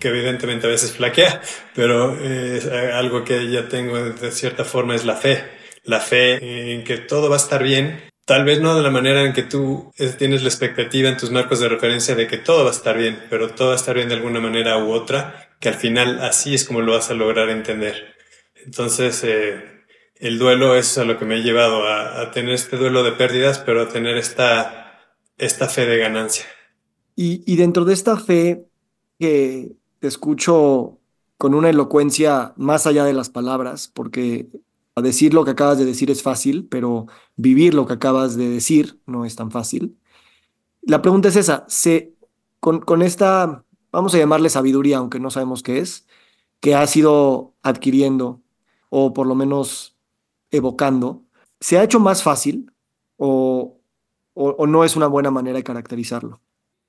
que 0.00 0.08
evidentemente 0.08 0.66
a 0.66 0.70
veces 0.70 0.92
flaquea, 0.92 1.40
pero 1.74 2.18
es 2.20 2.66
algo 2.66 3.24
que 3.24 3.48
ya 3.48 3.68
tengo 3.68 3.96
de 3.96 4.32
cierta 4.32 4.64
forma 4.64 4.96
es 4.96 5.04
la 5.04 5.14
fe. 5.14 5.44
La 5.84 6.00
fe 6.00 6.72
en 6.74 6.82
que 6.82 6.98
todo 6.98 7.28
va 7.28 7.36
a 7.36 7.38
estar 7.38 7.62
bien. 7.62 8.10
Tal 8.24 8.44
vez 8.44 8.60
no 8.60 8.74
de 8.74 8.82
la 8.82 8.90
manera 8.90 9.22
en 9.22 9.32
que 9.32 9.44
tú 9.44 9.92
tienes 10.18 10.42
la 10.42 10.48
expectativa 10.48 11.08
en 11.08 11.16
tus 11.16 11.30
marcos 11.30 11.60
de 11.60 11.68
referencia 11.68 12.16
de 12.16 12.26
que 12.26 12.38
todo 12.38 12.64
va 12.64 12.70
a 12.70 12.74
estar 12.74 12.98
bien, 12.98 13.22
pero 13.30 13.50
todo 13.50 13.68
va 13.68 13.74
a 13.74 13.76
estar 13.76 13.94
bien 13.94 14.08
de 14.08 14.16
alguna 14.16 14.40
manera 14.40 14.78
u 14.78 14.90
otra, 14.90 15.48
que 15.60 15.68
al 15.68 15.76
final 15.76 16.18
así 16.18 16.56
es 16.56 16.64
como 16.64 16.80
lo 16.80 16.94
vas 16.94 17.08
a 17.10 17.14
lograr 17.14 17.50
entender. 17.50 18.15
Entonces, 18.66 19.22
eh, 19.24 19.64
el 20.16 20.38
duelo 20.38 20.74
es 20.74 20.98
a 20.98 21.04
lo 21.04 21.18
que 21.18 21.24
me 21.24 21.36
ha 21.36 21.38
llevado 21.38 21.86
a, 21.86 22.30
tener 22.32 22.54
este 22.54 22.76
duelo 22.76 23.04
de 23.04 23.12
pérdidas, 23.12 23.60
pero 23.60 23.82
a 23.82 23.88
tener 23.88 24.16
esta, 24.16 25.00
esta 25.38 25.68
fe 25.68 25.86
de 25.86 25.98
ganancia. 25.98 26.44
Y, 27.14 27.42
y 27.50 27.56
dentro 27.56 27.84
de 27.84 27.94
esta 27.94 28.16
fe 28.18 28.66
que 29.18 29.72
te 30.00 30.08
escucho 30.08 30.98
con 31.38 31.54
una 31.54 31.70
elocuencia 31.70 32.54
más 32.56 32.86
allá 32.86 33.04
de 33.04 33.12
las 33.12 33.30
palabras, 33.30 33.88
porque 33.88 34.48
decir 34.96 35.32
lo 35.32 35.44
que 35.44 35.52
acabas 35.52 35.78
de 35.78 35.84
decir 35.84 36.10
es 36.10 36.22
fácil, 36.22 36.66
pero 36.68 37.06
vivir 37.36 37.72
lo 37.72 37.86
que 37.86 37.94
acabas 37.94 38.36
de 38.36 38.48
decir 38.48 38.98
no 39.06 39.24
es 39.24 39.36
tan 39.36 39.50
fácil. 39.52 39.96
La 40.82 41.02
pregunta 41.02 41.28
es 41.28 41.36
esa, 41.36 41.64
se, 41.68 42.14
con, 42.58 42.80
con 42.80 43.02
esta, 43.02 43.64
vamos 43.92 44.14
a 44.14 44.18
llamarle 44.18 44.50
sabiduría, 44.50 44.98
aunque 44.98 45.20
no 45.20 45.30
sabemos 45.30 45.62
qué 45.62 45.78
es, 45.78 46.06
que 46.60 46.74
has 46.74 46.96
ido 46.96 47.54
adquiriendo 47.62 48.42
o 48.90 49.12
por 49.12 49.26
lo 49.26 49.34
menos 49.34 49.96
evocando, 50.50 51.24
¿se 51.60 51.78
ha 51.78 51.84
hecho 51.84 52.00
más 52.00 52.22
fácil 52.22 52.72
o, 53.16 53.80
o, 54.34 54.66
no 54.66 54.84
es 54.84 54.96
una 54.96 55.06
buena 55.06 55.30
manera 55.30 55.56
de 55.56 55.64
caracterizarlo? 55.64 56.40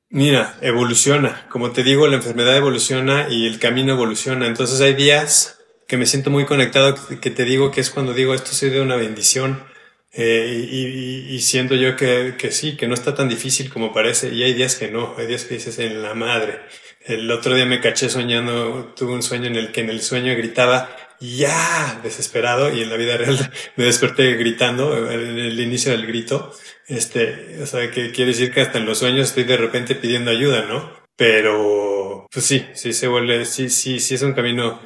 Mira, 0.10 0.57
evoluciona. 0.62 1.47
Como 1.49 1.71
te 1.71 1.83
digo, 1.83 2.07
la 2.07 2.15
enfermedad 2.15 2.55
evoluciona 2.55 3.27
y 3.29 3.45
el 3.45 3.60
camino 3.60 3.93
evoluciona. 3.93 4.47
Entonces 4.47 4.79
hay 4.81 4.93
días 4.93 5.60
que 5.88 5.97
me 5.97 6.05
siento 6.05 6.29
muy 6.29 6.45
conectado, 6.45 6.95
que 7.21 7.31
te 7.31 7.45
digo 7.45 7.71
que 7.71 7.81
es 7.81 7.89
cuando 7.89 8.13
digo 8.13 8.33
esto 8.33 8.51
soy 8.51 8.69
de 8.69 8.81
una 8.81 8.95
bendición. 8.95 9.63
Eh, 10.12 11.27
y, 11.29 11.39
siento 11.41 11.75
yo 11.75 11.95
que, 11.95 12.36
que, 12.38 12.51
sí, 12.51 12.75
que 12.75 12.88
no 12.88 12.93
está 12.93 13.13
tan 13.13 13.29
difícil 13.29 13.69
como 13.69 13.93
parece. 13.93 14.33
Y 14.33 14.43
hay 14.43 14.53
días 14.53 14.75
que 14.75 14.89
no, 14.89 15.13
hay 15.17 15.27
días 15.27 15.43
que 15.45 15.55
dices 15.55 15.79
en 15.79 16.01
la 16.01 16.13
madre. 16.13 16.62
El 17.05 17.29
otro 17.31 17.53
día 17.55 17.65
me 17.65 17.79
caché 17.79 18.10
soñando, 18.10 18.93
tuve 18.95 19.13
un 19.13 19.23
sueño 19.23 19.45
en 19.45 19.55
el 19.55 19.71
que 19.71 19.81
en 19.81 19.89
el 19.89 20.01
sueño 20.01 20.36
gritaba 20.36 20.89
ya 21.19 21.99
desesperado 22.03 22.73
y 22.73 22.82
en 22.82 22.89
la 22.89 22.97
vida 22.97 23.17
real 23.17 23.38
me 23.75 23.86
desperté 23.86 24.36
gritando 24.36 25.12
en 25.12 25.38
el 25.38 25.60
inicio 25.60 25.91
del 25.91 26.06
grito. 26.06 26.53
Este, 26.88 27.62
o 27.62 27.65
sea, 27.65 27.91
que 27.91 28.12
quiere 28.12 28.32
decir 28.32 28.51
que 28.53 28.62
hasta 28.62 28.77
en 28.77 28.86
los 28.86 28.99
sueños 28.99 29.27
estoy 29.27 29.43
de 29.43 29.58
repente 29.58 29.95
pidiendo 29.95 30.32
ayuda, 30.32 30.65
¿no? 30.65 30.91
Pero, 31.15 32.27
pues 32.32 32.45
sí, 32.45 32.65
sí 32.73 32.93
se 32.93 33.08
vuelve, 33.08 33.45
sí, 33.45 33.69
sí, 33.69 33.99
sí 33.99 34.15
es 34.15 34.21
un 34.21 34.34
camino 34.34 34.80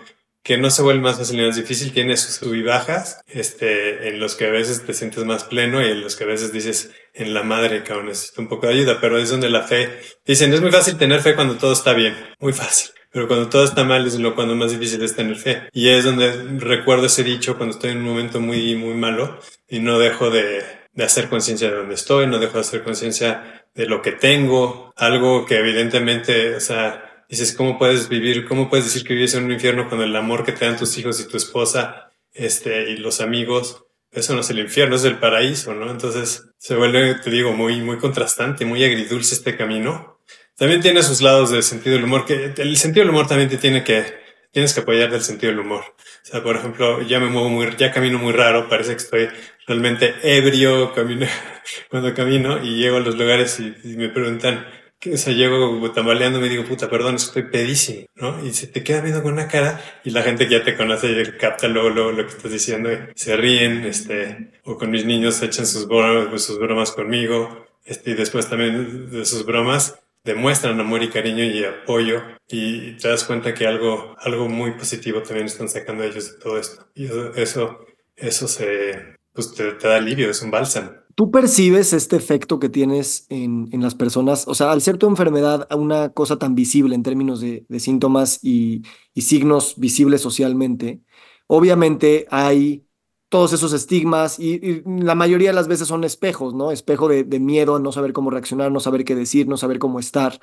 que 0.44 0.58
no 0.58 0.72
se 0.72 0.82
vuelve 0.82 1.02
más 1.02 1.18
fácil 1.18 1.38
ni 1.38 1.46
más 1.46 1.56
difícil, 1.56 1.94
tiene 1.94 2.18
sus 2.18 2.42
bajas, 2.64 3.22
este, 3.28 4.10
en 4.10 4.20
los 4.20 4.36
que 4.36 4.46
a 4.46 4.50
veces 4.50 4.84
te 4.84 4.94
sientes 4.94 5.24
más 5.24 5.44
pleno 5.44 5.82
y 5.86 5.92
en 5.92 6.02
los 6.02 6.16
que 6.16 6.24
a 6.24 6.28
veces 6.28 6.52
dices, 6.52 6.92
en 7.14 7.34
la 7.34 7.44
madre, 7.44 7.84
cabrón, 7.84 8.08
necesito 8.08 8.42
un 8.42 8.48
poco 8.48 8.66
de 8.66 8.74
ayuda, 8.74 9.00
pero 9.00 9.20
es 9.20 9.30
donde 9.30 9.50
la 9.50 9.62
fe, 9.62 10.00
dicen, 10.26 10.52
es 10.54 10.62
muy 10.62 10.72
fácil 10.72 10.98
tener 10.98 11.22
fe 11.22 11.36
cuando 11.36 11.58
todo 11.58 11.74
está 11.74 11.94
bien, 11.94 12.16
muy 12.40 12.54
fácil. 12.54 12.92
Pero 13.12 13.28
cuando 13.28 13.50
todo 13.50 13.64
está 13.64 13.84
mal 13.84 14.08
es 14.08 14.18
lo 14.18 14.36
cuando 14.36 14.56
más 14.56 14.72
difícil 14.72 15.02
es 15.04 15.16
tener 15.16 15.36
fe. 15.36 15.70
Y 15.74 15.90
es 15.90 16.06
donde 16.06 16.32
recuerdo 16.60 17.08
ese 17.08 17.24
dicho 17.24 17.58
cuando 17.58 17.76
estoy 17.76 17.92
en 17.92 17.98
un 17.98 18.06
momento 18.06 18.40
muy, 18.40 18.76
muy 18.76 18.94
malo 18.94 19.40
y 19.68 19.80
no 19.80 20.00
dejo 20.00 20.30
de, 20.30 20.64
de 20.94 21.04
hacer 21.04 21.30
conciencia 21.30 21.70
de 21.70 21.76
dónde 21.76 21.96
estoy, 21.96 22.28
no 22.28 22.40
dejo 22.40 22.54
de 22.54 22.62
hacer 22.62 22.84
conciencia 22.84 23.66
de 23.74 23.86
lo 23.86 24.02
que 24.02 24.12
tengo, 24.12 24.94
algo 24.96 25.46
que 25.46 25.58
evidentemente, 25.58 26.56
o 26.56 26.60
sea, 26.60 27.26
dices, 27.30 27.54
¿cómo 27.54 27.78
puedes 27.78 28.10
vivir, 28.10 28.46
cómo 28.46 28.70
puedes 28.70 28.86
decir 28.86 29.04
que 29.04 29.14
vives 29.14 29.34
en 29.36 29.46
un 29.46 29.52
infierno 29.52 29.90
con 29.90 30.02
el 30.02 30.16
amor 30.16 30.44
que 30.44 30.52
te 30.52 30.66
dan 30.66 30.78
tus 30.78 30.98
hijos 30.98 31.20
y 31.20 31.28
tu 31.28 31.38
esposa, 31.38 32.12
este, 32.34 32.92
y 32.92 32.98
los 32.98 33.22
amigos? 33.22 33.86
Eso 34.12 34.34
no 34.34 34.42
es 34.42 34.50
el 34.50 34.60
infierno, 34.60 34.98
es 34.98 35.06
el 35.06 35.20
paraíso, 35.20 35.74
¿no? 35.74 35.90
Entonces 35.90 36.50
se 36.58 36.76
vuelve, 36.76 37.16
te 37.16 37.30
digo, 37.30 37.54
muy, 37.54 37.80
muy 37.80 37.98
contrastante, 37.98 38.66
muy 38.66 38.84
agridulce 38.84 39.36
este 39.36 39.56
camino. 39.56 40.11
También 40.62 40.80
tiene 40.80 41.02
sus 41.02 41.22
lados 41.22 41.50
de 41.50 41.64
sentido 41.64 41.96
del 41.96 42.04
humor, 42.04 42.24
que 42.24 42.54
el 42.56 42.78
sentido 42.78 43.04
del 43.04 43.10
humor 43.10 43.26
también 43.26 43.50
te 43.50 43.58
tiene 43.58 43.84
que, 43.84 44.06
tienes 44.52 44.76
que 44.76 44.82
apoyar 44.82 45.10
del 45.10 45.24
sentido 45.24 45.52
del 45.52 45.62
humor. 45.62 45.82
O 45.82 45.96
sea, 46.22 46.44
por 46.44 46.56
ejemplo, 46.56 47.02
ya 47.02 47.20
me 47.20 47.30
muevo 47.30 47.50
muy, 47.50 47.76
ya 47.78 47.92
camino 47.92 48.20
muy 48.20 48.32
raro, 48.32 48.70
parece 48.70 48.92
que 48.92 48.98
estoy 48.98 49.28
realmente 49.66 50.14
ebrio 50.22 50.94
camino, 50.94 51.26
cuando 51.90 52.14
camino 52.14 52.64
y 52.64 52.76
llego 52.76 52.98
a 52.98 53.00
los 53.00 53.18
lugares 53.18 53.60
y 53.60 53.74
me 53.98 54.10
preguntan, 54.10 54.68
o 55.12 55.18
sea, 55.18 55.34
llego 55.34 55.92
tambaleando 55.94 56.38
y 56.38 56.44
me 56.44 56.50
digo, 56.50 56.64
puta, 56.64 56.92
perdón, 56.92 57.16
estoy 57.16 57.50
pedísimo, 57.50 58.06
¿no? 58.14 58.46
Y 58.46 58.54
se 58.54 58.68
te 58.68 58.84
queda 58.84 59.02
viendo 59.02 59.24
con 59.24 59.34
una 59.34 59.48
cara 59.48 59.82
y 60.04 60.12
la 60.12 60.22
gente 60.22 60.48
que 60.48 60.60
ya 60.60 60.64
te 60.64 60.78
conoce 60.78 61.38
capta 61.40 61.70
luego, 61.70 61.90
luego 61.90 62.12
lo 62.12 62.28
que 62.28 62.34
estás 62.34 62.52
diciendo 62.52 62.94
y 62.94 63.00
se 63.16 63.36
ríen, 63.36 63.84
este, 63.86 64.52
o 64.64 64.78
con 64.78 64.92
mis 64.92 65.06
niños 65.06 65.42
echan 65.42 65.66
sus 65.66 65.88
bromas, 65.88 66.44
sus 66.44 66.60
bromas 66.60 66.92
conmigo, 66.92 67.66
este, 67.84 68.12
y 68.12 68.14
después 68.14 68.48
también 68.48 69.10
de 69.10 69.26
sus 69.26 69.44
bromas 69.44 69.96
demuestran 70.24 70.80
amor 70.80 71.04
y 71.04 71.10
cariño 71.10 71.44
y 71.44 71.64
apoyo 71.64 72.22
y 72.48 72.98
te 72.98 73.08
das 73.08 73.24
cuenta 73.24 73.54
que 73.54 73.66
algo, 73.66 74.16
algo 74.20 74.48
muy 74.50 74.72
positivo 74.72 75.22
también 75.22 75.48
están 75.48 75.70
sacando 75.70 76.04
ellos 76.04 76.34
de 76.34 76.40
todo 76.40 76.58
esto. 76.58 76.88
Y 76.94 77.06
eso, 77.06 77.34
eso, 77.34 77.80
eso 78.16 78.48
se, 78.48 79.16
pues 79.34 79.54
te, 79.54 79.72
te 79.74 79.88
da 79.88 79.98
alivio, 79.98 80.30
es 80.30 80.42
un 80.42 80.52
bálsamo. 80.52 80.92
¿Tú 81.16 81.30
percibes 81.30 81.94
este 81.94 82.16
efecto 82.16 82.60
que 82.60 82.70
tienes 82.70 83.26
en, 83.30 83.68
en, 83.72 83.82
las 83.82 83.96
personas? 83.96 84.48
O 84.48 84.56
sea, 84.56 84.72
al 84.72 84.82
ser 84.82 84.98
tu 84.98 85.08
enfermedad 85.08 85.68
una 85.76 86.14
cosa 86.14 86.38
tan 86.38 86.56
visible 86.56 86.96
en 86.96 87.04
términos 87.04 87.42
de, 87.42 87.66
de 87.68 87.80
síntomas 87.80 88.40
y, 88.42 88.84
y, 89.14 89.24
signos 89.24 89.76
visibles 89.78 90.22
socialmente, 90.22 91.02
obviamente 91.48 92.28
hay 92.32 92.86
todos 93.32 93.54
esos 93.54 93.72
estigmas 93.72 94.38
y, 94.40 94.84
la 94.86 95.16
mayoría 95.16 95.52
de 95.52 95.56
las 95.56 95.70
veces 95.70 95.88
son 95.88 96.04
espejos, 96.04 96.54
¿no? 96.54 96.72
Espejo 96.72 97.08
de, 97.08 97.24
de 97.24 97.40
miedo, 97.40 97.80
no 97.80 97.94
saber 97.94 98.12
cómo 98.12 98.30
reaccionar, 98.30 98.72
no 98.72 98.82
saber 98.82 99.06
qué 99.06 99.16
decir, 99.16 99.48
no 99.48 99.56
saber 99.56 99.80
cómo 99.80 100.00
estar. 100.00 100.42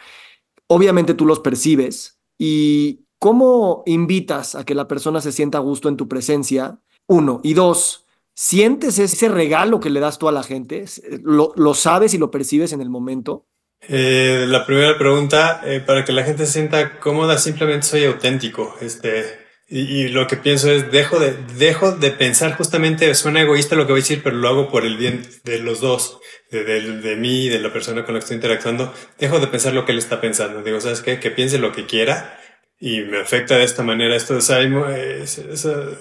Obviamente 0.68 1.12
tú 1.12 1.27
los 1.27 1.40
percibes 1.40 2.18
y 2.38 3.05
¿cómo 3.18 3.83
invitas 3.85 4.55
a 4.55 4.64
que 4.64 4.74
la 4.74 4.88
persona 4.88 5.20
se 5.20 5.33
sienta 5.33 5.59
a 5.59 5.61
gusto 5.61 5.90
en 5.90 5.98
tu 5.98 6.09
presencia? 6.09 6.81
Uno. 7.07 7.40
Y 7.44 7.53
dos, 7.53 8.07
¿Sientes 8.40 9.01
ese 9.01 9.29
regalo 9.29 9.81
que 9.81 9.90
le 9.90 9.98
das 9.98 10.16
tú 10.16 10.29
a 10.29 10.33
la 10.33 10.44
gente? 10.44 10.85
¿Lo, 11.24 11.53
lo 11.57 11.74
sabes 11.74 12.14
y 12.14 12.18
lo 12.18 12.31
percibes 12.31 12.72
en 12.72 12.81
el 12.81 12.88
momento? 12.88 13.48
Eh, 13.88 14.44
la 14.46 14.64
primera 14.64 14.96
pregunta, 14.96 15.61
eh, 15.64 15.81
para 15.81 16.05
que 16.05 16.12
la 16.12 16.22
gente 16.22 16.46
se 16.46 16.53
sienta 16.53 17.01
cómoda, 17.01 17.37
simplemente 17.37 17.88
soy 17.88 18.05
auténtico. 18.05 18.77
Este, 18.81 19.38
y, 19.68 19.81
y, 19.81 20.09
lo 20.09 20.26
que 20.26 20.37
pienso 20.37 20.70
es, 20.70 20.90
dejo 20.90 21.18
de, 21.20 21.37
dejo 21.59 21.92
de 21.92 22.11
pensar 22.11 22.57
justamente, 22.57 23.14
suena 23.14 23.42
egoísta 23.42 23.76
lo 23.76 23.87
que 23.87 23.92
voy 23.92 24.00
a 24.00 24.02
decir, 24.02 24.22
pero 24.22 24.37
lo 24.37 24.48
hago 24.48 24.70
por 24.70 24.87
el 24.87 24.96
bien 24.96 25.22
de 25.44 25.59
los 25.59 25.81
dos, 25.81 26.20
de, 26.50 26.64
de, 26.64 26.81
de 27.00 27.16
mí 27.16 27.44
y 27.44 27.48
de 27.48 27.59
la 27.59 27.72
persona 27.72 28.04
con 28.04 28.14
la 28.14 28.20
que 28.20 28.24
estoy 28.24 28.37
interactuando. 28.37 28.94
Dejo 29.18 29.40
de 29.40 29.46
pensar 29.48 29.74
lo 29.74 29.85
que 29.85 29.92
él 29.92 29.98
está 29.98 30.20
pensando. 30.20 30.62
Digo, 30.62 30.81
¿sabes 30.81 31.02
qué? 31.02 31.20
Que 31.20 31.31
piense 31.31 31.59
lo 31.59 31.72
que 31.72 31.85
quiera 31.85 32.38
y 32.81 33.00
me 33.00 33.20
afecta 33.20 33.57
de 33.57 33.64
esta 33.64 33.83
manera. 33.83 34.14
Esto 34.14 34.37
o 34.37 34.40
sea, 34.40 34.61
es, 34.62 35.42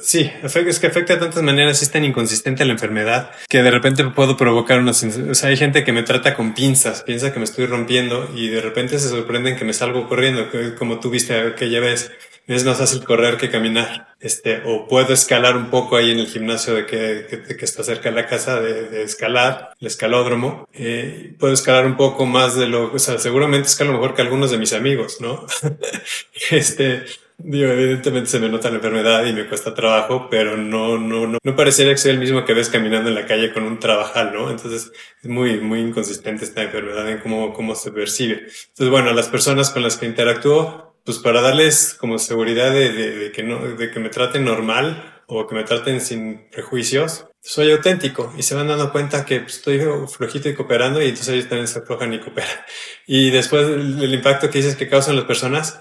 sí, 0.01 0.32
es 0.43 0.80
que 0.80 0.88
afecta 0.88 1.13
de 1.13 1.19
tantas 1.19 1.41
maneras, 1.41 1.82
es 1.82 1.91
tan 1.91 2.06
inconsistente 2.06 2.65
la 2.65 2.73
enfermedad 2.73 3.32
que 3.49 3.63
de 3.63 3.71
repente 3.71 4.03
puedo 4.06 4.38
provocar 4.38 4.80
una 4.80 4.91
O 4.91 4.93
sea, 4.93 5.49
hay 5.49 5.58
gente 5.58 5.84
que 5.84 5.91
me 5.91 6.03
trata 6.03 6.36
con 6.36 6.53
pinzas, 6.53 7.03
piensa 7.03 7.34
que 7.34 7.39
me 7.39 7.45
estoy 7.45 7.65
rompiendo 7.65 8.32
y 8.36 8.49
de 8.49 8.62
repente 8.62 8.99
se 8.99 9.10
sorprenden 9.10 9.56
que 9.56 9.65
me 9.65 9.73
salgo 9.73 10.08
corriendo, 10.08 10.49
como 10.77 10.99
tú 10.99 11.10
viste 11.10 11.36
aquella 11.39 11.80
vez 11.80 12.12
es 12.55 12.63
más 12.63 12.77
fácil 12.77 13.03
correr 13.03 13.38
que 13.38 13.49
caminar. 13.49 14.15
Este, 14.19 14.62
o 14.65 14.88
puedo 14.88 15.13
escalar 15.13 15.57
un 15.57 15.69
poco 15.69 15.95
ahí 15.95 16.12
en 16.12 16.19
el 16.19 16.27
gimnasio 16.27 16.73
de 16.73 16.86
que, 16.86 17.27
que, 17.29 17.57
que 17.57 17.65
está 17.65 17.83
cerca 17.83 18.10
de 18.10 18.15
la 18.15 18.25
casa 18.25 18.60
de, 18.62 18.89
de 18.89 19.03
escalar, 19.03 19.73
el 19.79 19.88
escalódromo. 19.88 20.67
Eh, 20.73 21.36
puedo 21.38 21.53
escalar 21.53 21.86
un 21.86 21.97
poco 21.97 22.25
más 22.25 22.55
de 22.55 22.67
lo, 22.67 22.93
o 22.93 22.99
sea, 22.99 23.19
seguramente 23.19 23.67
escalo 23.67 23.93
mejor 23.93 24.15
que 24.15 24.21
algunos 24.21 24.51
de 24.51 24.57
mis 24.57 24.73
amigos, 24.73 25.19
¿no? 25.19 25.45
este, 26.51 27.03
digo, 27.38 27.71
evidentemente 27.71 28.29
se 28.29 28.39
me 28.39 28.49
nota 28.49 28.69
la 28.69 28.77
enfermedad 28.77 29.25
y 29.25 29.33
me 29.33 29.47
cuesta 29.47 29.73
trabajo, 29.73 30.27
pero 30.29 30.57
no, 30.57 30.97
no, 30.97 31.27
no, 31.27 31.38
no 31.41 31.55
parecería 31.55 31.93
que 31.93 31.99
soy 31.99 32.12
el 32.12 32.19
mismo 32.19 32.45
que 32.45 32.53
ves 32.53 32.69
caminando 32.69 33.10
en 33.10 33.15
la 33.15 33.25
calle 33.25 33.53
con 33.53 33.63
un 33.63 33.79
trabajal, 33.79 34.33
¿no? 34.33 34.49
Entonces, 34.49 34.91
es 35.21 35.29
muy, 35.29 35.60
muy 35.60 35.79
inconsistente 35.79 36.45
esta 36.45 36.63
enfermedad 36.63 37.10
en 37.10 37.19
cómo, 37.19 37.53
cómo 37.53 37.75
se 37.75 37.91
percibe. 37.91 38.47
Entonces, 38.69 38.89
bueno, 38.89 39.13
las 39.13 39.27
personas 39.27 39.69
con 39.69 39.83
las 39.83 39.97
que 39.97 40.07
interactúo, 40.07 40.87
pues 41.08 41.20
para 41.20 41.39
darles 41.39 41.96
como 41.98 42.20
seguridad 42.20 42.74
de, 42.74 42.91
de, 42.91 43.12
de, 43.15 43.32
que 43.32 43.41
no, 43.41 43.65
de 43.65 43.91
que 43.91 44.00
me 44.02 44.10
traten 44.10 44.43
normal 44.43 45.24
o 45.26 45.48
que 45.48 45.56
me 45.56 45.63
traten 45.63 46.02
sin 46.02 46.50
prejuicios, 46.50 47.28
soy 47.41 47.72
auténtico 47.72 48.34
y 48.38 48.43
se 48.43 48.56
van 48.56 48.67
dando 48.67 48.91
cuenta 48.91 49.24
que 49.24 49.39
pues, 49.39 49.56
estoy 49.56 49.80
flojito 50.10 50.50
y 50.50 50.54
cooperando 50.54 51.02
y 51.02 51.06
entonces 51.06 51.30
ellos 51.30 51.48
también 51.48 51.70
se 51.70 51.80
aflojan 51.80 52.13
y 52.13 52.20
cooperan. 52.20 52.58
Y 53.08 53.30
después 53.30 53.70
el, 53.70 54.13
impacto 54.13 54.50
que 54.50 54.58
dices 54.58 54.76
que 54.76 54.89
causan 54.89 55.15
las 55.15 55.24
personas, 55.24 55.80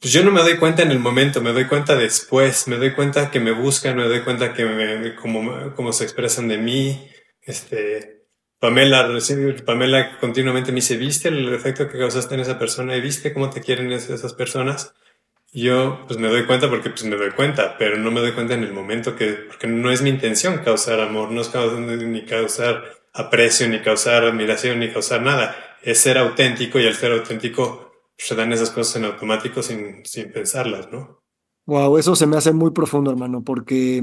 pues 0.00 0.12
yo 0.12 0.24
no 0.24 0.32
me 0.32 0.40
doy 0.40 0.56
cuenta 0.56 0.82
en 0.82 0.90
el 0.90 0.98
momento, 0.98 1.40
me 1.40 1.52
doy 1.52 1.66
cuenta 1.66 1.94
después, 1.94 2.66
me 2.66 2.78
doy 2.78 2.94
cuenta 2.94 3.30
que 3.30 3.38
me 3.38 3.52
buscan, 3.52 3.96
me 3.96 4.08
doy 4.08 4.22
cuenta 4.22 4.54
que 4.54 4.64
me, 4.64 5.14
como, 5.14 5.72
como 5.76 5.92
se 5.92 6.02
expresan 6.02 6.48
de 6.48 6.58
mí, 6.58 7.08
este, 7.42 8.17
Pamela, 8.60 9.08
Pamela 9.64 10.18
continuamente 10.18 10.72
me 10.72 10.76
dice, 10.76 10.96
¿viste 10.96 11.28
el 11.28 11.52
efecto 11.54 11.88
que 11.88 11.98
causaste 11.98 12.34
en 12.34 12.40
esa 12.40 12.58
persona? 12.58 12.96
¿Y 12.96 13.00
viste 13.00 13.32
cómo 13.32 13.50
te 13.50 13.60
quieren 13.60 13.92
esas 13.92 14.34
personas? 14.34 14.94
Yo 15.52 16.04
pues 16.06 16.18
me 16.18 16.28
doy 16.28 16.44
cuenta 16.44 16.68
porque 16.68 16.90
pues 16.90 17.04
me 17.04 17.16
doy 17.16 17.30
cuenta, 17.30 17.76
pero 17.78 17.96
no 17.96 18.10
me 18.10 18.20
doy 18.20 18.32
cuenta 18.32 18.54
en 18.54 18.64
el 18.64 18.72
momento 18.72 19.16
que, 19.16 19.32
porque 19.48 19.66
no 19.66 19.90
es 19.90 20.02
mi 20.02 20.10
intención 20.10 20.58
causar 20.58 21.00
amor, 21.00 21.30
no 21.30 21.40
es 21.40 21.48
causar, 21.48 21.78
ni 21.78 22.24
causar 22.26 22.84
aprecio, 23.14 23.68
ni 23.68 23.80
causar 23.80 24.24
admiración, 24.24 24.80
ni 24.80 24.92
causar 24.92 25.22
nada. 25.22 25.56
Es 25.82 26.00
ser 26.00 26.18
auténtico 26.18 26.80
y 26.80 26.86
al 26.86 26.94
ser 26.94 27.12
auténtico 27.12 27.92
pues, 28.16 28.28
se 28.28 28.34
dan 28.34 28.52
esas 28.52 28.70
cosas 28.70 28.96
en 28.96 29.04
automático 29.04 29.62
sin, 29.62 30.04
sin 30.04 30.32
pensarlas, 30.32 30.90
¿no? 30.90 31.22
Wow, 31.66 31.98
eso 31.98 32.16
se 32.16 32.26
me 32.26 32.36
hace 32.36 32.52
muy 32.52 32.72
profundo, 32.72 33.10
hermano, 33.10 33.44
porque 33.44 34.02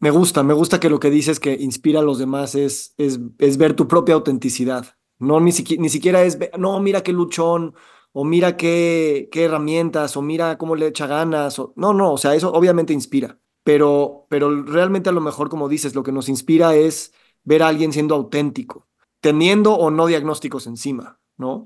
me 0.00 0.10
gusta, 0.10 0.42
me 0.42 0.54
gusta 0.54 0.78
que 0.80 0.90
lo 0.90 1.00
que 1.00 1.10
dices 1.10 1.40
que 1.40 1.54
inspira 1.54 2.00
a 2.00 2.02
los 2.02 2.18
demás 2.18 2.54
es, 2.54 2.94
es, 2.98 3.18
es 3.38 3.56
ver 3.56 3.74
tu 3.74 3.88
propia 3.88 4.14
autenticidad. 4.14 4.96
No, 5.18 5.40
ni, 5.40 5.50
siquiera, 5.50 5.82
ni 5.82 5.88
siquiera 5.88 6.22
es, 6.22 6.38
no, 6.56 6.78
mira 6.80 7.02
qué 7.02 7.12
luchón, 7.12 7.74
o 8.12 8.24
mira 8.24 8.56
qué, 8.56 9.28
qué 9.32 9.44
herramientas, 9.44 10.16
o 10.16 10.22
mira 10.22 10.56
cómo 10.56 10.76
le 10.76 10.86
echa 10.86 11.06
ganas. 11.08 11.58
O, 11.58 11.72
no, 11.76 11.92
no, 11.94 12.12
o 12.12 12.18
sea, 12.18 12.34
eso 12.34 12.52
obviamente 12.52 12.92
inspira. 12.92 13.40
Pero, 13.64 14.26
pero 14.30 14.62
realmente 14.62 15.10
a 15.10 15.12
lo 15.12 15.20
mejor, 15.20 15.48
como 15.48 15.68
dices, 15.68 15.94
lo 15.94 16.02
que 16.04 16.12
nos 16.12 16.28
inspira 16.28 16.74
es 16.76 17.12
ver 17.42 17.62
a 17.62 17.68
alguien 17.68 17.92
siendo 17.92 18.14
auténtico, 18.14 18.86
teniendo 19.20 19.74
o 19.74 19.90
no 19.90 20.06
diagnósticos 20.06 20.66
encima, 20.66 21.20
¿no? 21.36 21.64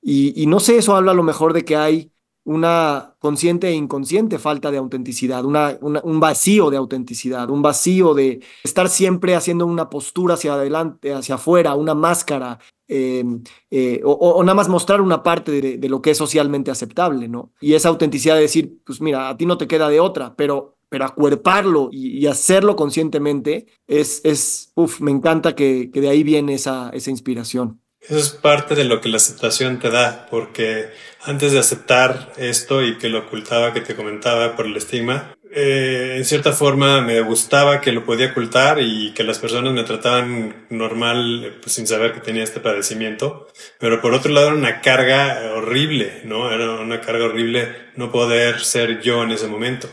Y, 0.00 0.40
y 0.42 0.46
no 0.46 0.58
sé, 0.60 0.78
eso 0.78 0.96
habla 0.96 1.12
a 1.12 1.14
lo 1.14 1.22
mejor 1.22 1.52
de 1.52 1.64
que 1.64 1.76
hay 1.76 2.13
una 2.44 3.14
consciente 3.18 3.68
e 3.68 3.72
inconsciente 3.72 4.38
falta 4.38 4.70
de 4.70 4.78
autenticidad, 4.78 5.44
una, 5.44 5.78
un 5.80 6.20
vacío 6.20 6.70
de 6.70 6.76
autenticidad, 6.76 7.50
un 7.50 7.62
vacío 7.62 8.14
de 8.14 8.40
estar 8.62 8.88
siempre 8.88 9.34
haciendo 9.34 9.66
una 9.66 9.88
postura 9.88 10.34
hacia 10.34 10.54
adelante, 10.54 11.12
hacia 11.12 11.36
afuera, 11.36 11.74
una 11.74 11.94
máscara, 11.94 12.58
eh, 12.86 13.24
eh, 13.70 14.02
o, 14.04 14.12
o, 14.12 14.42
nada 14.44 14.54
más 14.54 14.68
mostrar 14.68 15.00
una 15.00 15.22
parte 15.22 15.52
de, 15.52 15.78
de, 15.78 15.88
lo 15.88 16.02
que 16.02 16.10
es 16.10 16.18
socialmente 16.18 16.70
aceptable, 16.70 17.28
¿no? 17.28 17.52
Y 17.60 17.72
esa 17.72 17.88
autenticidad 17.88 18.34
de 18.34 18.42
decir, 18.42 18.78
pues 18.84 19.00
mira, 19.00 19.30
a 19.30 19.36
ti 19.38 19.46
no 19.46 19.56
te 19.56 19.66
queda 19.66 19.88
de 19.88 20.00
otra, 20.00 20.34
pero 20.36 20.74
pero 20.94 21.06
acuerparlo 21.06 21.88
y, 21.90 22.18
y 22.18 22.28
hacerlo 22.28 22.76
conscientemente 22.76 23.66
es, 23.88 24.20
es 24.22 24.70
uff, 24.76 25.00
me 25.00 25.10
encanta 25.10 25.56
que, 25.56 25.90
que, 25.92 26.00
de 26.00 26.08
ahí 26.08 26.22
viene 26.22 26.54
esa, 26.54 26.90
esa 26.90 27.10
inspiración. 27.10 27.80
Eso 28.08 28.18
es 28.18 28.30
parte 28.30 28.74
de 28.74 28.84
lo 28.84 29.00
que 29.00 29.08
la 29.08 29.16
aceptación 29.16 29.78
te 29.78 29.90
da, 29.90 30.26
porque 30.30 30.90
antes 31.22 31.52
de 31.52 31.58
aceptar 31.58 32.32
esto 32.36 32.82
y 32.82 32.98
que 32.98 33.08
lo 33.08 33.20
ocultaba, 33.20 33.72
que 33.72 33.80
te 33.80 33.96
comentaba 33.96 34.56
por 34.56 34.66
el 34.66 34.76
estigma, 34.76 35.34
eh, 35.56 36.16
en 36.16 36.24
cierta 36.24 36.52
forma 36.52 37.00
me 37.00 37.20
gustaba 37.20 37.80
que 37.80 37.92
lo 37.92 38.04
podía 38.04 38.32
ocultar 38.32 38.80
y 38.80 39.12
que 39.14 39.22
las 39.22 39.38
personas 39.38 39.72
me 39.72 39.84
trataban 39.84 40.66
normal 40.68 41.58
pues, 41.62 41.74
sin 41.74 41.86
saber 41.86 42.12
que 42.12 42.20
tenía 42.20 42.42
este 42.42 42.60
padecimiento. 42.60 43.46
Pero 43.78 44.02
por 44.02 44.12
otro 44.12 44.32
lado 44.32 44.48
era 44.48 44.56
una 44.56 44.80
carga 44.80 45.52
horrible, 45.54 46.22
¿no? 46.24 46.50
Era 46.52 46.72
una 46.72 47.00
carga 47.00 47.26
horrible 47.26 47.74
no 47.94 48.10
poder 48.10 48.60
ser 48.60 49.00
yo 49.00 49.22
en 49.22 49.30
ese 49.30 49.46
momento. 49.46 49.88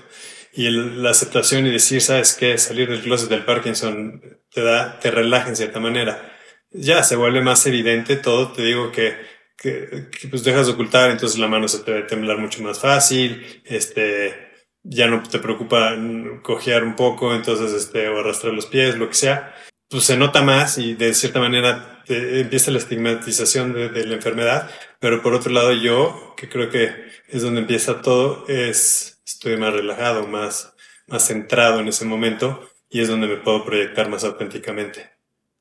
Y 0.53 0.69
la 0.69 1.11
aceptación 1.11 1.67
y 1.67 1.71
decir, 1.71 2.01
¿sabes 2.01 2.33
qué? 2.33 2.57
Salir 2.57 2.89
del 2.89 3.01
closet 3.01 3.29
del 3.29 3.45
Parkinson 3.45 4.21
te 4.51 4.63
da, 4.63 4.99
te 4.99 5.11
relaja 5.11 5.47
en 5.47 5.55
cierta 5.55 5.79
manera. 5.79 6.30
Ya 6.71 7.03
se 7.03 7.15
vuelve 7.15 7.41
más 7.41 7.65
evidente 7.65 8.15
todo. 8.15 8.51
Te 8.51 8.63
digo 8.63 8.91
que, 8.91 9.15
que, 9.57 10.09
que 10.11 10.27
pues 10.27 10.43
dejas 10.43 10.67
de 10.67 10.73
ocultar, 10.73 11.11
entonces 11.11 11.39
la 11.39 11.47
mano 11.47 11.67
se 11.67 11.79
te 11.79 11.91
debe 11.91 12.07
temblar 12.07 12.37
mucho 12.37 12.63
más 12.63 12.79
fácil. 12.79 13.61
Este, 13.65 14.51
ya 14.83 15.07
no 15.07 15.21
te 15.23 15.39
preocupa 15.39 15.95
cojear 16.41 16.83
un 16.83 16.95
poco, 16.95 17.33
entonces, 17.33 17.71
este, 17.73 18.07
o 18.09 18.19
arrastrar 18.19 18.53
los 18.53 18.65
pies, 18.65 18.97
lo 18.97 19.07
que 19.07 19.15
sea, 19.15 19.55
pues 19.89 20.05
se 20.05 20.17
nota 20.17 20.41
más 20.41 20.77
y 20.77 20.95
de 20.95 21.13
cierta 21.13 21.39
manera 21.39 22.03
te 22.05 22.39
empieza 22.39 22.71
la 22.71 22.79
estigmatización 22.79 23.73
de, 23.73 23.89
de, 23.89 24.05
la 24.05 24.15
enfermedad, 24.15 24.69
pero 24.99 25.21
por 25.21 25.33
otro 25.33 25.51
lado 25.51 25.73
yo, 25.73 26.33
que 26.37 26.49
creo 26.49 26.69
que 26.69 26.91
es 27.27 27.41
donde 27.43 27.61
empieza 27.61 28.01
todo, 28.01 28.45
es, 28.47 29.21
estoy 29.25 29.57
más 29.57 29.73
relajado, 29.73 30.27
más, 30.27 30.73
más 31.07 31.27
centrado 31.27 31.79
en 31.79 31.87
ese 31.87 32.05
momento 32.05 32.67
y 32.89 33.01
es 33.01 33.07
donde 33.07 33.27
me 33.27 33.37
puedo 33.37 33.63
proyectar 33.63 34.09
más 34.09 34.23
auténticamente 34.23 35.11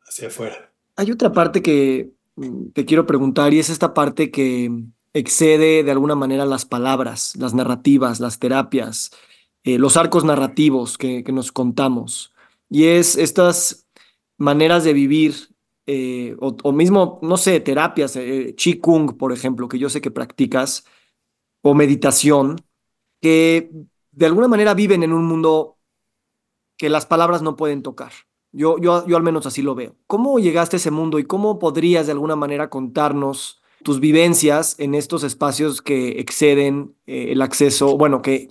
hacia 0.06 0.28
afuera. 0.28 0.69
Hay 1.00 1.10
otra 1.10 1.32
parte 1.32 1.62
que 1.62 2.12
mm, 2.36 2.72
te 2.74 2.84
quiero 2.84 3.06
preguntar 3.06 3.54
y 3.54 3.58
es 3.58 3.70
esta 3.70 3.94
parte 3.94 4.30
que 4.30 4.70
excede 5.14 5.82
de 5.82 5.90
alguna 5.90 6.14
manera 6.14 6.44
las 6.44 6.66
palabras, 6.66 7.34
las 7.36 7.54
narrativas, 7.54 8.20
las 8.20 8.38
terapias, 8.38 9.10
eh, 9.64 9.78
los 9.78 9.96
arcos 9.96 10.24
narrativos 10.24 10.98
que, 10.98 11.24
nos 11.32 11.52
contamos. 11.52 12.34
Y 12.68 12.84
es 12.84 13.16
estas 13.16 13.88
maneras 14.36 14.84
de 14.84 14.92
vivir, 14.92 15.34
eh, 15.86 16.36
o, 16.38 16.70
mismo, 16.70 17.18
no 17.22 17.38
sé, 17.38 17.60
terapias, 17.60 18.14
eh, 18.16 18.54
Qigong, 18.54 19.16
por 19.16 19.32
ejemplo, 19.32 19.68
que 19.68 19.78
yo 19.78 19.88
sé 19.88 20.02
que 20.02 20.10
practicas, 20.10 20.84
o 21.62 21.74
meditación, 21.74 22.56
que 23.22 23.70
de 24.12 24.26
alguna 24.26 24.48
manera 24.48 24.74
viven 24.74 25.02
en 25.02 25.14
un 25.14 25.24
mundo 25.24 25.78
que 26.76 26.90
las 26.90 27.06
palabras 27.06 27.40
no 27.40 27.56
pueden 27.56 27.82
tocar. 27.82 28.12
Yo, 28.52 28.78
yo, 28.78 29.06
yo 29.06 29.16
al 29.16 29.22
menos 29.22 29.46
así 29.46 29.62
lo 29.62 29.74
veo. 29.74 29.96
¿Cómo 30.06 30.38
llegaste 30.38 30.76
a 30.76 30.78
ese 30.78 30.90
mundo 30.90 31.18
y 31.18 31.24
cómo 31.24 31.58
podrías 31.58 32.06
de 32.06 32.12
alguna 32.12 32.36
manera 32.36 32.68
contarnos 32.68 33.60
tus 33.82 34.00
vivencias 34.00 34.76
en 34.78 34.94
estos 34.94 35.24
espacios 35.24 35.80
que 35.82 36.20
exceden 36.20 36.94
eh, 37.06 37.28
el 37.30 37.42
acceso, 37.42 37.96
bueno, 37.96 38.22
que, 38.22 38.46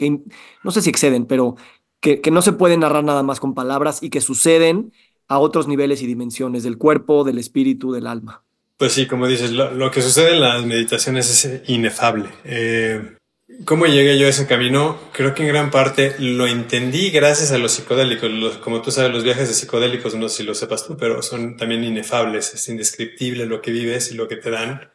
no 0.64 0.72
sé 0.72 0.82
si 0.82 0.90
exceden, 0.90 1.26
pero 1.26 1.56
que, 2.00 2.22
no 2.32 2.42
se 2.42 2.54
pueden 2.54 2.80
narrar 2.80 3.04
nada 3.04 3.24
más 3.24 3.40
con 3.40 3.54
palabras 3.54 4.02
y 4.02 4.10
que 4.10 4.22
suceden 4.22 4.92
a 5.28 5.38
otros 5.38 5.68
niveles 5.68 6.02
y 6.02 6.08
dimensiones 6.08 6.64
del 6.64 6.78
cuerpo, 6.78 7.24
del 7.24 7.38
espíritu, 7.38 7.92
del 7.92 8.08
alma. 8.08 8.44
Pues 8.78 8.94
sí, 8.94 9.06
como 9.06 9.28
dices, 9.28 9.52
lo, 9.52 9.72
lo 9.72 9.92
que 9.92 10.02
sucede 10.02 10.34
en 10.34 10.42
las 10.42 10.66
meditaciones 10.66 11.46
es 11.46 11.70
inefable. 11.70 12.30
Eh, 12.46 13.18
¿Cómo 13.66 13.88
llegué 13.88 14.20
yo 14.20 14.28
a 14.28 14.30
ese 14.30 14.46
camino? 14.46 15.00
Creo 15.12 15.34
que 15.34 15.42
en 15.42 15.50
gran 15.50 15.72
parte 15.72 16.16
lo 16.20 16.46
entendí 16.46 17.10
gracias 17.10 17.52
a 17.52 17.58
los 17.58 17.72
psicodélicos. 17.72 18.58
Como 18.58 18.82
tú 18.82 18.92
sabes, 18.92 19.12
los 19.12 19.24
viajes 19.24 19.48
de 19.48 19.56
psicodélicos, 19.56 20.14
no 20.14 20.30
sé 20.30 20.38
si 20.38 20.44
lo 20.44 20.54
sepas 20.54 20.86
tú, 20.86 20.98
pero 20.98 21.24
son 21.24 21.58
también 21.58 21.84
inefables. 21.84 22.54
Es 22.54 22.70
indescriptible 22.70 23.48
lo 23.48 23.62
que 23.62 23.72
vives 23.72 24.12
y 24.12 24.16
lo 24.16 24.28
que 24.28 24.36
te 24.36 24.52
dan. 24.52 24.92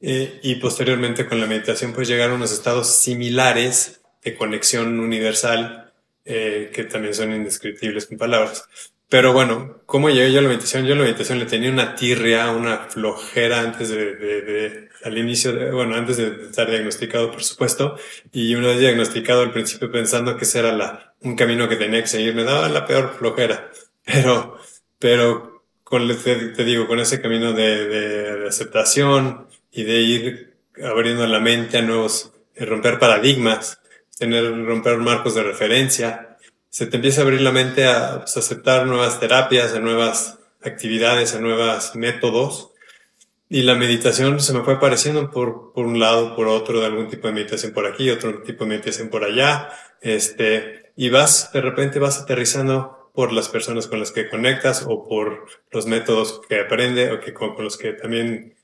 Eh, 0.00 0.38
y 0.42 0.56
posteriormente 0.56 1.26
con 1.26 1.40
la 1.40 1.46
meditación 1.46 1.92
pues 1.92 2.06
llegar 2.06 2.30
a 2.30 2.34
unos 2.34 2.52
estados 2.52 2.88
similares 2.88 4.02
de 4.22 4.34
conexión 4.34 5.00
universal 5.00 5.92
eh, 6.24 6.70
que 6.72 6.84
también 6.84 7.14
son 7.14 7.32
indescriptibles 7.32 8.06
con 8.06 8.18
palabras. 8.18 8.68
Pero 9.08 9.32
bueno, 9.32 9.80
¿cómo 9.86 10.10
llegué 10.10 10.32
yo 10.32 10.40
a 10.40 10.42
la 10.42 10.48
meditación? 10.48 10.84
Yo 10.84 10.94
a 10.94 10.96
la 10.96 11.04
meditación 11.04 11.38
le 11.38 11.46
tenía 11.46 11.70
una 11.70 11.94
tirria, 11.94 12.50
una 12.50 12.78
flojera 12.78 13.60
antes 13.60 13.88
de, 13.88 14.16
de, 14.16 14.42
de 14.42 14.88
al 15.04 15.16
inicio, 15.16 15.52
de, 15.52 15.70
bueno, 15.70 15.94
antes 15.94 16.16
de 16.16 16.46
estar 16.46 16.68
diagnosticado, 16.68 17.30
por 17.30 17.44
supuesto, 17.44 17.96
y 18.32 18.54
una 18.54 18.68
vez 18.68 18.80
diagnosticado 18.80 19.42
al 19.42 19.52
principio 19.52 19.92
pensando 19.92 20.36
que 20.36 20.44
ese 20.44 20.58
era 20.58 20.72
la, 20.72 21.14
un 21.20 21.36
camino 21.36 21.68
que 21.68 21.76
tenía 21.76 22.00
que 22.00 22.08
seguir, 22.08 22.34
me 22.34 22.44
daba 22.44 22.68
la 22.68 22.86
peor 22.86 23.14
flojera. 23.18 23.70
Pero, 24.04 24.58
pero 24.98 25.64
con, 25.84 26.08
te, 26.18 26.64
digo, 26.64 26.86
con 26.86 27.00
ese 27.00 27.20
camino 27.20 27.52
de, 27.52 27.86
de 27.86 28.48
aceptación, 28.48 29.46
y 29.76 29.84
de 29.84 30.00
ir 30.00 30.56
abriendo 30.82 31.26
la 31.26 31.38
mente 31.38 31.76
a 31.76 31.82
nuevos, 31.82 32.32
romper 32.56 32.98
paradigmas, 32.98 33.78
tener, 34.18 34.44
romper 34.64 34.96
marcos 34.96 35.34
de 35.34 35.42
referencia. 35.42 36.35
Se 36.70 36.86
te 36.86 36.96
empieza 36.96 37.20
a 37.20 37.24
abrir 37.24 37.40
la 37.40 37.52
mente 37.52 37.86
a 37.86 38.18
pues, 38.20 38.36
aceptar 38.36 38.86
nuevas 38.86 39.18
terapias, 39.20 39.74
a 39.74 39.80
nuevas 39.80 40.38
actividades, 40.62 41.34
a 41.34 41.40
nuevos 41.40 41.94
métodos. 41.94 42.72
Y 43.48 43.62
la 43.62 43.76
meditación 43.76 44.40
se 44.40 44.52
me 44.52 44.62
fue 44.62 44.74
apareciendo 44.74 45.30
por, 45.30 45.72
por 45.72 45.86
un 45.86 46.00
lado, 46.00 46.34
por 46.34 46.48
otro, 46.48 46.80
de 46.80 46.86
algún 46.86 47.08
tipo 47.08 47.28
de 47.28 47.34
meditación 47.34 47.72
por 47.72 47.86
aquí, 47.86 48.10
otro 48.10 48.42
tipo 48.42 48.64
de 48.64 48.70
meditación 48.70 49.08
por 49.08 49.24
allá. 49.24 49.70
Este, 50.00 50.92
y 50.96 51.10
vas, 51.10 51.52
de 51.52 51.60
repente 51.60 51.98
vas 51.98 52.20
aterrizando 52.20 53.10
por 53.14 53.32
las 53.32 53.48
personas 53.48 53.86
con 53.86 54.00
las 54.00 54.12
que 54.12 54.28
conectas 54.28 54.84
o 54.86 55.08
por 55.08 55.46
los 55.70 55.86
métodos 55.86 56.42
que 56.48 56.60
aprende 56.60 57.12
o 57.12 57.20
que 57.20 57.32
con, 57.32 57.54
los 57.62 57.78
que 57.78 57.92
también 57.92 58.54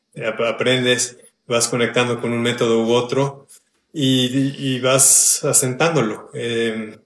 aprendes, 0.47 1.19
vas 1.47 1.69
conectando 1.69 2.21
con 2.21 2.33
un 2.33 2.43
método 2.43 2.83
u 2.83 2.93
otro 2.93 3.47
y, 3.93 4.55
y 4.59 4.81
vas 4.81 5.45
asentándolo. 5.45 6.31
Eh, 6.35 6.99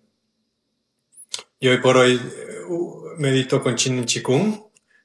yo 1.61 1.70
hoy 1.70 1.78
por 1.78 1.96
hoy 1.96 2.20
uh, 2.68 3.16
medito 3.18 3.62
con 3.62 3.76
Chin 3.76 4.04
Chikung, 4.04 4.62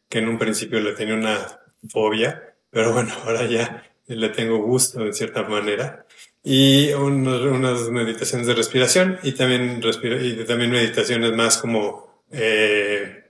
que 0.09 0.19
en 0.19 0.27
un 0.27 0.37
principio 0.37 0.79
le 0.79 0.93
tenía 0.93 1.15
una 1.15 1.59
fobia, 1.89 2.55
pero 2.69 2.93
bueno, 2.93 3.13
ahora 3.25 3.45
ya 3.45 3.83
le 4.07 4.29
tengo 4.29 4.57
gusto 4.57 5.03
de 5.03 5.13
cierta 5.13 5.43
manera. 5.43 6.05
Y 6.43 6.91
unos, 6.93 7.41
unas 7.41 7.89
meditaciones 7.89 8.47
de 8.47 8.55
respiración 8.55 9.19
y 9.23 9.33
también, 9.33 9.81
respira 9.81 10.21
y 10.21 10.43
también 10.45 10.71
meditaciones 10.71 11.33
más 11.33 11.57
como 11.57 12.23
eh, 12.31 13.29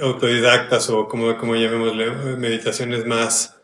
autodidactas 0.00 0.90
o 0.90 1.08
como, 1.08 1.36
como 1.38 1.56
llamémosle, 1.56 2.36
meditaciones 2.36 3.06
más 3.06 3.56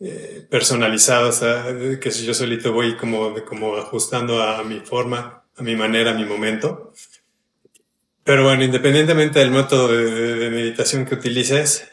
eh, 0.00 0.46
personalizadas, 0.50 1.42
eh, 1.42 1.98
que 2.00 2.10
si 2.10 2.24
yo 2.24 2.34
solito 2.34 2.72
voy 2.72 2.96
como, 2.96 3.34
como 3.44 3.76
ajustando 3.76 4.42
a 4.42 4.64
mi 4.64 4.80
forma, 4.80 5.44
a 5.56 5.62
mi 5.62 5.76
manera, 5.76 6.12
a 6.12 6.14
mi 6.14 6.24
momento. 6.24 6.92
Pero 8.24 8.44
bueno, 8.44 8.62
independientemente 8.62 9.40
del 9.40 9.50
método 9.50 9.88
de, 9.88 10.50
meditación 10.50 11.04
que 11.04 11.14
utilices, 11.14 11.88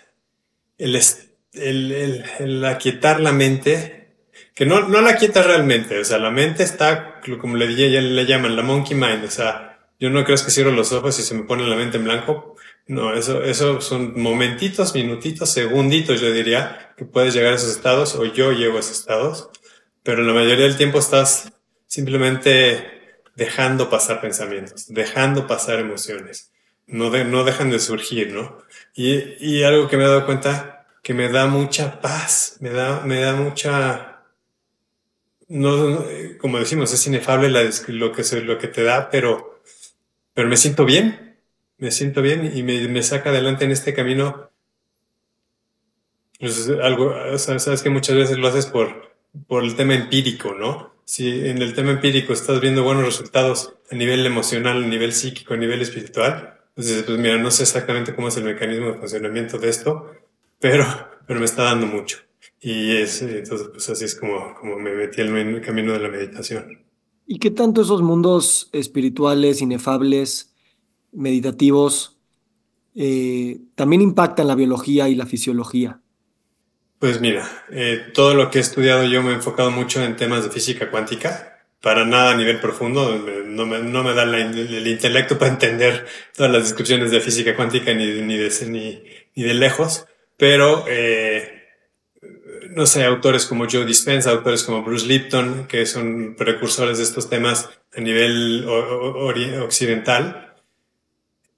el, 0.77 0.95
el, 0.95 1.91
el, 1.91 2.25
el, 2.39 2.65
aquietar 2.65 3.19
la 3.19 3.31
mente, 3.31 4.13
que 4.53 4.65
no, 4.65 4.87
no 4.87 5.01
la 5.01 5.15
quieta 5.15 5.41
realmente, 5.41 5.99
o 5.99 6.05
sea, 6.05 6.19
la 6.19 6.29
mente 6.29 6.63
está, 6.63 7.21
como 7.41 7.55
le, 7.55 7.67
le 7.67 8.25
llaman, 8.25 8.55
la 8.55 8.61
monkey 8.61 8.95
mind, 8.95 9.25
o 9.25 9.31
sea, 9.31 9.79
yo 9.99 10.09
no 10.09 10.23
creo 10.23 10.37
que 10.37 10.51
cierro 10.51 10.71
los 10.71 10.91
ojos 10.91 11.17
y 11.19 11.23
se 11.23 11.33
me 11.33 11.43
pone 11.43 11.67
la 11.67 11.75
mente 11.75 11.97
en 11.97 12.03
blanco, 12.03 12.55
no, 12.87 13.13
eso, 13.13 13.43
eso 13.43 13.81
son 13.81 14.19
momentitos, 14.19 14.93
minutitos, 14.95 15.51
segunditos, 15.51 16.21
yo 16.21 16.31
diría, 16.31 16.93
que 16.95 17.05
puedes 17.05 17.33
llegar 17.33 17.53
a 17.53 17.55
esos 17.55 17.71
estados 17.71 18.15
o 18.15 18.25
yo 18.25 18.51
llego 18.51 18.77
a 18.77 18.79
esos 18.81 18.99
estados, 18.99 19.49
pero 20.03 20.23
la 20.23 20.33
mayoría 20.33 20.65
del 20.65 20.77
tiempo 20.77 20.99
estás 20.99 21.51
simplemente 21.87 22.98
dejando 23.39 23.89
pasar 23.89 24.21
pensamientos, 24.21 24.85
dejando 24.89 25.47
pasar 25.47 25.79
emociones. 25.79 26.51
No, 26.85 27.09
de, 27.09 27.23
no 27.23 27.43
dejan 27.43 27.69
de 27.69 27.79
surgir, 27.79 28.33
¿no? 28.33 28.57
Y, 28.95 29.13
y 29.39 29.63
algo 29.63 29.87
que 29.87 29.95
me 29.95 30.03
he 30.03 30.07
dado 30.07 30.25
cuenta 30.25 30.87
que 31.01 31.13
me 31.13 31.29
da 31.29 31.47
mucha 31.47 32.01
paz, 32.01 32.57
me 32.59 32.69
da, 32.71 33.01
me 33.01 33.21
da 33.21 33.33
mucha, 33.33 34.23
no, 35.47 36.03
como 36.39 36.59
decimos, 36.59 36.93
es 36.93 37.07
inefable 37.07 37.49
lo 37.87 38.11
que, 38.11 38.23
lo 38.41 38.57
que 38.57 38.67
te 38.67 38.83
da, 38.83 39.09
pero, 39.09 39.61
pero 40.33 40.49
me 40.49 40.57
siento 40.57 40.83
bien, 40.85 41.37
me 41.77 41.91
siento 41.91 42.21
bien 42.21 42.51
y 42.55 42.63
me, 42.63 42.87
me 42.87 43.01
saca 43.03 43.29
adelante 43.29 43.65
en 43.65 43.71
este 43.71 43.93
camino. 43.93 44.49
Pues 46.39 46.69
algo, 46.81 47.13
sabes 47.37 47.81
que 47.81 47.89
muchas 47.89 48.15
veces 48.15 48.37
lo 48.37 48.47
haces 48.47 48.65
por, 48.65 49.13
por 49.47 49.63
el 49.63 49.75
tema 49.75 49.93
empírico, 49.93 50.53
¿no? 50.53 50.93
Si 51.09 51.27
en 51.27 51.59
el 51.63 51.73
tema 51.73 51.89
empírico 51.89 52.33
estás 52.33 52.61
viendo 52.61 52.83
buenos 52.83 53.03
resultados 53.03 53.73
a 53.89 53.95
nivel 53.95 54.23
emocional, 54.27 54.83
a 54.83 54.87
nivel 54.87 55.11
psíquico, 55.11 55.55
a 55.55 55.57
nivel 55.57 55.81
espiritual, 55.81 56.59
entonces, 56.75 57.01
pues 57.01 57.17
mira, 57.17 57.35
no 57.39 57.49
sé 57.49 57.63
exactamente 57.63 58.13
cómo 58.13 58.27
es 58.27 58.37
el 58.37 58.43
mecanismo 58.43 58.89
de 58.89 58.99
funcionamiento 58.99 59.57
de 59.57 59.69
esto, 59.69 60.05
pero, 60.59 60.85
pero 61.25 61.39
me 61.39 61.47
está 61.47 61.63
dando 61.63 61.87
mucho. 61.87 62.19
Y 62.61 62.91
es, 62.91 63.23
entonces, 63.23 63.69
pues 63.69 63.89
así 63.89 64.05
es 64.05 64.13
como, 64.13 64.53
como 64.53 64.77
me 64.77 64.93
metí 64.93 65.21
en 65.21 65.35
el 65.35 65.61
camino 65.61 65.93
de 65.93 65.99
la 65.99 66.09
meditación. 66.09 66.85
¿Y 67.25 67.39
qué 67.39 67.49
tanto 67.49 67.81
esos 67.81 68.03
mundos 68.03 68.69
espirituales, 68.71 69.61
inefables, 69.61 70.53
meditativos, 71.11 72.19
eh, 72.93 73.61
también 73.73 74.03
impactan 74.03 74.45
la 74.45 74.53
biología 74.53 75.09
y 75.09 75.15
la 75.15 75.25
fisiología? 75.25 76.03
Pues 76.99 77.21
mira, 77.21 77.49
eh, 77.71 78.11
todo 78.13 78.33
lo 78.33 78.51
que 78.51 78.57
he 78.57 78.61
estudiado 78.61 79.05
yo 79.05 79.23
me 79.23 79.31
he 79.31 79.35
enfocado 79.35 79.71
mucho 79.71 80.03
en 80.03 80.17
temas 80.17 80.43
de 80.43 80.51
física 80.51 80.91
cuántica. 80.91 81.63
Para 81.81 82.03
nada 82.03 82.31
a 82.31 82.35
nivel 82.35 82.59
profundo, 82.59 83.17
no 83.45 83.65
me, 83.65 83.79
no 83.79 84.03
me 84.03 84.13
da 84.13 84.23
el 84.23 84.85
intelecto 84.85 85.39
para 85.39 85.51
entender 85.51 86.05
todas 86.35 86.51
las 86.51 86.63
descripciones 86.63 87.09
de 87.09 87.21
física 87.21 87.55
cuántica 87.55 87.93
ni, 87.93 88.21
ni, 88.21 88.35
de, 88.35 88.51
ni, 88.67 89.01
ni 89.33 89.43
de 89.43 89.53
lejos, 89.53 90.05
pero 90.35 90.83
eh, 90.89 91.59
no 92.71 92.85
sé, 92.85 93.05
autores 93.05 93.45
como 93.45 93.65
Joe 93.69 93.85
Dispenza, 93.85 94.31
autores 94.31 94.63
como 94.63 94.83
Bruce 94.83 95.07
Lipton, 95.07 95.67
que 95.67 95.85
son 95.85 96.35
precursores 96.35 96.97
de 96.97 97.05
estos 97.05 97.29
temas 97.29 97.69
a 97.95 98.01
nivel 98.01 98.65
occidental, 99.61 100.48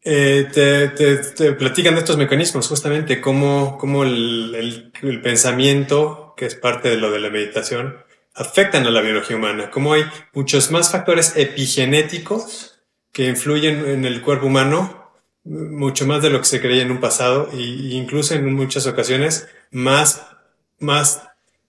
eh, 0.03 0.47
te, 0.51 0.89
te, 0.89 1.17
te, 1.17 1.53
platican 1.53 1.93
de 1.93 2.01
estos 2.01 2.17
mecanismos, 2.17 2.67
justamente 2.67 3.21
cómo, 3.21 3.77
cómo 3.77 4.03
el, 4.03 4.55
el, 4.55 4.91
el 5.07 5.21
pensamiento, 5.21 6.33
que 6.35 6.45
es 6.45 6.55
parte 6.55 6.89
de 6.89 6.97
lo 6.97 7.11
de 7.11 7.19
la 7.19 7.29
meditación, 7.29 7.97
afectan 8.33 8.85
a 8.87 8.91
la 8.91 9.01
biología 9.01 9.35
humana, 9.35 9.69
como 9.69 9.93
hay 9.93 10.03
muchos 10.33 10.71
más 10.71 10.91
factores 10.91 11.33
epigenéticos 11.35 12.81
que 13.11 13.27
influyen 13.27 13.85
en 13.85 14.05
el 14.05 14.21
cuerpo 14.21 14.47
humano, 14.47 15.11
mucho 15.43 16.05
más 16.05 16.21
de 16.21 16.29
lo 16.29 16.39
que 16.39 16.45
se 16.45 16.61
creía 16.61 16.83
en 16.83 16.91
un 16.91 16.99
pasado 16.99 17.49
e 17.51 17.57
incluso 17.57 18.35
en 18.35 18.53
muchas 18.53 18.85
ocasiones 18.87 19.47
más, 19.71 20.25
más, 20.79 21.23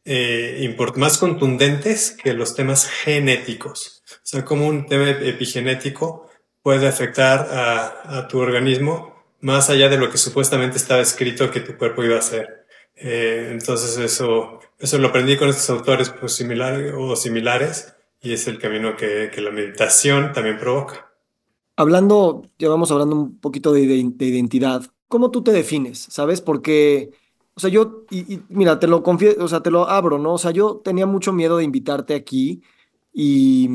eh, 0.05 0.77
más 0.97 1.19
contundentes 1.19 2.13
que 2.23 2.35
los 2.35 2.55
temas 2.55 2.87
genéticos. 2.87 4.03
O 4.11 4.21
sea, 4.23 4.45
como 4.45 4.67
un 4.67 4.87
tema 4.87 5.09
epigenético 5.11 6.29
puede 6.63 6.87
afectar 6.87 7.49
a, 7.51 8.19
a 8.19 8.29
tu 8.29 8.39
organismo 8.39 9.13
más 9.43 9.69
allá 9.71 9.89
de 9.89 9.99
lo 9.99 10.09
que 10.09 10.19
supuestamente 10.19 10.77
estaba 10.77 11.03
escrito 11.03 11.51
que 11.51 11.61
tu 11.61 11.77
cuerpo 11.77 12.03
iba 12.05 12.17
a 12.17 12.21
hacer. 12.21 12.65
Eh, 12.95 13.49
entonces 13.51 13.99
eso, 13.99 14.61
eso 14.79 14.99
lo 14.99 15.09
aprendí 15.09 15.37
con 15.37 15.49
estos 15.49 15.69
autores 15.71 16.11
pues, 16.11 16.35
similares 16.35 16.95
o 16.97 17.17
similares 17.17 17.95
y 18.21 18.33
es 18.33 18.47
el 18.47 18.59
camino 18.59 18.97
que, 18.97 19.31
que, 19.35 19.41
la 19.41 19.51
meditación 19.51 20.33
también 20.33 20.59
provoca. 20.59 21.13
Hablando, 21.77 22.43
ya 22.59 22.69
vamos 22.69 22.93
hablando 22.93 23.17
un 23.17 23.39
poquito 23.41 23.73
de, 23.73 23.87
de, 23.87 24.11
de 24.15 24.27
identidad. 24.27 24.83
¿Cómo 25.09 25.33
tú 25.33 25.43
te 25.43 25.51
defines? 25.51 26.07
¿Sabes? 26.09 26.41
Porque, 26.41 27.11
o 27.55 27.61
sea, 27.61 27.71
yo, 27.71 28.05
y, 28.11 28.35
y, 28.35 28.43
mira, 28.49 28.79
te 28.79 28.87
lo 28.87 29.03
confieso, 29.03 29.43
o 29.43 29.49
sea, 29.49 29.61
te 29.61 29.73
lo 29.73 29.89
abro, 29.89 30.19
¿no? 30.19 30.35
O 30.35 30.39
sea, 30.39 30.53
yo 30.53 30.81
tenía 30.85 31.07
mucho 31.07 31.33
miedo 31.33 31.57
de 31.57 31.65
invitarte 31.65 32.15
aquí 32.15 32.63
y, 33.13 33.69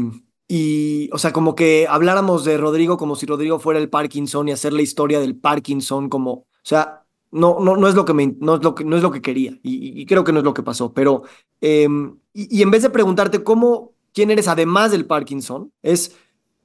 y, 0.48 1.10
o 1.12 1.18
sea, 1.18 1.34
como 1.34 1.56
que 1.56 1.88
habláramos 1.90 2.46
de 2.46 2.58
Rodrigo 2.58 2.98
como 2.98 3.16
si 3.16 3.26
Rodrigo 3.26 3.60
fuera 3.60 3.80
el 3.80 3.90
Parkinson 3.90 4.48
y 4.48 4.54
hacer 4.54 4.72
la 4.72 4.82
historia 4.82 5.20
del 5.20 5.36
Parkinson 5.36 6.08
como, 6.08 6.32
o 6.32 6.46
sea, 6.64 7.04
no, 7.32 7.60
no, 7.60 7.76
no, 7.76 7.88
es 7.88 7.96
lo 7.96 8.06
que 8.06 8.14
me, 8.14 8.36
no, 8.40 8.56
es 8.56 8.64
lo 8.64 8.74
que, 8.74 8.86
no 8.86 8.96
es 8.96 9.04
lo 9.04 9.12
que 9.12 9.22
quería 9.22 9.60
y, 9.62 10.06
creo 10.06 10.24
que 10.24 10.32
no 10.32 10.40
es 10.40 10.46
lo 10.46 10.54
que 10.54 10.64
pasó, 10.64 10.94
pero 10.94 11.24
eh, 11.60 11.88
y, 12.34 12.62
en 12.62 12.72
vez 12.72 12.84
de 12.84 12.90
preguntarte 12.90 13.44
cómo, 13.44 13.92
quién 14.14 14.32
eres 14.32 14.48
además 14.48 14.92
del 14.92 15.06
Parkinson, 15.06 15.74
es 15.82 16.16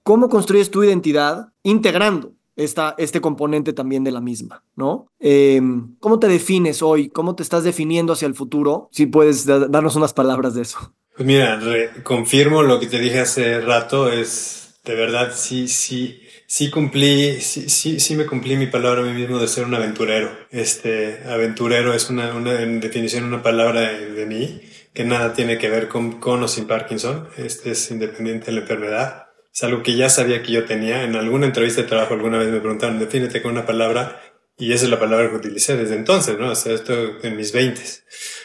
cómo 0.05 0.29
construyes 0.29 0.71
tu 0.71 0.85
identidad 0.85 1.53
integrando 1.65 2.33
esta, 2.55 2.95
este 2.99 3.21
componente 3.21 3.73
también 3.73 4.05
de 4.05 4.13
la 4.13 4.21
misma, 4.21 4.63
¿no? 4.77 5.09
Eh, 5.19 5.61
¿Cómo 5.99 6.19
te 6.21 6.29
defines 6.29 6.83
hoy? 6.83 7.09
¿Cómo 7.09 7.35
te 7.35 7.43
estás 7.43 7.65
definiendo 7.65 8.13
hacia 8.13 8.27
el 8.27 8.35
futuro? 8.35 8.89
Si 8.93 9.07
puedes 9.07 9.47
darnos 9.47 9.97
unas 9.97 10.13
palabras 10.13 10.55
de 10.55 10.63
eso. 10.63 10.79
Pues 11.15 11.27
mira, 11.27 11.57
re, 11.57 11.91
confirmo 12.03 12.63
lo 12.63 12.81
que 12.81 12.87
te 12.87 12.99
dije 12.99 13.21
hace 13.21 13.61
rato, 13.61 14.11
es 14.11 14.81
de 14.85 14.95
verdad, 14.95 15.33
sí, 15.35 15.69
sí, 15.69 16.23
sí 16.47 16.71
cumplí, 16.71 17.41
sí, 17.41 17.69
sí, 17.69 18.01
sí 18.01 18.17
me 18.17 18.27
cumplí 18.27 18.57
mi 18.57 18.67
palabra 18.67 19.03
a 19.03 19.05
mí 19.05 19.13
mismo 19.13 19.39
de 19.39 19.47
ser 19.47 19.65
un 19.65 19.75
aventurero. 19.75 20.31
Este, 20.51 21.23
aventurero 21.29 21.93
es 21.95 22.11
una, 22.11 22.35
una 22.35 22.63
en 22.63 22.81
definición, 22.81 23.25
una 23.25 23.43
palabra 23.43 23.81
de, 23.81 24.27
mí 24.27 24.63
que 24.95 25.05
nada 25.05 25.35
tiene 25.35 25.59
que 25.59 25.69
ver 25.71 25.89
con, 25.89 26.19
con 26.19 26.43
o 26.43 26.49
sin 26.49 26.67
Parkinson. 26.67 27.29
Este 27.37 27.73
es 27.73 27.91
independiente 27.91 28.47
de 28.47 28.53
la 28.53 28.61
enfermedad. 28.61 29.27
Es 29.55 29.63
algo 29.65 29.83
que 29.83 29.95
ya 29.95 30.09
sabía 30.09 30.43
que 30.43 30.53
yo 30.53 30.65
tenía. 30.65 31.05
En 31.05 31.15
alguna 31.15 31.47
entrevista 31.47 31.83
de 31.83 31.89
trabajo 31.89 32.15
alguna 32.15 32.39
vez 32.39 32.49
me 32.49 32.61
preguntaron, 32.61 32.99
defínete 32.99 33.43
con 33.43 33.53
una 33.53 33.67
palabra 33.67 34.21
y 34.59 34.73
esa 34.73 34.85
es 34.85 34.91
la 34.91 35.01
palabra 35.01 35.31
que 35.31 35.37
utilicé 35.37 35.77
desde 35.77 35.97
entonces, 35.97 36.39
¿no? 36.39 36.51
O 36.51 36.53
esto 36.53 37.19
en 37.23 37.37
mis 37.37 37.53
veintes. 37.53 38.05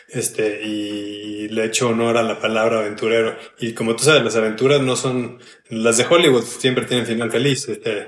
Este, 0.09 0.61
y 0.63 1.49
le 1.49 1.65
echo 1.65 1.89
honor 1.89 2.17
a 2.17 2.23
la 2.23 2.39
palabra 2.39 2.79
aventurero. 2.79 3.37
Y 3.59 3.73
como 3.73 3.95
tú 3.95 4.03
sabes, 4.03 4.23
las 4.23 4.35
aventuras 4.35 4.81
no 4.81 4.95
son, 4.95 5.39
las 5.69 5.97
de 5.97 6.05
Hollywood 6.09 6.43
siempre 6.43 6.85
tienen 6.85 7.05
final 7.05 7.29
feliz, 7.29 7.67
este, 7.67 8.07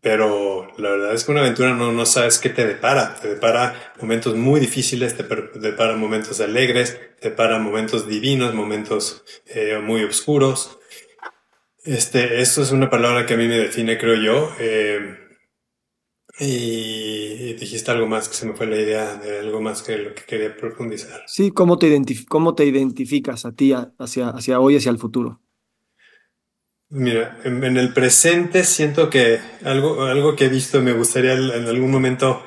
pero 0.00 0.68
la 0.78 0.90
verdad 0.90 1.14
es 1.14 1.24
que 1.24 1.32
una 1.32 1.42
aventura 1.42 1.74
no, 1.74 1.92
no 1.92 2.06
sabes 2.06 2.38
qué 2.38 2.48
te 2.48 2.66
depara. 2.66 3.16
Te 3.20 3.28
depara 3.28 3.92
momentos 4.00 4.34
muy 4.34 4.58
difíciles, 4.58 5.16
te 5.16 5.24
depara 5.60 5.96
momentos 5.96 6.40
alegres, 6.40 6.98
te 7.20 7.28
depara 7.28 7.58
momentos 7.58 8.08
divinos, 8.08 8.54
momentos 8.54 9.22
eh, 9.46 9.78
muy 9.82 10.02
oscuros. 10.02 10.78
Este, 11.84 12.40
eso 12.40 12.62
es 12.62 12.72
una 12.72 12.88
palabra 12.88 13.26
que 13.26 13.34
a 13.34 13.36
mí 13.36 13.46
me 13.46 13.58
define, 13.58 13.98
creo 13.98 14.14
yo. 14.14 14.56
Eh, 14.58 15.23
y 16.38 17.52
dijiste 17.54 17.90
algo 17.90 18.06
más 18.06 18.28
que 18.28 18.34
se 18.34 18.46
me 18.46 18.54
fue 18.54 18.66
la 18.66 18.76
idea 18.76 19.16
de 19.16 19.38
algo 19.38 19.60
más 19.60 19.82
que 19.82 19.98
lo 19.98 20.14
que 20.14 20.22
quería 20.24 20.56
profundizar. 20.56 21.22
Sí, 21.26 21.50
¿cómo 21.52 21.78
te, 21.78 21.86
identif 21.86 22.24
cómo 22.26 22.54
te 22.54 22.64
identificas 22.64 23.44
a 23.44 23.52
ti 23.52 23.72
hacia, 23.72 24.30
hacia 24.30 24.60
hoy, 24.60 24.76
hacia 24.76 24.90
el 24.90 24.98
futuro? 24.98 25.40
Mira, 26.90 27.40
en, 27.44 27.62
en, 27.64 27.76
el 27.76 27.92
presente 27.92 28.64
siento 28.64 29.10
que 29.10 29.40
algo, 29.64 30.04
algo 30.04 30.36
que 30.36 30.46
he 30.46 30.48
visto 30.48 30.80
me 30.80 30.92
gustaría 30.92 31.32
en 31.32 31.66
algún 31.66 31.90
momento 31.90 32.42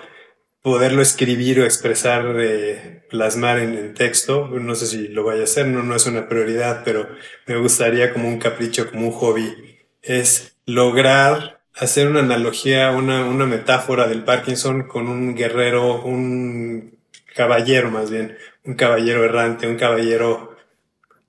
poderlo 0.61 1.01
escribir 1.01 1.61
o 1.61 1.65
expresar, 1.65 2.35
eh, 2.39 3.03
plasmar 3.09 3.59
en, 3.59 3.73
en, 3.73 3.93
texto. 3.93 4.47
No 4.47 4.75
sé 4.75 4.85
si 4.85 5.07
lo 5.07 5.23
vaya 5.23 5.41
a 5.41 5.45
hacer, 5.45 5.67
no, 5.67 5.81
no 5.81 5.95
es 5.95 6.05
una 6.05 6.27
prioridad, 6.27 6.83
pero 6.83 7.07
me 7.45 7.57
gustaría 7.57 8.13
como 8.13 8.27
un 8.27 8.38
capricho, 8.38 8.89
como 8.89 9.07
un 9.07 9.13
hobby, 9.13 9.53
es 10.01 10.57
lograr 10.65 11.57
hacer 11.80 12.07
una 12.07 12.21
analogía, 12.21 12.91
una, 12.91 13.25
una 13.25 13.45
metáfora 13.45 14.07
del 14.07 14.23
Parkinson 14.23 14.84
con 14.84 15.07
un 15.07 15.36
guerrero, 15.36 16.01
un 16.03 16.97
caballero 17.36 17.91
más 17.91 18.09
bien, 18.09 18.38
un 18.65 18.75
caballero 18.75 19.23
errante, 19.23 19.67
un 19.67 19.78
caballero 19.78 20.55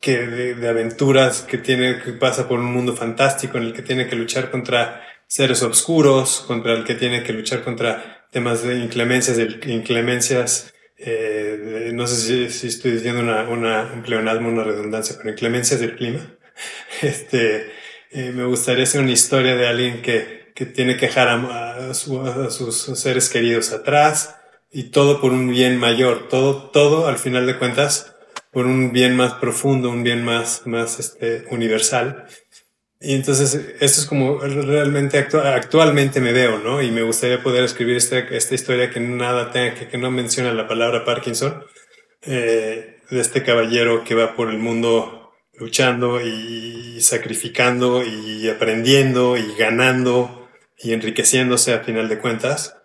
que 0.00 0.26
de, 0.26 0.68
aventuras 0.68 1.42
que 1.42 1.58
tiene 1.58 2.00
que 2.00 2.12
pasa 2.12 2.48
por 2.48 2.60
un 2.60 2.72
mundo 2.72 2.94
fantástico 2.94 3.58
en 3.58 3.64
el 3.64 3.72
que 3.72 3.82
tiene 3.82 4.06
que 4.06 4.16
luchar 4.16 4.50
contra 4.50 5.04
seres 5.26 5.62
oscuros, 5.62 6.44
contra 6.46 6.72
el 6.72 6.84
que 6.84 6.94
tiene 6.94 7.22
que 7.22 7.32
luchar 7.32 7.62
contra 7.62 8.26
temas 8.30 8.62
de 8.62 8.78
inclemencias, 8.78 9.36
de 9.36 9.58
inclemencias, 9.72 10.72
eh, 10.96 11.90
no 11.94 12.06
sé 12.06 12.16
si, 12.16 12.50
si, 12.50 12.66
estoy 12.68 12.92
diciendo 12.92 13.20
una, 13.20 13.42
una, 13.48 13.90
un 13.92 14.02
pleonasmo, 14.02 14.48
una 14.48 14.64
redundancia, 14.64 15.16
pero 15.16 15.30
inclemencias 15.30 15.80
del 15.80 15.96
clima. 15.96 16.20
Este, 17.02 17.70
eh, 18.10 18.32
me 18.34 18.44
gustaría 18.44 18.82
hacer 18.82 19.00
una 19.00 19.12
historia 19.12 19.54
de 19.54 19.68
alguien 19.68 20.02
que, 20.02 20.37
que 20.58 20.66
tiene 20.66 20.96
que 20.96 21.06
dejar 21.06 21.28
a, 21.28 21.90
a, 21.90 21.94
su, 21.94 22.20
a, 22.20 22.50
sus 22.50 22.76
seres 22.98 23.28
queridos 23.28 23.70
atrás 23.72 24.34
y 24.72 24.90
todo 24.90 25.20
por 25.20 25.30
un 25.30 25.48
bien 25.48 25.78
mayor, 25.78 26.26
todo, 26.28 26.70
todo 26.70 27.06
al 27.06 27.16
final 27.16 27.46
de 27.46 27.56
cuentas 27.56 28.16
por 28.50 28.66
un 28.66 28.90
bien 28.90 29.14
más 29.14 29.34
profundo, 29.34 29.88
un 29.88 30.02
bien 30.02 30.24
más, 30.24 30.62
más 30.66 30.98
este, 30.98 31.44
universal. 31.52 32.26
Y 33.00 33.14
entonces 33.14 33.54
esto 33.78 34.00
es 34.00 34.06
como 34.06 34.40
realmente 34.40 35.18
actu 35.18 35.38
actualmente 35.38 36.20
me 36.20 36.32
veo, 36.32 36.58
¿no? 36.58 36.82
Y 36.82 36.90
me 36.90 37.02
gustaría 37.02 37.40
poder 37.40 37.62
escribir 37.62 37.96
esta, 37.96 38.18
esta 38.18 38.56
historia 38.56 38.90
que 38.90 38.98
nada 38.98 39.52
tenga 39.52 39.74
que, 39.74 39.86
que 39.86 39.96
no 39.96 40.10
menciona 40.10 40.52
la 40.52 40.66
palabra 40.66 41.04
Parkinson, 41.04 41.62
eh, 42.22 42.96
de 43.08 43.20
este 43.20 43.44
caballero 43.44 44.02
que 44.02 44.16
va 44.16 44.34
por 44.34 44.50
el 44.50 44.58
mundo 44.58 45.30
luchando 45.56 46.20
y 46.20 47.00
sacrificando 47.00 48.02
y 48.04 48.48
aprendiendo 48.48 49.36
y 49.36 49.54
ganando 49.56 50.37
y 50.80 50.92
enriqueciéndose 50.92 51.74
a 51.74 51.80
final 51.80 52.08
de 52.08 52.18
cuentas. 52.18 52.76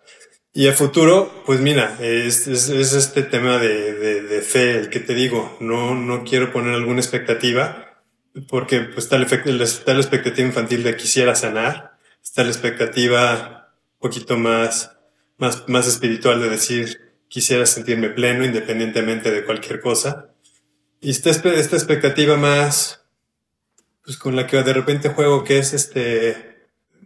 Y 0.52 0.68
a 0.68 0.72
futuro, 0.72 1.42
pues 1.46 1.60
mira, 1.60 1.98
es, 2.00 2.46
es, 2.46 2.68
es 2.68 2.92
este 2.92 3.22
tema 3.22 3.58
de, 3.58 3.94
de, 3.94 4.22
de, 4.22 4.40
fe 4.40 4.78
el 4.78 4.88
que 4.88 5.00
te 5.00 5.14
digo, 5.14 5.56
no, 5.60 5.94
no 5.94 6.22
quiero 6.22 6.52
poner 6.52 6.74
alguna 6.74 7.00
expectativa, 7.00 8.02
porque 8.48 8.80
pues 8.80 9.10
el, 9.10 9.60
está 9.60 9.94
la 9.94 10.00
expectativa 10.00 10.46
infantil 10.46 10.84
de 10.84 10.96
quisiera 10.96 11.34
sanar, 11.34 11.98
está 12.22 12.44
la 12.44 12.50
expectativa 12.50 13.74
un 13.94 13.98
poquito 13.98 14.36
más, 14.36 14.92
más, 15.38 15.68
más 15.68 15.88
espiritual 15.88 16.40
de 16.40 16.50
decir 16.50 17.00
quisiera 17.28 17.66
sentirme 17.66 18.10
pleno 18.10 18.44
independientemente 18.44 19.32
de 19.32 19.44
cualquier 19.44 19.80
cosa. 19.80 20.30
Y 21.00 21.10
está 21.10 21.30
esta 21.30 21.76
expectativa 21.76 22.36
más, 22.36 23.04
pues 24.04 24.16
con 24.16 24.36
la 24.36 24.46
que 24.46 24.62
de 24.62 24.72
repente 24.72 25.08
juego, 25.08 25.42
que 25.42 25.58
es 25.58 25.72
este, 25.72 26.53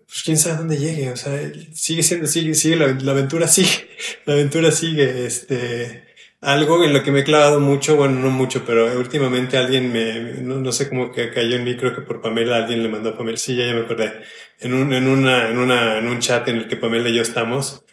pues 0.08 0.22
quién 0.22 0.38
sabe 0.38 0.56
dónde 0.56 0.78
llegue, 0.78 1.10
o 1.10 1.16
sea, 1.16 1.38
sigue 1.74 2.02
siendo, 2.02 2.26
sigue, 2.26 2.54
sigue, 2.54 2.76
la, 2.76 2.86
la, 2.86 3.12
aventura 3.12 3.46
sigue, 3.46 3.90
la 4.24 4.32
aventura 4.32 4.72
sigue, 4.72 5.26
este, 5.26 6.08
algo 6.40 6.82
en 6.82 6.94
lo 6.94 7.02
que 7.02 7.12
me 7.12 7.20
he 7.20 7.24
clavado 7.24 7.60
mucho, 7.60 7.96
bueno, 7.96 8.18
no 8.18 8.30
mucho, 8.30 8.64
pero 8.64 8.86
últimamente 8.98 9.58
alguien 9.58 9.92
me, 9.92 10.40
no, 10.40 10.72
sé 10.72 10.88
cómo 10.88 11.12
que 11.12 11.30
cayó 11.30 11.56
en 11.56 11.64
mí, 11.64 11.76
creo 11.76 11.94
que 11.94 12.00
por 12.00 12.22
Pamela, 12.22 12.56
alguien 12.56 12.82
le 12.82 12.88
mandó 12.88 13.10
a 13.10 13.18
Pamela, 13.18 13.36
sí, 13.36 13.54
ya, 13.54 13.66
ya 13.66 13.74
me 13.74 13.80
acordé, 13.80 14.14
en 14.60 14.72
un, 14.72 14.94
en 14.94 15.08
una, 15.08 15.50
en 15.50 15.58
una, 15.58 15.98
en 15.98 16.08
un 16.08 16.20
chat 16.20 16.48
en 16.48 16.56
el 16.56 16.68
que 16.68 16.76
Pamela 16.76 17.10
y 17.10 17.14
yo 17.14 17.22
estamos, 17.22 17.84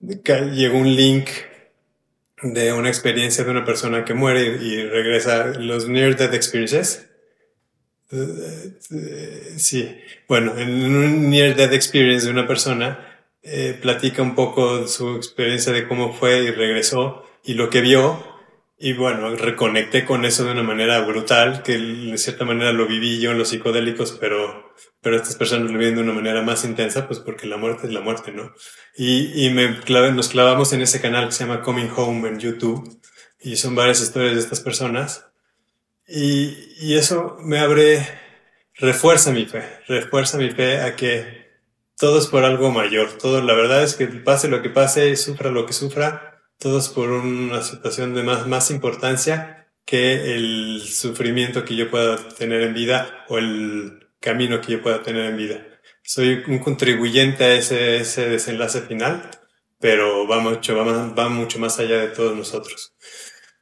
llegó 0.00 0.78
un 0.78 0.94
link 0.94 1.28
de 2.40 2.72
una 2.72 2.88
experiencia 2.88 3.42
de 3.42 3.50
una 3.50 3.64
persona 3.64 4.04
que 4.04 4.14
muere 4.14 4.42
y 4.62 4.80
regresa, 4.84 5.46
los 5.58 5.88
Near 5.88 6.14
Death 6.14 6.34
Experiences. 6.34 7.10
Sí, 9.56 9.96
bueno, 10.28 10.56
en 10.58 10.96
un 10.96 11.30
Near 11.30 11.56
Death 11.56 11.72
Experience 11.72 12.26
de 12.26 12.32
una 12.32 12.46
persona, 12.46 13.26
eh, 13.42 13.78
platica 13.80 14.22
un 14.22 14.34
poco 14.34 14.86
su 14.88 15.16
experiencia 15.16 15.72
de 15.72 15.86
cómo 15.86 16.14
fue 16.14 16.44
y 16.44 16.50
regresó 16.50 17.24
y 17.44 17.54
lo 17.54 17.70
que 17.70 17.80
vio. 17.80 18.32
Y 18.76 18.92
bueno, 18.92 19.34
reconecté 19.36 20.04
con 20.04 20.24
eso 20.24 20.44
de 20.44 20.52
una 20.52 20.62
manera 20.62 21.00
brutal, 21.00 21.62
que 21.62 21.78
de 21.78 22.18
cierta 22.18 22.44
manera 22.44 22.72
lo 22.72 22.86
viví 22.86 23.20
yo 23.20 23.30
en 23.30 23.38
los 23.38 23.48
psicodélicos, 23.48 24.12
pero, 24.20 24.74
pero 25.00 25.16
estas 25.16 25.36
personas 25.36 25.70
lo 25.70 25.78
viven 25.78 25.94
de 25.94 26.02
una 26.02 26.12
manera 26.12 26.42
más 26.42 26.64
intensa, 26.64 27.06
pues 27.06 27.20
porque 27.20 27.46
la 27.46 27.56
muerte 27.56 27.86
es 27.86 27.92
la 27.92 28.00
muerte, 28.00 28.32
¿no? 28.32 28.52
Y, 28.96 29.46
y 29.46 29.50
me 29.50 29.80
clave, 29.80 30.12
nos 30.12 30.28
clavamos 30.28 30.72
en 30.72 30.82
ese 30.82 31.00
canal 31.00 31.26
que 31.26 31.32
se 31.32 31.44
llama 31.44 31.62
Coming 31.62 31.90
Home 31.96 32.28
en 32.28 32.40
YouTube, 32.40 33.00
y 33.40 33.56
son 33.56 33.74
varias 33.74 34.00
historias 34.00 34.34
de 34.34 34.40
estas 34.40 34.60
personas. 34.60 35.26
Y, 36.06 36.74
y 36.80 36.96
eso 36.96 37.36
me 37.40 37.58
abre, 37.58 38.06
refuerza 38.74 39.32
mi 39.32 39.46
fe, 39.46 39.62
refuerza 39.88 40.38
mi 40.38 40.50
fe 40.50 40.80
a 40.82 40.96
que 40.96 41.44
todo 41.96 42.18
es 42.18 42.26
por 42.26 42.44
algo 42.44 42.70
mayor. 42.70 43.16
Todo, 43.18 43.40
la 43.42 43.54
verdad 43.54 43.82
es 43.82 43.94
que 43.94 44.06
pase 44.06 44.48
lo 44.48 44.62
que 44.62 44.70
pase, 44.70 45.16
sufra 45.16 45.50
lo 45.50 45.66
que 45.66 45.72
sufra, 45.72 46.42
todos 46.58 46.88
por 46.88 47.10
una 47.10 47.62
situación 47.62 48.14
de 48.14 48.22
más, 48.22 48.46
más 48.46 48.70
importancia 48.70 49.68
que 49.84 50.34
el 50.34 50.82
sufrimiento 50.82 51.64
que 51.64 51.76
yo 51.76 51.90
pueda 51.90 52.16
tener 52.16 52.62
en 52.62 52.74
vida 52.74 53.24
o 53.28 53.38
el 53.38 54.08
camino 54.20 54.60
que 54.60 54.72
yo 54.72 54.82
pueda 54.82 55.02
tener 55.02 55.26
en 55.26 55.36
vida. 55.36 55.66
Soy 56.02 56.42
un 56.46 56.58
contribuyente 56.58 57.44
a 57.44 57.54
ese, 57.54 57.96
ese 57.98 58.28
desenlace 58.28 58.82
final, 58.82 59.30
pero 59.78 60.26
va 60.26 60.38
mucho, 60.38 60.76
va, 60.76 61.08
va 61.08 61.28
mucho 61.28 61.58
más 61.58 61.78
allá 61.78 61.98
de 61.98 62.08
todos 62.08 62.36
nosotros. 62.36 62.94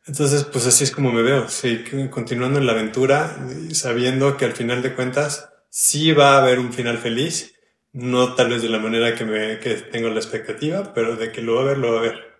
Entonces, 0.06 0.44
pues 0.44 0.66
así 0.66 0.84
es 0.84 0.90
como 0.90 1.12
me 1.12 1.22
veo, 1.22 1.48
sí, 1.48 1.84
continuando 2.10 2.58
en 2.58 2.66
la 2.66 2.72
aventura, 2.72 3.36
sabiendo 3.72 4.36
que 4.36 4.44
al 4.44 4.52
final 4.52 4.82
de 4.82 4.94
cuentas 4.94 5.50
sí 5.68 6.12
va 6.12 6.34
a 6.34 6.42
haber 6.42 6.58
un 6.58 6.72
final 6.72 6.98
feliz, 6.98 7.54
no 7.92 8.34
tal 8.34 8.50
vez 8.50 8.62
de 8.62 8.68
la 8.68 8.78
manera 8.78 9.14
que, 9.14 9.24
me, 9.24 9.58
que 9.60 9.74
tengo 9.74 10.08
la 10.08 10.18
expectativa, 10.18 10.92
pero 10.92 11.16
de 11.16 11.30
que 11.30 11.40
lo 11.40 11.54
va 11.54 11.60
a 11.60 11.64
haber, 11.64 11.78
lo 11.78 11.92
va 11.92 11.96
a 11.96 12.00
haber. 12.00 12.32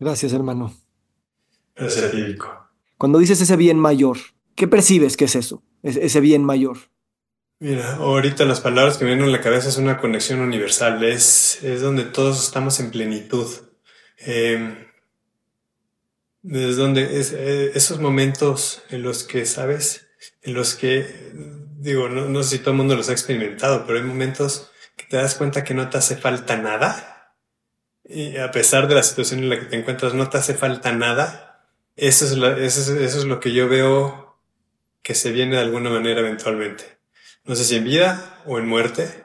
Gracias, 0.00 0.32
hermano. 0.32 0.74
Gracias, 1.76 2.10
Típico. 2.10 2.68
Cuando 2.98 3.18
dices 3.18 3.40
ese 3.40 3.56
bien 3.56 3.78
mayor, 3.78 4.18
¿qué 4.56 4.66
percibes 4.66 5.16
que 5.16 5.26
es 5.26 5.36
eso? 5.36 5.62
Ese 5.82 6.20
bien 6.20 6.44
mayor. 6.44 6.78
Mira, 7.60 7.96
ahorita 7.96 8.44
las 8.44 8.60
palabras 8.60 8.98
que 8.98 9.04
me 9.04 9.12
vienen 9.12 9.28
a 9.28 9.32
la 9.32 9.40
cabeza 9.40 9.68
es 9.68 9.76
una 9.76 9.98
conexión 9.98 10.40
universal, 10.40 11.04
es, 11.04 11.62
es 11.62 11.80
donde 11.80 12.04
todos 12.04 12.42
estamos 12.42 12.80
en 12.80 12.90
plenitud. 12.90 13.46
Eh, 14.26 14.88
es 16.44 16.76
donde 16.76 17.20
es, 17.20 17.32
eh, 17.32 17.72
esos 17.74 18.00
momentos 18.00 18.82
en 18.90 19.02
los 19.02 19.24
que, 19.24 19.46
¿sabes? 19.46 20.08
En 20.42 20.54
los 20.54 20.74
que, 20.74 21.06
digo, 21.78 22.08
no, 22.08 22.28
no 22.28 22.42
sé 22.42 22.56
si 22.56 22.58
todo 22.58 22.70
el 22.70 22.76
mundo 22.76 22.96
los 22.96 23.08
ha 23.08 23.12
experimentado, 23.12 23.86
pero 23.86 23.98
hay 23.98 24.04
momentos 24.04 24.70
que 24.96 25.04
te 25.04 25.16
das 25.16 25.34
cuenta 25.34 25.64
que 25.64 25.74
no 25.74 25.88
te 25.88 25.98
hace 25.98 26.16
falta 26.16 26.56
nada 26.56 27.12
y 28.04 28.36
a 28.36 28.50
pesar 28.50 28.88
de 28.88 28.94
la 28.94 29.02
situación 29.02 29.40
en 29.40 29.48
la 29.48 29.58
que 29.58 29.66
te 29.66 29.76
encuentras, 29.76 30.14
no 30.14 30.28
te 30.28 30.38
hace 30.38 30.54
falta 30.54 30.92
nada. 30.92 31.66
Eso 31.96 32.24
es, 32.24 32.32
eso 32.32 33.18
es, 33.18 33.24
lo 33.24 33.40
que 33.40 33.52
yo 33.52 33.68
veo 33.68 34.38
que 35.02 35.14
se 35.14 35.32
viene 35.32 35.56
de 35.56 35.62
alguna 35.62 35.90
manera 35.90 36.20
eventualmente. 36.20 36.98
No 37.44 37.54
sé 37.54 37.64
si 37.64 37.76
en 37.76 37.84
vida 37.84 38.42
o 38.46 38.58
en 38.58 38.66
muerte, 38.66 39.21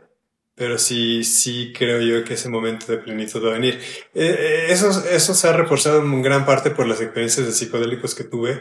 pero 0.58 0.80
sí, 0.80 1.24
sí 1.24 1.72
creo 1.72 2.02
yo 2.02 2.26
que 2.26 2.34
ese 2.34 2.50
momento 2.50 2.92
de 2.92 2.98
plenitud 2.98 3.46
va 3.46 3.52
a 3.52 3.54
venir. 3.54 3.76
Eh, 4.16 4.36
eh, 4.40 4.66
eso, 4.70 4.90
eso 5.08 5.36
se 5.36 5.48
ha 5.48 5.54
reforzado 5.54 6.02
en 6.02 6.22
gran 6.24 6.48
parte 6.48 6.72
por 6.72 6.88
las 6.88 7.00
experiencias 7.00 7.46
de 7.46 7.52
psicodélicos 7.52 8.16
que 8.16 8.24
tuve 8.24 8.60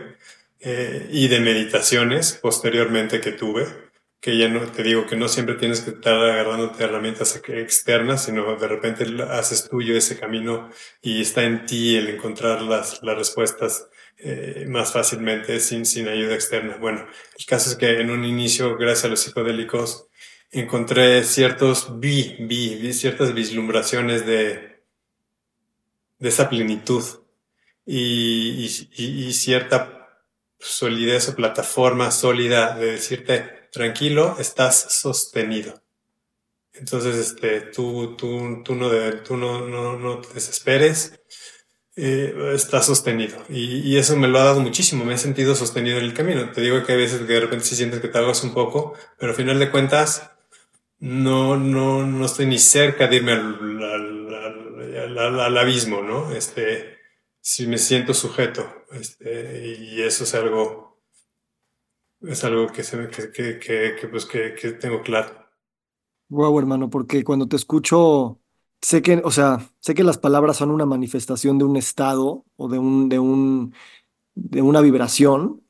eh, 0.61 1.09
y 1.11 1.28
de 1.28 1.40
meditaciones 1.40 2.34
posteriormente 2.34 3.20
que 3.20 3.32
tuve 3.32 3.66
que 4.20 4.36
ya 4.36 4.49
no 4.49 4.61
te 4.61 4.82
digo 4.82 5.07
que 5.07 5.16
no 5.16 5.28
siempre 5.28 5.55
tienes 5.55 5.80
que 5.80 5.90
estar 5.90 6.14
agarrándote 6.14 6.84
herramientas 6.84 7.40
externas, 7.49 8.24
sino 8.24 8.57
de 8.57 8.68
repente 8.68 9.07
haces 9.30 9.68
tuyo 9.68 9.97
ese 9.97 10.18
camino 10.18 10.68
y 11.01 11.22
está 11.22 11.44
en 11.44 11.64
ti 11.64 11.97
el 11.97 12.09
encontrar 12.09 12.62
las, 12.62 13.03
las 13.03 13.16
respuestas 13.16 13.88
más 14.66 14.92
fácilmente 14.92 15.61
sin, 15.61 15.84
sin 15.84 16.09
ayuda 16.09 16.34
externa. 16.34 16.76
Bueno, 16.78 17.07
el 17.38 17.47
caso 17.47 17.70
es 17.70 17.76
que 17.76 18.01
en 18.01 18.11
un 18.11 18.24
inicio, 18.24 18.76
gracias 18.76 19.05
a 19.05 19.09
los 19.09 19.20
psicodélicos, 19.20 20.05
encontré 20.61 21.24
ciertos 21.24 22.00
vi, 22.00 22.36
vi, 22.40 22.76
vi 22.76 22.92
ciertas 22.92 23.34
vislumbraciones 23.34 24.26
de, 24.26 24.82
de 26.18 26.28
esa 26.28 26.48
plenitud 26.48 27.04
y, 27.84 28.66
y, 28.96 29.26
y 29.26 29.32
cierta 29.32 30.24
solidez 30.59 31.28
o 31.28 31.36
plataforma 31.36 32.11
sólida 32.11 32.76
de 32.76 32.92
decirte, 32.92 33.68
tranquilo, 33.72 34.36
estás 34.38 34.92
sostenido. 35.00 35.82
Entonces, 36.74 37.16
este, 37.16 37.61
tú, 37.61 38.16
tú, 38.16 38.62
tú, 38.62 38.74
no, 38.74 38.90
tú 39.22 39.36
no, 39.36 39.66
no, 39.66 39.98
no 39.98 40.20
te 40.20 40.34
desesperes, 40.34 41.20
eh, 41.96 42.34
estás 42.54 42.86
sostenido. 42.86 43.42
Y, 43.48 43.80
y, 43.80 43.96
eso 43.96 44.16
me 44.16 44.28
lo 44.28 44.38
ha 44.38 44.44
dado 44.44 44.61
muchísimo, 44.61 45.04
me 45.04 45.14
he 45.14 45.18
sentido 45.18 45.54
sostenido 45.54 45.98
en 45.98 46.04
el 46.04 46.14
camino. 46.14 46.52
Te 46.52 46.61
digo 46.61 46.84
que 46.84 46.92
a 46.92 46.96
veces 46.96 47.20
que 47.20 47.32
de 47.32 47.40
repente 47.40 47.64
sí 47.64 47.76
sientes 47.76 48.00
que 48.00 48.09
te 48.09 48.18
hagas 48.18 48.44
un 48.44 48.52
poco, 48.52 48.94
pero 49.18 49.32
al 49.32 49.36
final 49.36 49.59
de 49.59 49.70
cuentas, 49.70 50.30
no, 50.99 51.57
no, 51.57 52.07
no 52.07 52.24
estoy 52.24 52.47
ni 52.47 52.59
cerca 52.59 53.07
de 53.07 53.16
irme 53.16 53.32
al, 53.32 53.82
al, 53.82 55.18
al, 55.18 55.40
al 55.40 55.59
abismo, 55.59 56.03
¿no? 56.03 56.32
Este, 56.32 56.97
si 57.40 57.66
me 57.66 57.78
siento 57.78 58.14
sujeto, 58.14 58.66
este, 58.92 59.76
y 59.78 60.03
eso 60.03 60.24
es 60.24 60.34
algo 60.34 60.86
es 62.22 62.44
algo 62.44 62.66
que, 62.68 62.82
se, 62.82 63.09
que, 63.09 63.30
que, 63.59 63.97
que, 64.01 64.09
pues, 64.09 64.26
que, 64.26 64.55
que 64.55 64.72
tengo 64.72 65.03
claro. 65.03 65.32
Wow, 66.28 66.59
hermano, 66.59 66.90
porque 66.90 67.22
cuando 67.24 67.47
te 67.47 67.57
escucho, 67.57 68.40
sé 68.80 69.03
que, 69.03 69.20
o 69.24 69.30
sea, 69.30 69.70
sé 69.80 69.94
que 69.94 70.03
las 70.03 70.18
palabras 70.18 70.57
son 70.57 70.70
una 70.70 70.86
manifestación 70.86 71.59
de 71.59 71.64
un 71.64 71.76
estado 71.76 72.44
o 72.57 72.68
de 72.68 72.78
un, 72.78 73.09
de 73.09 73.18
un, 73.18 73.74
de 74.34 74.62
una 74.62 74.80
vibración, 74.80 75.62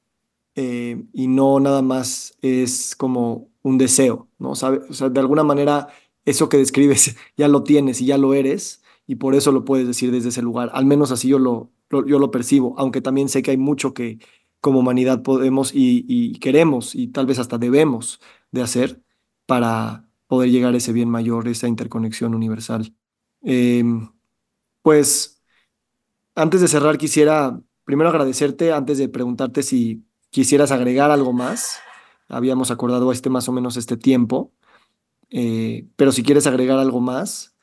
eh, 0.55 1.05
y 1.13 1.29
no 1.29 1.61
nada 1.61 1.83
más 1.83 2.39
es 2.41 2.97
como 2.97 3.51
un 3.67 3.79
deseo, 3.79 4.29
¿no? 4.39 4.51
O 4.51 4.55
sea, 4.55 4.71
de 4.71 5.21
alguna 5.21 5.43
manera 5.43 5.89
eso 6.25 6.49
que 6.49 6.57
describes 6.57 7.17
ya 7.37 7.49
lo 7.49 7.65
tienes 7.65 8.01
y 8.01 8.07
ya 8.07 8.19
lo 8.19 8.35
eres, 8.35 8.83
y 9.07 9.17
por 9.17 9.35
eso 9.35 9.53
lo 9.53 9.65
puedes 9.65 9.87
decir 9.87 10.11
desde 10.13 10.29
ese 10.31 10.43
lugar. 10.43 10.71
Al 10.73 10.87
menos 10.87 11.11
así 11.11 11.29
yo 11.29 11.39
lo, 11.39 11.73
yo 11.91 12.19
lo 12.19 12.31
percibo, 12.31 12.75
aunque 12.79 13.01
también 13.01 13.29
sé 13.29 13.43
que 13.43 13.53
hay 13.53 13.57
mucho 13.57 13.95
que, 13.95 14.19
como 14.61 14.81
humanidad 14.81 15.23
podemos 15.23 15.73
y, 15.75 16.33
queremos 16.41 16.95
y 16.95 17.09
tal 17.09 17.27
vez 17.27 17.39
hasta 17.39 17.59
debemos 17.59 18.21
de 18.51 18.63
hacer 18.63 19.03
para 19.47 20.09
poder 20.27 20.51
llegar 20.51 20.75
a 20.75 20.77
ese 20.77 20.93
bien 20.93 21.09
mayor, 21.09 21.47
esa 21.49 21.69
interconexión 21.69 22.35
universal. 22.35 22.93
Em, 23.43 24.11
pues 24.83 25.43
antes 26.35 26.61
de 26.61 26.69
cerrar 26.69 26.99
quisiera 26.99 27.61
primero 27.85 28.11
agradecerte, 28.11 28.73
antes 28.73 28.99
de 28.99 29.09
preguntarte 29.09 29.63
si 29.63 30.05
quisieras 30.31 30.73
agregar 30.73 31.11
algo 31.11 31.33
más. 31.33 31.81
Habíamos 32.29 32.71
acordado 32.71 33.13
este 33.13 33.31
más 33.31 33.49
o 33.49 33.53
menos 33.53 33.77
este 33.77 33.97
tiempo, 33.97 34.53
eh, 35.31 35.87
pero 35.97 36.13
si 36.13 36.23
quieres 36.23 36.47
agregar 36.47 36.79
algo 36.79 37.01
más, 37.01 37.57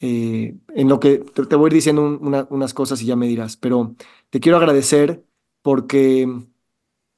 eh, 0.00 0.56
en 0.74 0.88
lo 0.88 1.00
que 1.00 1.18
te, 1.18 1.56
voy 1.56 1.70
diciendo 1.70 2.18
unas 2.50 2.74
cosas 2.74 3.00
y 3.02 3.06
ya 3.06 3.16
me 3.16 3.26
dirás, 3.26 3.56
pero 3.56 3.94
te 4.30 4.40
quiero 4.40 4.58
agradecer 4.58 5.24
porque 5.62 6.28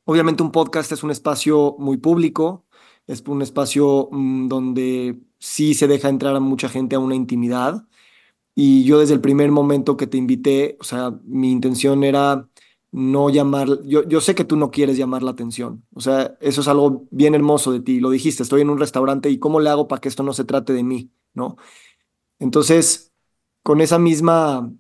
obviamente 0.05 0.43
un 0.43 0.53
podcast 0.53 0.93
es 0.93 1.03
un 1.03 1.11
espacio 1.11 1.77
muy 1.79 1.97
público, 1.97 2.65
es 3.07 3.23
un 3.27 3.43
espacio 3.43 4.09
mm, 4.13 4.49
donde 4.49 5.21
sí 5.39 5.75
se 5.75 5.89
deja 5.89 6.09
entrar 6.09 6.37
a 6.37 6.41
mucha 6.41 6.69
gente 6.69 6.97
a 6.97 7.01
una 7.01 7.15
intimidad. 7.15 7.87
Y 8.55 8.85
yo 8.85 9.01
desde 9.01 9.15
el 9.15 9.21
primer 9.21 9.51
momento 9.53 9.97
que 9.97 10.07
te 10.07 10.17
invité, 10.19 10.77
o 10.81 10.85
sea, 10.85 11.13
mi 11.25 11.53
intención 11.53 12.05
era 12.05 12.49
no 12.97 13.29
llamar, 13.29 13.69
yo, 13.85 14.09
yo 14.09 14.23
sé 14.23 14.35
que 14.35 14.45
tú 14.45 14.57
no 14.57 14.71
quieres 14.71 14.97
llamar 14.97 15.23
la 15.23 15.33
atención, 15.33 15.85
o 15.95 16.01
sea, 16.01 16.35
eso 16.41 16.63
es 16.63 16.69
algo 16.69 17.05
bien 17.11 17.35
hermoso 17.35 17.71
de 17.71 17.81
ti, 17.81 18.01
lo 18.01 18.09
dijiste, 18.09 18.43
estoy 18.43 18.63
en 18.63 18.71
un 18.71 18.79
restaurante 18.79 19.29
y 19.29 19.39
cómo 19.39 19.61
le 19.61 19.69
hago 19.69 19.87
para 19.87 20.01
que 20.01 20.09
esto 20.09 20.23
no 20.23 20.33
se 20.33 20.45
trate 20.45 20.73
de 20.73 20.83
mí, 20.83 21.11
¿no? 21.35 21.59
Entonces, 22.39 23.13
con 23.63 23.83
esa 23.83 23.99
misma 23.99 24.73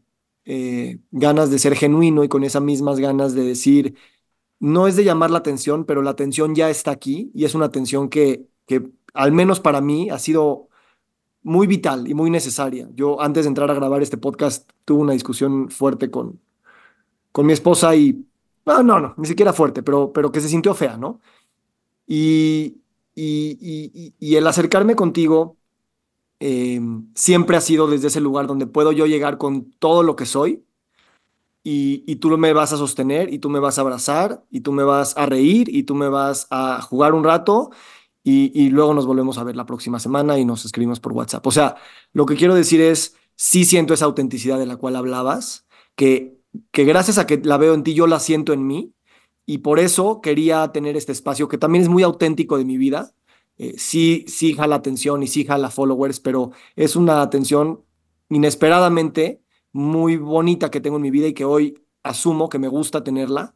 eh, 0.46 0.98
ganas 1.10 1.50
de 1.50 1.58
ser 1.58 1.76
genuino 1.76 2.24
y 2.24 2.28
con 2.28 2.42
esas 2.42 2.62
mismas 2.62 3.00
ganas 3.00 3.34
de 3.34 3.42
decir, 3.44 3.96
no 4.60 4.86
es 4.88 4.96
de 4.96 5.04
llamar 5.04 5.30
la 5.30 5.38
atención, 5.38 5.84
pero 5.84 6.00
la 6.02 6.10
atención 6.10 6.54
ya 6.54 6.70
está 6.70 6.92
aquí 6.92 7.30
y 7.34 7.44
es 7.44 7.54
una 7.54 7.66
atención 7.66 8.08
que, 8.08 8.48
que 8.66 8.90
al 9.12 9.32
menos 9.32 9.60
para 9.60 9.82
mí 9.82 10.08
ha 10.08 10.18
sido 10.18 10.68
muy 11.42 11.66
vital 11.66 12.08
y 12.08 12.14
muy 12.14 12.30
necesaria. 12.30 12.88
Yo 12.94 13.20
antes 13.20 13.44
de 13.44 13.48
entrar 13.48 13.70
a 13.70 13.74
grabar 13.74 14.02
este 14.02 14.16
podcast 14.18 14.70
tuve 14.86 15.02
una 15.02 15.12
discusión 15.12 15.70
fuerte 15.70 16.10
con, 16.10 16.40
con 17.37 17.45
mi 17.45 17.53
esposa 17.53 17.95
y, 17.95 18.24
no, 18.64 18.82
no, 18.82 18.99
no, 18.99 19.14
ni 19.18 19.26
siquiera 19.26 19.53
fuerte, 19.53 19.82
pero, 19.82 20.11
pero 20.11 20.32
que 20.32 20.41
se 20.41 20.49
sintió 20.49 20.72
fea, 20.72 20.97
¿no? 20.97 21.20
Y, 22.07 22.80
y, 23.14 24.14
y, 24.18 24.37
el 24.37 24.47
acercarme 24.47 24.97
contigo 24.97 25.59
eh, 26.41 26.80
siempre 27.14 27.59
ha 27.59 27.61
sido 27.61 27.89
desde 27.89 28.07
ese 28.07 28.22
lugar 28.22 28.47
donde 28.47 28.66
puedo 28.66 28.91
yo 28.91 29.05
llegar 29.05 29.37
con 29.37 29.70
todo 29.72 30.03
lo 30.03 30.16
que 30.16 30.24
soy 30.24 30.64
y, 31.62 32.05
y, 32.07 32.16
tú 32.16 32.39
me 32.39 32.55
vas 32.55 32.72
a 32.72 32.78
sostener 32.78 33.30
y 33.30 33.39
tú 33.39 33.51
me 33.51 33.59
vas 33.59 33.76
a 33.76 33.82
abrazar 33.82 34.43
y 34.51 34.61
tú 34.62 34.72
me 34.72 34.84
vas 34.84 35.14
a 35.18 35.26
reír 35.26 35.68
y 35.68 35.82
tú 35.82 35.95
me 35.95 36.09
vas 36.09 36.47
a 36.51 36.80
jugar 36.80 37.12
un 37.12 37.22
rato 37.22 37.70
y, 38.24 38.51
y, 38.59 38.70
luego 38.70 38.95
nos 38.95 39.05
volvemos 39.05 39.37
a 39.37 39.45
ver 39.45 39.57
la 39.57 39.66
próxima 39.66 39.99
semana 40.01 40.39
y 40.39 40.47
nos 40.47 40.64
escribimos 40.64 41.01
por 41.01 41.12
WhatsApp. 41.12 41.47
O 41.47 41.51
sea, 41.51 41.76
lo 42.14 42.24
que 42.24 42.37
quiero 42.37 42.55
decir 42.55 42.80
es, 42.80 43.14
sí 43.34 43.66
siento 43.66 43.93
esa 43.93 44.07
autenticidad 44.07 44.59
de 44.59 44.64
la 44.64 44.76
cual 44.76 44.97
hablabas, 44.97 45.66
que, 45.97 46.36
que 46.70 46.84
gracias 46.84 47.18
a 47.18 47.26
que 47.26 47.38
la 47.38 47.57
veo 47.57 47.74
en 47.74 47.82
ti, 47.82 47.94
yo 47.94 48.07
la 48.07 48.20
siento 48.20 48.52
en 48.52 48.66
mí 48.66 48.92
y 49.46 49.59
por 49.59 49.78
eso 49.78 50.20
quería 50.20 50.72
tener 50.72 50.96
este 50.96 51.12
espacio 51.12 51.48
que 51.48 51.59
también 51.59 51.82
es 51.82 51.88
muy 51.88 52.02
auténtico 52.02 52.59
de 52.59 52.64
mi 52.64 52.78
vida. 52.78 53.12
Eh, 53.59 53.74
sí, 53.78 54.24
sí 54.28 54.54
jala 54.54 54.76
atención 54.76 55.22
y 55.22 55.28
sí 55.28 55.44
jala 55.44 55.70
followers, 55.70 56.20
pero 56.20 56.50
es 56.74 56.96
una 56.96 57.22
atención 57.22 57.82
inesperadamente 58.28 59.40
muy 59.72 60.16
bonita 60.16 60.70
que 60.70 60.80
tengo 60.80 60.96
en 60.96 61.02
mi 61.02 61.11
vida 61.11 61.28
y 61.28 61.34
que 61.34 61.44
hoy 61.44 61.82
asumo 62.02 62.48
que 62.48 62.59
me 62.59 62.68
gusta 62.68 63.04
tenerla. 63.04 63.54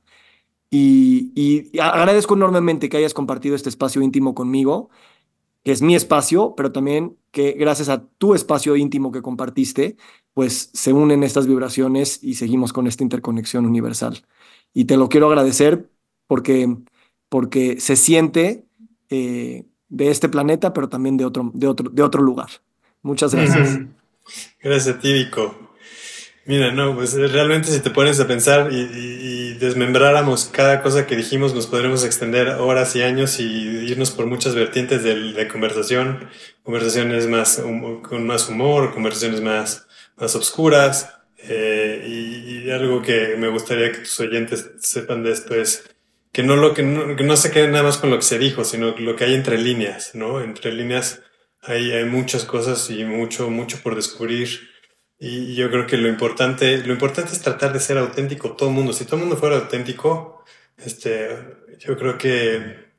Y, 0.71 1.33
y, 1.35 1.79
agradezco 1.81 2.35
enormemente 2.35 2.89
que 2.89 2.97
hayas 2.97 3.15
compartido 3.15 3.57
este 3.57 3.69
espacio 3.69 4.03
íntimo 4.03 4.35
conmigo, 4.35 4.91
es 5.73 5.83
mi 5.83 5.95
espacio, 5.95 6.55
pero 6.57 6.73
también 6.73 7.17
que 7.31 7.53
gracias 7.53 7.89
a 7.89 8.05
tu 8.19 8.35
espacio 8.35 8.77
íntimo 8.77 9.13
que 9.13 9.23
compartiste, 9.23 9.97
pues 10.35 10.71
se 10.73 10.93
unen 10.93 11.23
estas 11.23 11.47
vibraciones 11.47 12.23
y 12.23 12.35
seguimos 12.35 12.73
con 12.73 12.87
esta 12.87 13.03
interconexión 13.03 13.67
universal 13.67 14.23
y 14.73 14.85
te 14.85 14.97
lo 14.97 15.09
quiero 15.09 15.27
agradecer 15.27 15.91
porque, 16.27 16.77
porque 17.29 17.81
se 17.81 17.97
siente 17.97 18.65
eh, 19.09 19.65
de 19.89 20.11
este 20.11 20.29
planeta, 20.29 20.73
pero 20.73 20.89
también 20.89 21.17
de 21.17 21.25
otro, 21.25 21.51
de 21.55 21.67
otro, 21.67 21.91
de 21.91 22.03
otro 22.03 22.23
lugar. 22.23 22.49
Muchas 23.03 23.35
gracias. 23.35 23.81
Gracias 24.63 24.97
a. 24.97 25.60
Mira, 26.47 26.73
no, 26.73 26.95
pues 26.95 27.15
realmente 27.15 27.69
si 27.69 27.81
te 27.81 27.91
pones 27.91 28.19
a 28.19 28.27
pensar 28.27 28.73
y, 28.73 29.55
desmembráramos 29.61 30.47
cada 30.47 30.81
cosa 30.81 31.07
que 31.07 31.15
dijimos, 31.15 31.55
nos 31.55 31.67
podremos 31.67 32.03
extender 32.03 32.49
horas 32.49 32.97
y 32.97 33.03
años 33.03 33.39
y 33.41 33.45
irnos 33.45 34.11
por 34.11 34.25
muchas 34.25 34.55
vertientes 34.55 35.03
de, 35.03 35.49
conversación, 35.49 36.31
conversaciones 36.63 37.27
más 37.27 37.63
con 38.03 38.27
más 38.27 38.49
humor, 38.49 38.95
conversaciones 38.95 39.43
más, 39.43 39.87
más 40.17 40.35
obscuras, 40.35 41.21
eh, 41.43 42.05
y, 42.07 42.71
algo 42.71 43.03
que 43.03 43.37
me 43.37 43.49
gustaría 43.49 43.91
que 43.91 43.99
tus 43.99 44.21
oyentes 44.21 44.71
sepan 44.79 45.23
de 45.23 45.33
esto 45.33 45.55
es 45.55 45.91
que 46.33 46.43
no, 46.43 46.55
lo, 46.57 46.75
que 46.75 46.83
no, 46.83 47.17
que 47.17 47.25
no 47.25 47.37
se 47.37 47.51
quede 47.51 47.69
nada 47.69 47.83
más 47.83 47.99
con 47.99 48.11
lo 48.11 48.17
que 48.17 48.23
se 48.23 48.39
dijo, 48.39 48.65
sino 48.65 48.97
lo 48.97 49.17
que 49.17 49.25
hay 49.25 49.35
entre 49.35 49.59
líneas, 49.59 50.15
¿no? 50.15 50.41
Entre 50.41 50.73
líneas 50.73 51.23
hay, 51.63 51.91
hay 51.93 52.05
muchas 52.05 52.45
cosas 52.45 52.89
y 52.91 53.05
mucho, 53.05 53.51
mucho 53.51 53.79
por 53.83 53.97
descubrir. 53.97 54.70
Y 55.21 55.55
yo 55.55 55.71
creo 55.71 55.87
que 55.87 55.99
lo 55.99 56.09
importante, 56.09 56.79
lo 56.79 56.93
importante 56.93 57.33
es 57.33 57.41
tratar 57.41 57.73
de 57.73 57.79
ser 57.79 57.99
auténtico 57.99 58.53
todo 58.53 58.71
el 58.71 58.75
mundo. 58.75 58.93
Si 58.93 59.05
todo 59.05 59.17
el 59.17 59.23
mundo 59.23 59.37
fuera 59.37 59.57
auténtico, 59.57 60.45
este, 60.79 61.29
yo 61.79 61.97
creo 61.97 62.17
que 62.19 62.91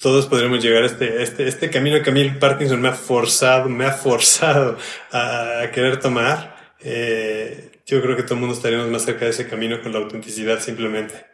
todos 0.00 0.26
podremos 0.26 0.62
llegar 0.62 0.84
a 0.84 0.86
este, 0.86 1.22
este, 1.22 1.48
este 1.48 1.68
camino 1.68 2.00
que 2.02 2.10
a 2.10 2.12
mí 2.12 2.20
el 2.20 2.38
Parkinson 2.38 2.80
me 2.80 2.88
ha 2.88 2.92
forzado, 2.92 3.68
me 3.68 3.84
ha 3.86 3.92
forzado 3.92 4.78
a 5.10 5.68
querer 5.72 5.98
tomar 5.98 6.52
eh, 6.84 7.80
yo 7.86 8.02
creo 8.02 8.16
que 8.16 8.22
todo 8.22 8.34
el 8.34 8.40
mundo 8.40 8.54
estaríamos 8.54 8.88
más 8.88 9.02
cerca 9.02 9.24
de 9.24 9.30
ese 9.30 9.48
camino 9.48 9.80
con 9.82 9.92
la 9.92 9.98
autenticidad 9.98 10.60
simplemente. 10.60 11.31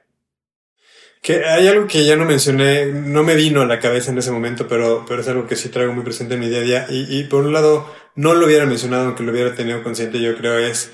Que 1.23 1.45
hay 1.45 1.67
algo 1.67 1.87
que 1.87 2.05
ya 2.05 2.17
no 2.17 2.25
mencioné, 2.25 2.87
no 2.87 3.23
me 3.23 3.35
vino 3.35 3.61
a 3.63 3.67
la 3.67 3.81
cabeza 3.81 4.13
en 4.13 4.19
ese 4.19 4.31
momento, 4.31 4.69
pero, 4.69 5.05
pero 5.07 5.21
es 5.21 5.29
algo 5.29 5.47
que 5.47 5.57
sí 5.57 5.69
traigo 5.69 5.93
muy 5.93 6.05
presente 6.05 6.35
en 6.35 6.41
mi 6.41 6.49
día 6.49 6.59
a 6.59 6.63
día. 6.63 6.87
Y, 6.91 7.19
y 7.19 7.25
por 7.25 7.45
un 7.45 7.53
lado, 7.53 7.93
no 8.15 8.35
lo 8.35 8.47
hubiera 8.47 8.67
mencionado, 8.67 9.07
aunque 9.07 9.23
lo 9.23 9.33
hubiera 9.33 9.55
tenido 9.55 9.83
consciente, 9.83 10.21
yo 10.21 10.37
creo 10.37 10.59
es, 10.59 10.91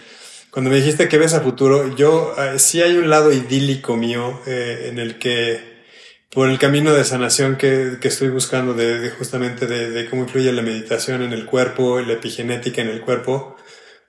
cuando 0.50 0.70
me 0.70 0.76
dijiste 0.76 1.08
que 1.08 1.18
ves 1.18 1.34
a 1.34 1.40
futuro, 1.40 1.96
yo 1.96 2.34
eh, 2.38 2.58
sí 2.58 2.82
hay 2.82 2.96
un 2.96 3.10
lado 3.10 3.32
idílico 3.32 3.96
mío 3.96 4.40
eh, 4.46 4.88
en 4.88 4.98
el 4.98 5.18
que 5.18 5.74
por 6.30 6.50
el 6.50 6.58
camino 6.58 6.92
de 6.92 7.04
sanación 7.04 7.56
que, 7.56 7.96
que 8.00 8.08
estoy 8.08 8.28
buscando, 8.28 8.74
de, 8.74 8.98
de 8.98 9.10
justamente 9.10 9.66
de, 9.66 9.90
de, 9.90 10.10
cómo 10.10 10.22
influye 10.22 10.52
la 10.52 10.62
meditación 10.62 11.22
en 11.22 11.32
el 11.32 11.46
cuerpo, 11.46 12.00
la 12.00 12.12
epigenética 12.12 12.82
en 12.82 12.88
el 12.88 13.00
cuerpo, 13.00 13.56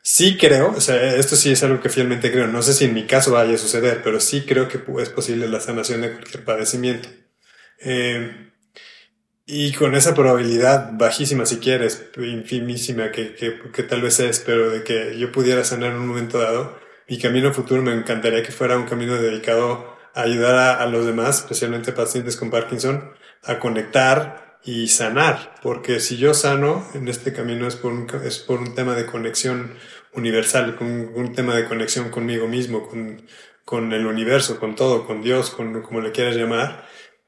Sí 0.08 0.38
creo, 0.38 0.72
o 0.78 0.82
sea, 0.82 1.16
esto 1.16 1.36
sí 1.36 1.52
es 1.52 1.64
algo 1.64 1.82
que 1.82 1.90
fielmente 1.90 2.32
creo. 2.32 2.46
No 2.46 2.62
sé 2.62 2.74
si 2.76 2.86
en 2.86 2.94
mi 2.94 3.08
caso 3.08 3.32
vaya 3.32 3.56
a 3.56 3.58
suceder, 3.58 4.02
pero 4.04 4.20
sí 4.20 4.46
creo 4.46 4.68
que 4.68 4.80
es 5.02 5.10
posible 5.10 5.48
la 5.48 5.60
sanación 5.60 6.02
de 6.02 6.12
cualquier 6.12 6.46
padecimiento. 6.46 7.10
Eh, 7.80 8.52
y 9.48 9.74
con 9.74 9.96
esa 9.96 10.14
probabilidad 10.14 10.92
bajísima, 10.94 11.48
si 11.48 11.58
quieres, 11.58 12.08
infimísima, 12.18 13.10
que, 13.10 13.34
que, 13.34 13.60
que, 13.74 13.82
tal 13.82 14.04
vez 14.04 14.20
es, 14.20 14.42
pero 14.42 14.70
de 14.70 14.84
que 14.84 15.18
yo 15.18 15.32
pudiera 15.32 15.64
sanar 15.64 15.94
en 15.94 15.98
un 15.98 16.08
momento 16.08 16.38
dado, 16.38 16.78
mi 17.10 17.18
camino 17.18 17.52
futuro 17.52 17.82
me 17.82 17.94
encantaría 17.94 18.44
que 18.44 18.52
fuera 18.52 18.78
un 18.78 18.86
camino 18.86 19.16
dedicado 19.16 19.98
a 20.14 20.22
ayudar 20.22 20.56
a, 20.56 20.84
a 20.84 20.86
los 20.86 21.08
demás, 21.08 21.40
especialmente 21.40 21.94
pacientes 21.94 22.38
con 22.38 22.52
Parkinson, 22.52 23.12
a 23.42 23.58
conectar 23.58 24.46
y 24.66 24.88
sanar, 24.88 25.56
porque 25.62 26.00
si 26.00 26.18
yo 26.18 26.34
sano 26.34 26.86
en 26.96 27.08
este 27.08 27.34
camino 27.34 27.68
es 27.68 27.76
por 27.76 27.94
un, 27.94 28.08
es 28.24 28.40
por 28.40 28.60
un 28.60 28.74
tema 28.74 28.96
de 28.96 29.06
conexión 29.06 29.76
universal, 30.16 30.76
con 30.76 30.88
un 31.16 31.34
tema 31.34 31.56
de 31.56 31.66
conexión 31.66 32.10
conmigo 32.10 32.48
mismo, 32.48 32.88
con, 32.88 33.26
con 33.64 33.94
el 33.94 34.06
universo, 34.06 34.60
con 34.60 34.76
todo, 34.76 35.06
con 35.06 35.22
Dios, 35.22 35.50
con 35.50 35.82
como 35.82 36.02
le 36.02 36.12
quieras 36.12 36.36
llamar. 36.36 36.88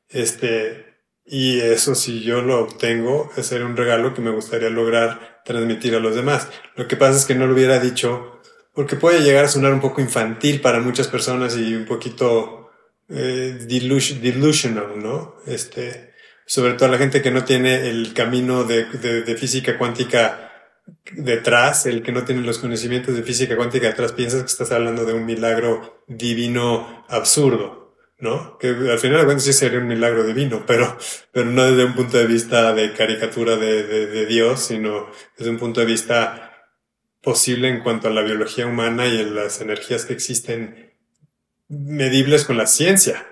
Este, 0.10 0.86
y 1.26 1.60
eso 1.60 1.96
si 1.96 2.22
yo 2.22 2.42
lo 2.42 2.62
obtengo, 2.62 3.30
sería 3.42 3.66
un 3.66 3.76
regalo 3.76 4.14
que 4.14 4.22
me 4.22 4.32
gustaría 4.32 4.70
lograr 4.70 5.42
transmitir 5.44 5.96
a 5.96 6.00
los 6.00 6.16
demás. 6.16 6.48
Lo 6.76 6.88
que 6.88 6.96
pasa 6.96 7.18
es 7.18 7.26
que 7.26 7.36
no 7.36 7.48
lo 7.48 7.54
hubiera 7.54 7.80
dicho, 7.80 8.40
porque 8.74 8.96
puede 8.96 9.22
llegar 9.22 9.46
a 9.46 9.50
sonar 9.50 9.74
un 9.74 9.82
poco 9.82 10.02
infantil 10.02 10.62
para 10.62 10.80
muchas 10.80 11.08
personas 11.08 11.58
y 11.58 11.76
un 11.76 11.86
poquito 11.86 12.70
eh, 13.10 13.58
delusional, 13.68 15.02
¿no? 15.02 15.36
Este, 15.46 16.14
sobre 16.46 16.74
todo 16.74 16.90
la 16.90 16.98
gente 16.98 17.22
que 17.22 17.32
no 17.32 17.44
tiene 17.44 17.90
el 17.90 18.14
camino 18.14 18.64
de, 18.64 18.86
de, 18.86 19.24
de 19.24 19.36
física 19.36 19.78
cuántica 19.78 20.47
detrás, 21.12 21.86
el 21.86 22.04
que 22.04 22.12
no 22.12 22.24
tiene 22.24 22.42
los 22.42 22.60
conocimientos 22.60 23.16
de 23.16 23.24
física 23.24 23.56
cuántica 23.56 23.88
detrás, 23.88 24.14
piensas 24.14 24.42
que 24.42 24.48
estás 24.48 24.72
hablando 24.72 25.06
de 25.06 25.14
un 25.14 25.26
milagro 25.26 26.04
divino 26.08 27.06
absurdo, 27.10 27.96
¿no? 28.20 28.58
Que 28.58 28.70
al 28.70 29.00
final 29.00 29.20
de 29.20 29.26
cuentas 29.26 29.46
sí 29.46 29.54
sería 29.54 29.80
un 29.80 29.88
milagro 29.88 30.24
divino, 30.24 30.64
pero, 30.66 30.98
pero 31.32 31.50
no 31.50 31.64
desde 31.66 31.86
un 31.86 31.94
punto 31.94 32.18
de 32.18 32.28
vista 32.28 32.74
de 32.74 32.94
caricatura 32.94 33.56
de, 33.58 33.84
de, 33.84 34.08
de 34.08 34.26
Dios, 34.26 34.62
sino 34.62 35.10
desde 35.38 35.52
un 35.52 35.58
punto 35.58 35.80
de 35.80 35.86
vista 35.86 36.48
posible 37.22 37.68
en 37.68 37.82
cuanto 37.82 38.08
a 38.08 38.12
la 38.12 38.22
biología 38.22 38.68
humana 38.68 39.06
y 39.08 39.20
en 39.20 39.36
las 39.36 39.60
energías 39.60 40.06
que 40.06 40.14
existen 40.14 40.94
medibles 41.68 42.46
con 42.46 42.58
la 42.58 42.68
ciencia. 42.68 43.26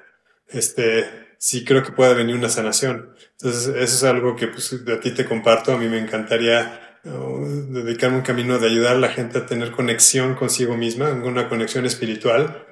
Este, 0.47 1.35
sí 1.37 1.63
creo 1.63 1.83
que 1.83 1.91
puede 1.91 2.13
venir 2.13 2.35
una 2.35 2.49
sanación. 2.49 3.15
Entonces, 3.39 3.67
eso 3.67 3.77
es 3.77 4.03
algo 4.03 4.35
que 4.35 4.47
pues, 4.47 4.73
a 4.73 4.99
ti 4.99 5.11
te 5.11 5.25
comparto. 5.25 5.73
A 5.73 5.77
mí 5.77 5.87
me 5.87 5.99
encantaría 5.99 6.84
dedicarme 7.05 8.17
un 8.17 8.23
camino 8.23 8.57
de 8.59 8.67
ayudar 8.67 8.95
a 8.95 8.99
la 8.99 9.09
gente 9.09 9.37
a 9.37 9.45
tener 9.45 9.71
conexión 9.71 10.35
consigo 10.35 10.75
misma, 10.75 11.11
una 11.11 11.49
conexión 11.49 11.85
espiritual, 11.85 12.65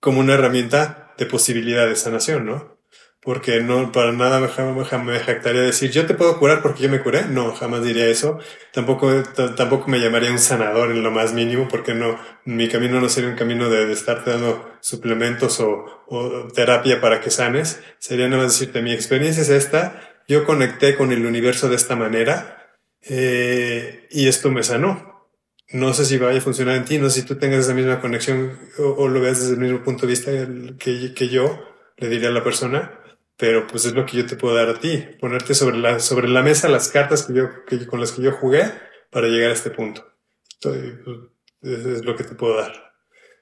como 0.00 0.20
una 0.20 0.34
herramienta 0.34 1.14
de 1.18 1.26
posibilidad 1.26 1.86
de 1.86 1.96
sanación, 1.96 2.46
¿no? 2.46 2.80
Porque 3.24 3.60
no, 3.60 3.92
para 3.92 4.10
nada 4.10 4.40
me, 4.40 4.98
me 4.98 5.18
jactaría 5.20 5.60
decir, 5.60 5.92
yo 5.92 6.06
te 6.06 6.14
puedo 6.14 6.40
curar 6.40 6.60
porque 6.60 6.82
yo 6.82 6.88
me 6.88 7.00
curé. 7.00 7.26
No, 7.26 7.54
jamás 7.54 7.84
diría 7.84 8.06
eso. 8.06 8.40
Tampoco, 8.72 9.22
tampoco 9.56 9.88
me 9.88 10.00
llamaría 10.00 10.32
un 10.32 10.40
sanador 10.40 10.90
en 10.90 11.04
lo 11.04 11.12
más 11.12 11.32
mínimo, 11.32 11.68
porque 11.68 11.94
no, 11.94 12.18
mi 12.44 12.68
camino 12.68 13.00
no 13.00 13.08
sería 13.08 13.30
un 13.30 13.36
camino 13.36 13.70
de, 13.70 13.86
de 13.86 13.92
estarte 13.92 14.30
dando 14.30 14.68
suplementos 14.80 15.60
o, 15.60 16.04
o 16.08 16.48
terapia 16.52 17.00
para 17.00 17.20
que 17.20 17.30
sanes. 17.30 17.80
Sería 18.00 18.26
nada 18.26 18.42
más 18.42 18.58
decirte, 18.58 18.82
mi 18.82 18.92
experiencia 18.92 19.42
es 19.42 19.50
esta, 19.50 20.00
yo 20.26 20.44
conecté 20.44 20.96
con 20.96 21.12
el 21.12 21.24
universo 21.24 21.68
de 21.68 21.76
esta 21.76 21.94
manera, 21.94 22.61
eh, 23.02 24.06
y 24.10 24.28
esto 24.28 24.50
me 24.50 24.62
sanó. 24.62 25.28
No 25.70 25.94
sé 25.94 26.04
si 26.04 26.18
vaya 26.18 26.38
a 26.38 26.42
funcionar 26.42 26.76
en 26.76 26.84
ti, 26.84 26.98
no 26.98 27.08
sé 27.08 27.20
si 27.20 27.26
tú 27.26 27.36
tengas 27.36 27.60
esa 27.60 27.74
misma 27.74 28.00
conexión 28.00 28.58
o, 28.78 29.08
lo 29.08 29.20
veas 29.20 29.40
desde 29.40 29.54
el 29.54 29.60
mismo 29.60 29.82
punto 29.82 30.02
de 30.02 30.10
vista 30.10 30.30
que, 30.78 31.14
que 31.14 31.28
yo, 31.28 31.64
le 31.96 32.08
diría 32.08 32.28
a 32.28 32.32
la 32.32 32.44
persona, 32.44 33.00
pero 33.36 33.66
pues 33.66 33.86
es 33.86 33.94
lo 33.94 34.04
que 34.04 34.18
yo 34.18 34.26
te 34.26 34.36
puedo 34.36 34.54
dar 34.54 34.68
a 34.68 34.78
ti, 34.78 35.02
ponerte 35.18 35.54
sobre 35.54 35.78
la, 35.78 35.98
sobre 35.98 36.28
la 36.28 36.42
mesa 36.42 36.68
las 36.68 36.88
cartas 36.88 37.26
que 37.26 37.34
yo, 37.34 37.64
que, 37.66 37.86
con 37.86 38.00
las 38.00 38.12
que 38.12 38.22
yo 38.22 38.32
jugué 38.32 38.70
para 39.10 39.28
llegar 39.28 39.50
a 39.50 39.54
este 39.54 39.70
punto. 39.70 40.06
Estoy, 40.52 40.98
pues, 41.02 41.16
es, 41.62 42.04
lo 42.04 42.14
que 42.16 42.24
te 42.24 42.34
puedo 42.34 42.56
dar. 42.56 42.92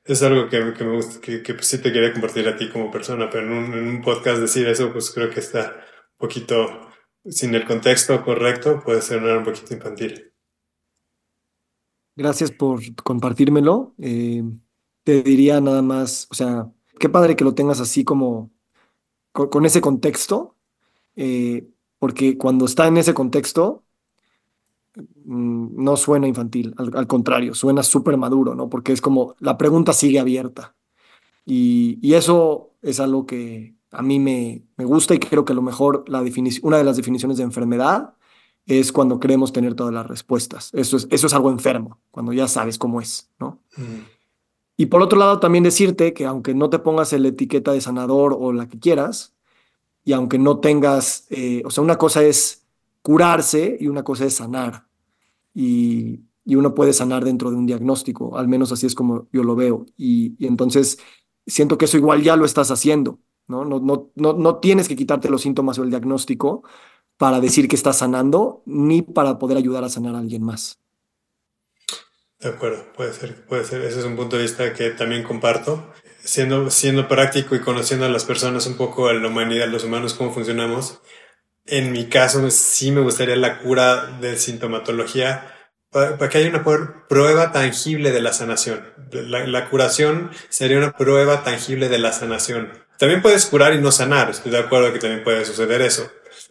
Es 0.04 0.22
algo 0.22 0.48
que, 0.48 0.72
que 0.72 0.84
me 0.84 0.94
gusta, 0.94 1.20
que, 1.20 1.42
que 1.42 1.54
pues, 1.54 1.66
sí 1.66 1.78
te 1.78 1.92
quería 1.92 2.12
compartir 2.12 2.48
a 2.48 2.56
ti 2.56 2.68
como 2.68 2.90
persona, 2.90 3.28
pero 3.28 3.46
en 3.46 3.52
un, 3.52 3.74
en 3.74 3.88
un 3.88 4.02
podcast 4.02 4.40
decir 4.40 4.68
eso, 4.68 4.92
pues 4.92 5.10
creo 5.10 5.30
que 5.30 5.40
está 5.40 5.84
un 6.12 6.28
poquito 6.28 6.89
sin 7.24 7.54
el 7.54 7.66
contexto 7.66 8.22
correcto 8.24 8.80
puede 8.84 9.02
ser 9.02 9.22
un 9.22 9.44
poquito 9.44 9.74
infantil. 9.74 10.32
Gracias 12.16 12.50
por 12.50 12.80
compartírmelo. 13.02 13.94
Eh, 13.98 14.42
te 15.04 15.22
diría 15.22 15.60
nada 15.60 15.82
más, 15.82 16.26
o 16.30 16.34
sea, 16.34 16.70
qué 16.98 17.08
padre 17.08 17.36
que 17.36 17.44
lo 17.44 17.54
tengas 17.54 17.80
así 17.80 18.04
como 18.04 18.50
con, 19.32 19.64
ese 19.64 19.80
contexto, 19.80 20.56
eh, 21.16 21.68
porque 21.98 22.36
cuando 22.36 22.66
está 22.66 22.86
en 22.86 22.96
ese 22.96 23.14
contexto, 23.14 23.84
mm, 25.24 25.82
no 25.82 25.96
suena 25.96 26.26
infantil, 26.26 26.74
al, 26.76 27.06
contrario, 27.06 27.54
suena 27.54 27.82
súper 27.82 28.16
maduro, 28.16 28.54
¿no? 28.54 28.68
Porque 28.68 28.92
es 28.92 29.00
como 29.00 29.34
la 29.38 29.56
pregunta 29.56 29.92
sigue 29.92 30.18
abierta. 30.18 30.74
Y, 31.46 31.98
y, 32.02 32.14
eso 32.14 32.74
es 32.82 33.00
algo 33.00 33.26
que 33.26 33.74
a 33.90 34.02
mí 34.02 34.18
me, 34.18 34.62
me 34.76 34.84
gusta 34.84 35.14
y 35.14 35.18
creo 35.18 35.44
que 35.44 35.52
a 35.52 35.56
lo 35.56 35.62
mejor 35.62 36.08
la 36.08 36.24
una 36.62 36.78
de 36.78 36.84
las 36.84 36.96
definiciones 36.96 37.36
de 37.36 37.44
enfermedad 37.44 38.14
es 38.66 38.92
cuando 38.92 39.18
queremos 39.18 39.52
tener 39.52 39.74
todas 39.74 39.92
las 39.92 40.06
respuestas. 40.06 40.70
Eso 40.74 40.96
es, 40.96 41.08
eso 41.10 41.26
es 41.26 41.34
algo 41.34 41.50
enfermo, 41.50 42.00
cuando 42.10 42.32
ya 42.32 42.46
sabes 42.46 42.78
cómo 42.78 43.00
es, 43.00 43.30
¿no? 43.38 43.60
Mm. 43.76 44.04
Y 44.76 44.86
por 44.86 45.02
otro 45.02 45.18
lado, 45.18 45.40
también 45.40 45.64
decirte 45.64 46.14
que 46.14 46.24
aunque 46.24 46.54
no 46.54 46.70
te 46.70 46.78
pongas 46.78 47.12
la 47.12 47.28
etiqueta 47.28 47.72
de 47.72 47.80
sanador 47.80 48.34
o 48.38 48.52
la 48.52 48.68
que 48.68 48.78
quieras, 48.78 49.34
y 50.04 50.12
aunque 50.12 50.38
no 50.38 50.58
tengas, 50.60 51.26
eh, 51.30 51.62
o 51.66 51.70
sea, 51.70 51.84
una 51.84 51.98
cosa 51.98 52.22
es 52.22 52.66
curarse 53.02 53.76
y 53.78 53.88
una 53.88 54.02
cosa 54.02 54.24
es 54.24 54.34
sanar. 54.34 54.86
Y, 55.52 56.20
y, 56.44 56.54
uno 56.54 56.74
puede 56.74 56.92
sanar 56.92 57.24
dentro 57.24 57.50
de 57.50 57.56
un 57.56 57.66
diagnóstico, 57.66 58.38
al 58.38 58.48
menos 58.48 58.72
así 58.72 58.86
es 58.86 58.94
como 58.94 59.28
yo 59.32 59.42
lo 59.42 59.54
veo. 59.54 59.84
Y, 59.96 60.34
y 60.38 60.46
entonces 60.46 60.98
siento 61.46 61.76
que 61.76 61.84
eso 61.84 61.98
igual 61.98 62.22
ya 62.22 62.36
lo 62.36 62.44
estás 62.44 62.70
haciendo, 62.70 63.18
¿no? 63.50 63.64
No, 63.64 63.80
no, 63.80 64.10
no, 64.14 64.32
no 64.32 64.56
tienes 64.56 64.88
que 64.88 64.96
quitarte 64.96 65.28
los 65.28 65.42
síntomas 65.42 65.78
o 65.78 65.82
el 65.82 65.90
diagnóstico 65.90 66.62
para 67.18 67.40
decir 67.40 67.68
que 67.68 67.76
estás 67.76 67.98
sanando, 67.98 68.62
ni 68.64 69.02
para 69.02 69.38
poder 69.38 69.58
ayudar 69.58 69.84
a 69.84 69.90
sanar 69.90 70.14
a 70.14 70.18
alguien 70.20 70.42
más. 70.42 70.78
De 72.38 72.48
acuerdo, 72.48 72.90
puede 72.94 73.12
ser, 73.12 73.44
puede 73.44 73.64
ser. 73.64 73.82
Ese 73.82 73.98
es 73.98 74.06
un 74.06 74.16
punto 74.16 74.36
de 74.36 74.42
vista 74.42 74.72
que 74.72 74.90
también 74.90 75.22
comparto. 75.22 75.92
Siendo, 76.22 76.70
siendo 76.70 77.08
práctico 77.08 77.54
y 77.54 77.60
conociendo 77.60 78.06
a 78.06 78.08
las 78.08 78.24
personas 78.24 78.66
un 78.66 78.76
poco, 78.76 79.08
a 79.08 79.14
la 79.14 79.28
humanidad, 79.28 79.68
los 79.68 79.84
humanos, 79.84 80.14
cómo 80.14 80.32
funcionamos. 80.32 81.00
En 81.66 81.92
mi 81.92 82.06
caso, 82.08 82.50
sí 82.50 82.92
me 82.92 83.02
gustaría 83.02 83.36
la 83.36 83.58
cura 83.58 84.18
de 84.20 84.36
sintomatología 84.36 85.54
para, 85.90 86.28
que 86.28 86.38
haya 86.38 86.50
una 86.50 86.64
prueba 87.08 87.52
tangible 87.52 88.12
de 88.12 88.20
la 88.20 88.32
sanación. 88.32 88.82
La, 89.12 89.46
la, 89.46 89.68
curación 89.68 90.30
sería 90.48 90.78
una 90.78 90.96
prueba 90.96 91.42
tangible 91.42 91.88
de 91.88 91.98
la 91.98 92.12
sanación. 92.12 92.72
También 92.98 93.22
puedes 93.22 93.46
curar 93.46 93.74
y 93.74 93.80
no 93.80 93.90
sanar. 93.90 94.30
Estoy 94.30 94.52
de 94.52 94.58
acuerdo 94.58 94.92
que 94.92 94.98
también 94.98 95.24
puede 95.24 95.44
suceder 95.44 95.82
eso. 95.82 96.10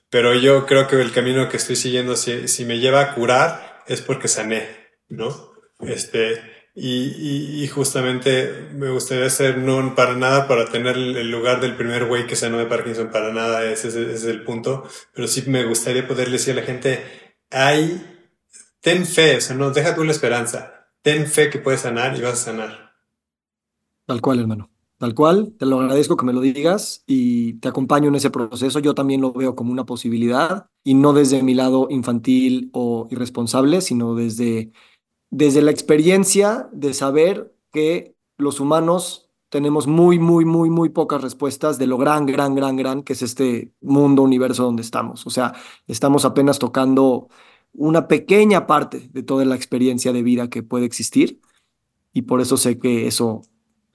Pero 0.10 0.36
yo 0.36 0.66
creo 0.66 0.88
que 0.88 1.00
el 1.00 1.12
camino 1.12 1.48
que 1.50 1.58
estoy 1.58 1.76
siguiendo, 1.76 2.16
si, 2.16 2.48
si 2.48 2.66
me 2.66 2.80
lleva 2.80 3.02
a 3.02 3.16
curar, 3.16 3.84
es 3.88 4.02
porque 4.02 4.28
sané, 4.28 4.68
¿no? 5.08 5.54
Este, 5.80 6.42
y, 6.76 7.64
y, 7.64 7.68
justamente 7.68 8.70
me 8.74 8.90
gustaría 8.90 9.30
ser 9.30 9.58
no 9.58 9.96
para 9.96 10.16
nada 10.16 10.48
para 10.48 10.66
tener 10.66 10.96
el 10.96 11.30
lugar 11.30 11.62
del 11.62 11.76
primer 11.76 12.06
güey 12.06 12.28
que 12.28 12.36
sanó 12.36 12.58
de 12.58 12.66
Parkinson, 12.66 13.12
para 13.12 13.34
nada, 13.34 13.66
ese, 13.66 13.90
ese, 13.90 14.14
es 14.14 14.24
el 14.26 14.44
punto. 14.44 14.88
Pero 15.14 15.28
sí 15.28 15.44
me 15.48 15.66
gustaría 15.66 16.08
poder 16.08 16.30
decir 16.30 16.54
a 16.54 16.62
la 16.62 16.66
gente, 16.66 17.04
hay, 17.52 18.18
ten 18.82 19.05
fe, 19.05 19.38
o 19.38 19.41
sea, 19.41 19.55
no, 19.55 19.71
deja 19.71 19.95
tú 19.95 20.03
la 20.03 20.11
esperanza, 20.11 20.88
ten 21.01 21.27
fe 21.27 21.49
que 21.49 21.59
puedes 21.59 21.82
sanar 21.82 22.17
y 22.17 22.21
vas 22.21 22.34
a 22.34 22.51
sanar. 22.51 22.93
Tal 24.05 24.21
cual, 24.21 24.39
hermano. 24.39 24.69
Tal 24.97 25.13
cual, 25.13 25.53
te 25.57 25.65
lo 25.65 25.80
agradezco 25.80 26.17
que 26.17 26.25
me 26.25 26.34
lo 26.34 26.41
digas 26.41 27.03
y 27.07 27.53
te 27.53 27.69
acompaño 27.69 28.09
en 28.09 28.15
ese 28.15 28.32
proceso. 28.32 28.80
Yo 28.80 28.93
también 28.93 29.21
lo 29.21 29.32
veo 29.32 29.55
como 29.55 29.71
una 29.71 29.86
posibilidad 29.86 30.67
y 30.84 30.93
no 30.93 31.13
desde 31.13 31.41
mi 31.41 31.53
lado 31.53 31.88
infantil 31.89 32.69
o 32.73 33.07
irresponsable, 33.09 33.80
sino 33.80 34.13
desde 34.13 34.73
desde 35.30 35.61
la 35.61 35.71
experiencia 35.71 36.69
de 36.71 36.93
saber 36.93 37.53
que 37.71 38.15
los 38.38 38.59
humanos 38.59 39.30
tenemos 39.49 39.88
muy, 39.88 40.19
muy, 40.19 40.45
muy, 40.45 40.69
muy 40.69 40.89
pocas 40.89 41.21
respuestas 41.21 41.77
de 41.77 41.88
lo 41.88 41.97
gran, 41.97 42.25
gran, 42.25 42.55
gran, 42.55 42.75
gran 42.75 43.03
que 43.03 43.13
es 43.13 43.21
este 43.21 43.73
mundo, 43.82 44.21
universo 44.21 44.63
donde 44.63 44.82
estamos. 44.82 45.25
O 45.25 45.30
sea, 45.30 45.53
estamos 45.88 46.25
apenas 46.25 46.59
tocando 46.59 47.30
una 47.74 48.07
pequeña 48.07 48.67
parte 48.67 49.09
de 49.11 49.24
toda 49.24 49.45
la 49.45 49.55
experiencia 49.55 50.13
de 50.13 50.24
vida 50.24 50.49
que 50.49 50.63
puede 50.63 50.86
existir 50.86 51.39
y 52.13 52.24
por 52.24 52.41
eso 52.41 52.57
sé 52.57 52.80
que 52.80 53.07
eso 53.07 53.41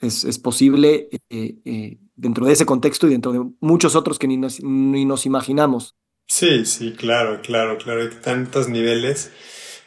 es, 0.00 0.24
es 0.24 0.38
posible 0.38 1.08
eh, 1.30 1.56
eh, 1.64 1.98
dentro 2.16 2.46
de 2.46 2.52
ese 2.52 2.66
contexto 2.66 3.06
y 3.06 3.10
dentro 3.10 3.32
de 3.32 3.44
muchos 3.60 3.96
otros 3.96 4.18
que 4.18 4.28
ni 4.28 4.36
nos, 4.36 4.62
ni 4.62 5.04
nos 5.04 5.26
imaginamos. 5.26 5.96
Sí, 6.26 6.64
sí, 6.64 6.92
claro, 6.92 7.40
claro, 7.42 7.76
claro, 7.76 8.02
hay 8.02 8.08
tantos 8.22 8.68
niveles 8.68 9.30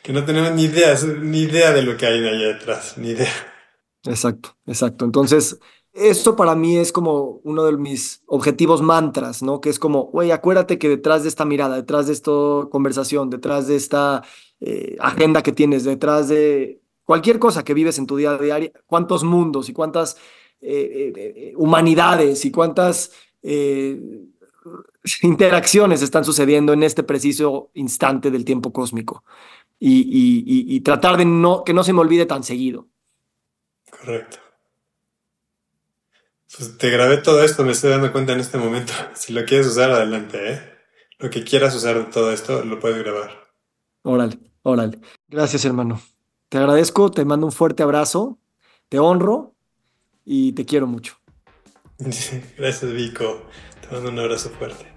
que 0.04 0.14
no 0.14 0.24
tenemos 0.24 0.52
ni 0.54 0.64
idea, 0.64 0.96
ni 1.22 1.42
idea 1.42 1.74
de 1.74 1.82
lo 1.82 1.98
que 1.98 2.06
hay 2.06 2.22
de 2.22 2.30
allá 2.30 2.48
detrás, 2.48 2.98
ni 2.98 3.10
idea. 3.10 3.34
Exacto, 4.04 4.56
exacto. 4.66 5.06
Entonces, 5.06 5.60
esto 5.98 6.36
para 6.36 6.56
mí 6.56 6.78
es 6.78 6.92
como 6.92 7.42
uno 7.44 7.66
de 7.66 7.76
mis 7.78 8.22
objetivos 8.28 8.82
mantras, 8.82 9.42
¿no? 9.42 9.60
Que 9.60 9.70
es 9.70 9.80
como, 9.80 10.06
güey, 10.06 10.32
acuérdate 10.32 10.78
que 10.78 10.90
detrás 10.90 11.24
de 11.24 11.30
esta 11.30 11.44
mirada, 11.44 11.76
detrás 11.76 12.08
de 12.08 12.14
esta 12.14 12.32
conversación, 12.70 13.30
detrás 13.30 13.68
de 13.68 13.76
esta 13.76 14.24
eh, 14.60 14.96
agenda 15.00 15.42
que 15.42 15.52
tienes, 15.52 15.84
detrás 15.84 16.28
de 16.30 16.82
cualquier 17.04 17.40
cosa 17.40 17.64
que 17.64 17.74
vives 17.74 17.98
en 17.98 18.06
tu 18.06 18.16
día 18.16 18.38
día, 18.38 18.72
cuántos 18.86 19.24
mundos 19.24 19.70
y 19.70 19.74
cuántas 19.74 20.18
eh, 20.62 21.14
eh, 21.16 21.54
humanidades 21.58 22.46
y 22.46 22.52
cuántas 22.52 23.12
interacciones 25.22 26.02
están 26.02 26.26
sucediendo 26.26 26.74
en 26.74 26.84
este 26.84 27.04
preciso 27.04 27.72
instante 27.74 28.30
del 28.30 28.46
tiempo 28.46 28.72
cósmico 28.72 29.24
y, 29.80 30.80
tratar 30.82 31.18
de 31.18 31.26
no, 31.26 31.64
que 31.64 31.74
no 31.74 31.84
se 31.84 31.94
me 31.94 32.02
olvide 32.02 32.26
tan 32.26 32.44
seguido. 32.44 32.88
Correcto. 33.90 34.47
Pues 36.56 36.78
te 36.78 36.90
grabé 36.90 37.18
todo 37.18 37.44
esto, 37.44 37.64
me 37.64 37.72
estoy 37.74 37.92
dando 37.92 38.12
cuenta 38.12 38.34
en 38.34 38.40
este 38.40 38.58
momento. 38.58 38.94
Si 39.16 39.34
lo 39.34 39.46
quieres 39.46 39.68
usar, 39.68 39.92
adelante, 39.92 40.54
¿eh? 40.54 40.62
Lo 41.20 41.30
que 41.30 41.44
quieras 41.44 41.76
usar 41.76 41.98
de 41.98 42.12
todo 42.12 42.32
esto, 42.32 42.64
lo 42.64 42.80
puedes 42.80 43.00
grabar. 43.00 43.32
Órale, 44.04 44.38
órale. 44.62 45.00
Gracias, 45.28 45.66
hermano. 45.66 46.00
Te 46.50 46.58
agradezco, 46.58 47.12
te 47.12 47.26
mando 47.26 47.46
un 47.48 47.52
fuerte 47.52 47.84
abrazo, 47.84 48.40
te 48.88 49.00
honro 49.00 49.56
y 50.24 50.54
te 50.54 50.66
quiero 50.66 50.88
mucho. 50.88 51.18
Gracias, 52.58 52.94
Vico. 52.94 53.48
Te 53.82 53.94
mando 53.94 54.12
un 54.12 54.20
abrazo 54.20 54.50
fuerte. 54.52 54.97